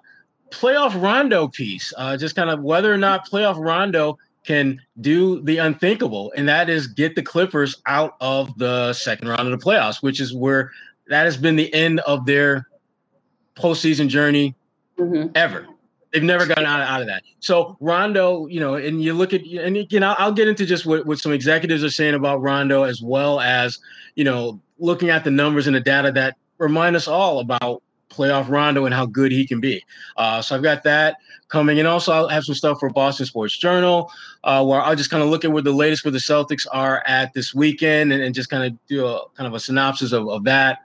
playoff 0.50 1.00
Rondo 1.00 1.48
piece. 1.48 1.92
Uh, 1.96 2.16
just 2.16 2.36
kind 2.36 2.50
of 2.50 2.62
whether 2.62 2.92
or 2.92 2.98
not 2.98 3.28
playoff 3.28 3.58
Rondo 3.58 4.18
can 4.44 4.80
do 5.00 5.40
the 5.42 5.58
unthinkable, 5.58 6.32
and 6.36 6.48
that 6.48 6.68
is 6.68 6.86
get 6.86 7.14
the 7.14 7.22
Clippers 7.22 7.80
out 7.86 8.16
of 8.20 8.56
the 8.58 8.92
second 8.92 9.28
round 9.28 9.52
of 9.52 9.58
the 9.58 9.64
playoffs, 9.64 10.02
which 10.02 10.20
is 10.20 10.34
where 10.34 10.70
that 11.08 11.24
has 11.24 11.36
been 11.36 11.56
the 11.56 11.72
end 11.74 12.00
of 12.00 12.24
their 12.26 12.66
postseason 13.56 14.08
journey 14.08 14.54
mm-hmm. 14.98 15.28
ever. 15.34 15.66
They've 16.12 16.22
never 16.22 16.44
gotten 16.44 16.66
out, 16.66 16.80
out 16.80 17.00
of 17.00 17.06
that. 17.06 17.22
So 17.40 17.76
Rondo, 17.80 18.46
you 18.46 18.60
know, 18.60 18.74
and 18.74 19.02
you 19.02 19.14
look 19.14 19.32
at 19.32 19.42
and 19.42 19.76
again, 19.76 20.02
I'll, 20.02 20.16
I'll 20.18 20.32
get 20.32 20.46
into 20.46 20.66
just 20.66 20.84
what, 20.84 21.06
what 21.06 21.18
some 21.18 21.32
executives 21.32 21.82
are 21.82 21.90
saying 21.90 22.14
about 22.14 22.42
Rondo, 22.42 22.82
as 22.82 23.00
well 23.00 23.40
as 23.40 23.78
you 24.14 24.24
know, 24.24 24.60
looking 24.78 25.10
at 25.10 25.24
the 25.24 25.30
numbers 25.30 25.66
and 25.66 25.74
the 25.74 25.80
data 25.80 26.12
that 26.12 26.36
remind 26.58 26.96
us 26.96 27.08
all 27.08 27.40
about 27.40 27.82
playoff 28.10 28.48
Rondo 28.48 28.84
and 28.84 28.94
how 28.94 29.06
good 29.06 29.32
he 29.32 29.46
can 29.46 29.60
be. 29.60 29.82
Uh, 30.16 30.42
so 30.42 30.54
I've 30.54 30.62
got 30.62 30.82
that 30.82 31.16
coming, 31.48 31.78
and 31.78 31.88
also 31.88 32.12
I'll 32.12 32.28
have 32.28 32.44
some 32.44 32.54
stuff 32.54 32.78
for 32.78 32.90
Boston 32.90 33.26
Sports 33.26 33.56
Journal, 33.56 34.10
uh, 34.44 34.64
where 34.64 34.82
I'll 34.82 34.96
just 34.96 35.10
kind 35.10 35.22
of 35.22 35.30
look 35.30 35.44
at 35.44 35.52
where 35.52 35.62
the 35.62 35.72
latest 35.72 36.04
where 36.04 36.12
the 36.12 36.18
Celtics 36.18 36.66
are 36.70 37.02
at 37.06 37.32
this 37.32 37.54
weekend, 37.54 38.12
and, 38.12 38.22
and 38.22 38.34
just 38.34 38.50
kind 38.50 38.64
of 38.64 38.86
do 38.86 39.06
a 39.06 39.20
kind 39.34 39.46
of 39.46 39.54
a 39.54 39.60
synopsis 39.60 40.12
of, 40.12 40.28
of 40.28 40.44
that. 40.44 40.80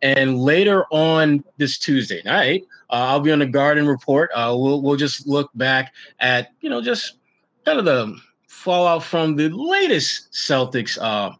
And 0.00 0.38
later 0.38 0.84
on 0.90 1.44
this 1.56 1.78
Tuesday 1.78 2.22
night, 2.24 2.66
uh, 2.90 3.06
I'll 3.08 3.20
be 3.20 3.32
on 3.32 3.38
the 3.38 3.46
Garden 3.46 3.86
Report. 3.86 4.30
Uh, 4.34 4.54
we'll 4.56 4.82
we'll 4.82 4.96
just 4.96 5.26
look 5.26 5.50
back 5.54 5.92
at 6.20 6.52
you 6.60 6.70
know 6.70 6.80
just 6.80 7.14
kind 7.64 7.78
of 7.78 7.84
the 7.84 8.16
fallout 8.46 9.02
from 9.02 9.36
the 9.36 9.48
latest 9.48 10.32
Celtics 10.32 10.98
uh, 11.00 11.32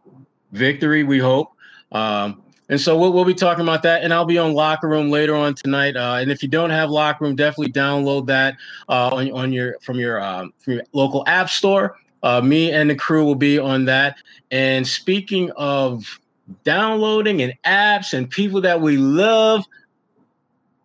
victory. 0.51 1.03
We 1.03 1.19
hope. 1.19 1.51
Um, 1.91 2.41
and 2.69 2.79
so 2.79 2.97
we'll, 2.97 3.13
we'll 3.13 3.25
be 3.25 3.33
talking 3.33 3.61
about 3.61 3.83
that, 3.83 4.03
and 4.03 4.13
I'll 4.13 4.25
be 4.25 4.37
on 4.37 4.53
Locker 4.53 4.87
Room 4.87 5.09
later 5.09 5.35
on 5.35 5.53
tonight. 5.53 5.95
Uh, 5.95 6.17
and 6.19 6.31
if 6.31 6.41
you 6.41 6.49
don't 6.49 6.69
have 6.69 6.89
Locker 6.89 7.25
Room, 7.25 7.35
definitely 7.35 7.73
download 7.73 8.25
that 8.27 8.55
uh, 8.89 9.09
on, 9.09 9.31
on 9.31 9.53
your 9.53 9.77
from 9.81 9.99
your 9.99 10.21
um, 10.21 10.53
from 10.59 10.73
your 10.73 10.83
local 10.93 11.23
app 11.27 11.49
store. 11.49 11.97
Uh, 12.23 12.39
me 12.41 12.71
and 12.71 12.89
the 12.89 12.95
crew 12.95 13.25
will 13.25 13.35
be 13.35 13.59
on 13.59 13.83
that. 13.85 14.17
And 14.49 14.87
speaking 14.87 15.51
of 15.51 16.19
downloading 16.63 17.41
and 17.41 17.53
apps 17.65 18.13
and 18.13 18.29
people 18.29 18.61
that 18.61 18.81
we 18.81 18.97
love. 18.97 19.65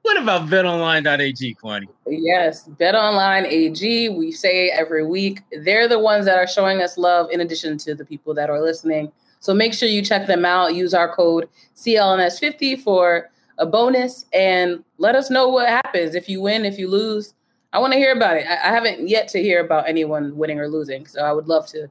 What 0.02 0.20
about 0.22 0.48
betonline.ag, 0.48 1.56
Kwani? 1.62 1.86
Yes, 2.06 2.68
betonline.ag. 2.68 4.09
We 4.09 4.32
say 4.32 4.70
every 4.70 5.04
week 5.04 5.42
they're 5.62 5.88
the 5.88 5.98
ones 5.98 6.24
that 6.24 6.38
are 6.38 6.46
showing 6.46 6.80
us 6.80 6.96
love 6.96 7.30
in 7.30 7.40
addition 7.40 7.76
to 7.78 7.94
the 7.94 8.04
people 8.04 8.32
that 8.34 8.48
are 8.48 8.62
listening. 8.62 9.12
So 9.40 9.52
make 9.52 9.74
sure 9.74 9.88
you 9.88 10.02
check 10.02 10.26
them 10.26 10.44
out. 10.44 10.74
Use 10.74 10.94
our 10.94 11.14
code 11.14 11.48
CLNS50 11.76 12.82
for 12.82 13.30
a 13.59 13.66
bonus 13.66 14.24
and 14.32 14.82
let 14.98 15.14
us 15.14 15.30
know 15.30 15.48
what 15.48 15.68
happens 15.68 16.14
if 16.14 16.28
you 16.28 16.40
win, 16.40 16.64
if 16.64 16.78
you 16.78 16.88
lose. 16.88 17.34
I 17.72 17.78
want 17.78 17.92
to 17.92 17.98
hear 17.98 18.12
about 18.12 18.36
it. 18.36 18.46
I, 18.46 18.54
I 18.54 18.72
haven't 18.72 19.09
yet 19.09 19.28
to 19.28 19.42
hear 19.42 19.62
about 19.62 19.88
anyone 19.88 20.36
winning 20.36 20.59
or 20.59 20.68
losing. 20.68 21.06
So 21.06 21.22
I 21.22 21.32
would 21.32 21.48
love 21.48 21.66
to 21.68 21.90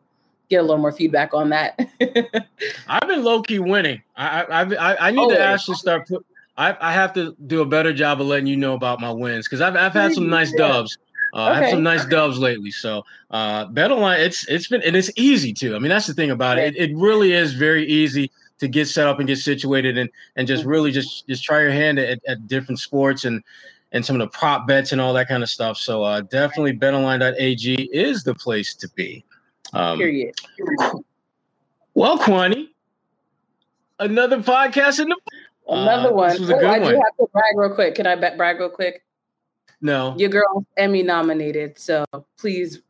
get 0.50 0.58
a 0.58 0.62
little 0.62 0.78
more 0.78 0.92
feedback 0.92 1.34
on 1.34 1.50
that. 1.50 1.80
I've 2.88 3.08
been 3.08 3.24
low 3.24 3.42
key 3.42 3.60
winning. 3.60 4.02
I 4.16 4.44
I 4.44 4.62
I, 4.62 5.08
I 5.08 5.12
need 5.12 5.20
oh, 5.20 5.30
to 5.30 5.40
actually 5.40 5.76
start 5.76 6.08
put. 6.08 6.26
I, 6.58 6.76
I 6.82 6.92
have 6.92 7.14
to 7.14 7.36
do 7.46 7.62
a 7.62 7.66
better 7.66 7.94
job 7.94 8.20
of 8.20 8.28
letting 8.28 8.48
you 8.48 8.58
know 8.58 8.74
about 8.74 9.00
my 9.00 9.12
wins 9.12 9.48
because 9.48 9.62
I've 9.62 9.76
I've 9.76 9.94
had 9.94 10.14
some 10.14 10.30
nice 10.30 10.52
dubs. 10.54 10.98
Uh, 11.34 11.42
okay. 11.42 11.52
I 11.52 11.62
have 11.62 11.70
some 11.70 11.84
nice 11.84 12.06
dubs 12.06 12.40
lately. 12.40 12.72
So 12.72 13.04
uh, 13.32 13.68
BetOnline, 13.68 14.20
it's 14.20 14.48
it's 14.48 14.68
been 14.68 14.82
and 14.82 14.96
it's 14.96 15.12
easy 15.16 15.54
too. 15.54 15.76
I 15.76 15.80
mean, 15.80 15.90
that's 15.90 16.08
the 16.08 16.14
thing 16.14 16.32
about 16.32 16.58
it. 16.58 16.76
it. 16.76 16.92
It 16.92 16.98
really 16.98 17.34
is 17.34 17.54
very 17.54 17.86
easy 17.86 18.32
to 18.60 18.68
get 18.68 18.88
set 18.88 19.08
up 19.08 19.20
and 19.20 19.28
get 19.28 19.38
situated 19.38 19.98
and 19.98 20.10
and 20.36 20.48
just 20.48 20.62
mm-hmm. 20.62 20.72
really 20.72 20.92
just 20.92 21.28
just 21.28 21.44
try 21.44 21.62
your 21.62 21.72
hand 21.72 22.00
at, 22.00 22.20
at 22.28 22.48
different 22.48 22.80
sports 22.80 23.26
and 23.26 23.44
and 23.92 24.06
some 24.06 24.20
of 24.20 24.20
the 24.20 24.38
prop 24.38 24.68
bets 24.68 24.92
and 24.92 25.00
all 25.00 25.14
that 25.14 25.28
kind 25.28 25.44
of 25.44 25.50
stuff. 25.50 25.78
So 25.78 26.04
uh, 26.04 26.22
definitely 26.22 26.74
betonline.ag 26.74 27.90
is 27.94 28.24
the 28.24 28.36
place 28.36 28.74
to 28.76 28.90
be. 28.90 29.24
Um, 29.74 29.98
Period. 29.98 30.36
Well, 31.94 32.20
Kwani, 32.20 32.70
another 34.00 34.40
podcast 34.40 35.00
in 35.00 35.10
the 35.10 35.18
another 35.68 36.10
uh, 36.10 36.14
one. 36.14 36.30
This 36.30 36.40
was 36.40 36.50
a 36.50 36.56
oh, 36.56 36.60
good 36.60 36.70
I 36.70 36.80
one. 36.80 36.94
do 36.94 37.02
have 37.04 37.18
to 37.18 37.28
brag 37.32 37.58
real 37.58 37.74
quick. 37.74 37.96
Can 37.96 38.08
I 38.08 38.16
brag 38.16 38.60
real 38.60 38.70
quick? 38.70 39.04
No. 39.82 40.16
Your 40.18 40.30
girl 40.30 40.66
Emmy 40.78 41.04
nominated, 41.04 41.78
so 41.78 42.06
please 42.38 42.82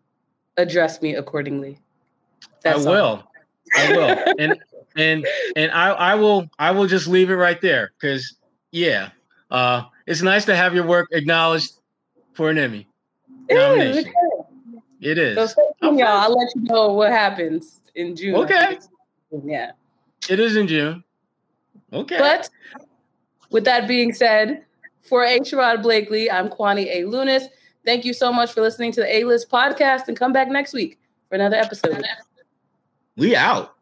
address 0.58 1.02
me 1.02 1.16
accordingly. 1.16 1.80
That's 2.62 2.86
I 2.86 2.90
will. 2.90 3.06
All. 3.06 3.32
I 3.76 3.92
will. 3.92 4.34
and 4.40 4.60
and 4.96 5.28
and 5.56 5.72
I 5.72 5.90
I 5.90 6.16
will 6.16 6.50
I 6.60 6.72
will 6.72 6.88
just 6.88 7.08
leave 7.08 7.30
it 7.30 7.36
right 7.36 7.60
there 7.62 7.92
because 8.00 8.36
yeah, 8.72 9.10
uh, 9.52 9.84
it's 10.06 10.22
nice 10.22 10.46
to 10.46 10.56
have 10.56 10.74
your 10.74 10.86
work 10.86 11.08
acknowledged 11.12 11.74
for 12.34 12.50
an 12.50 12.58
Emmy 12.58 12.88
nomination. 13.50 14.12
It 15.02 15.18
is. 15.18 15.54
So 15.54 15.67
y'all. 15.96 16.08
I'll 16.08 16.38
let 16.38 16.50
you 16.56 16.64
know 16.64 16.94
what 16.94 17.12
happens 17.12 17.82
in 17.96 18.16
June. 18.16 18.36
Okay. 18.36 18.80
Yeah. 19.44 19.72
It 20.30 20.40
is 20.40 20.56
in 20.56 20.68
June. 20.68 21.04
Okay. 21.94 22.18
But 22.18 22.50
with 23.50 23.66
that 23.66 23.88
being 23.88 24.14
said, 24.14 24.66
for 25.04 25.24
A. 25.24 25.40
Sherrod 25.40 25.82
Blakely, 25.82 26.30
I'm 26.30 26.50
Kwani 26.50 26.88
A. 26.88 27.04
Lunis. 27.04 27.44
Thank 27.86 28.04
you 28.04 28.14
so 28.14 28.34
much 28.34 28.52
for 28.52 28.62
listening 28.62 28.92
to 28.94 29.02
the 29.02 29.16
A 29.16 29.24
List 29.24 29.50
podcast 29.50 30.10
and 30.10 30.18
come 30.18 30.34
back 30.34 30.50
next 30.50 30.74
week 30.74 31.00
for 31.30 31.36
another 31.36 31.56
episode. 31.56 32.04
We 33.16 33.36
out. 33.36 33.77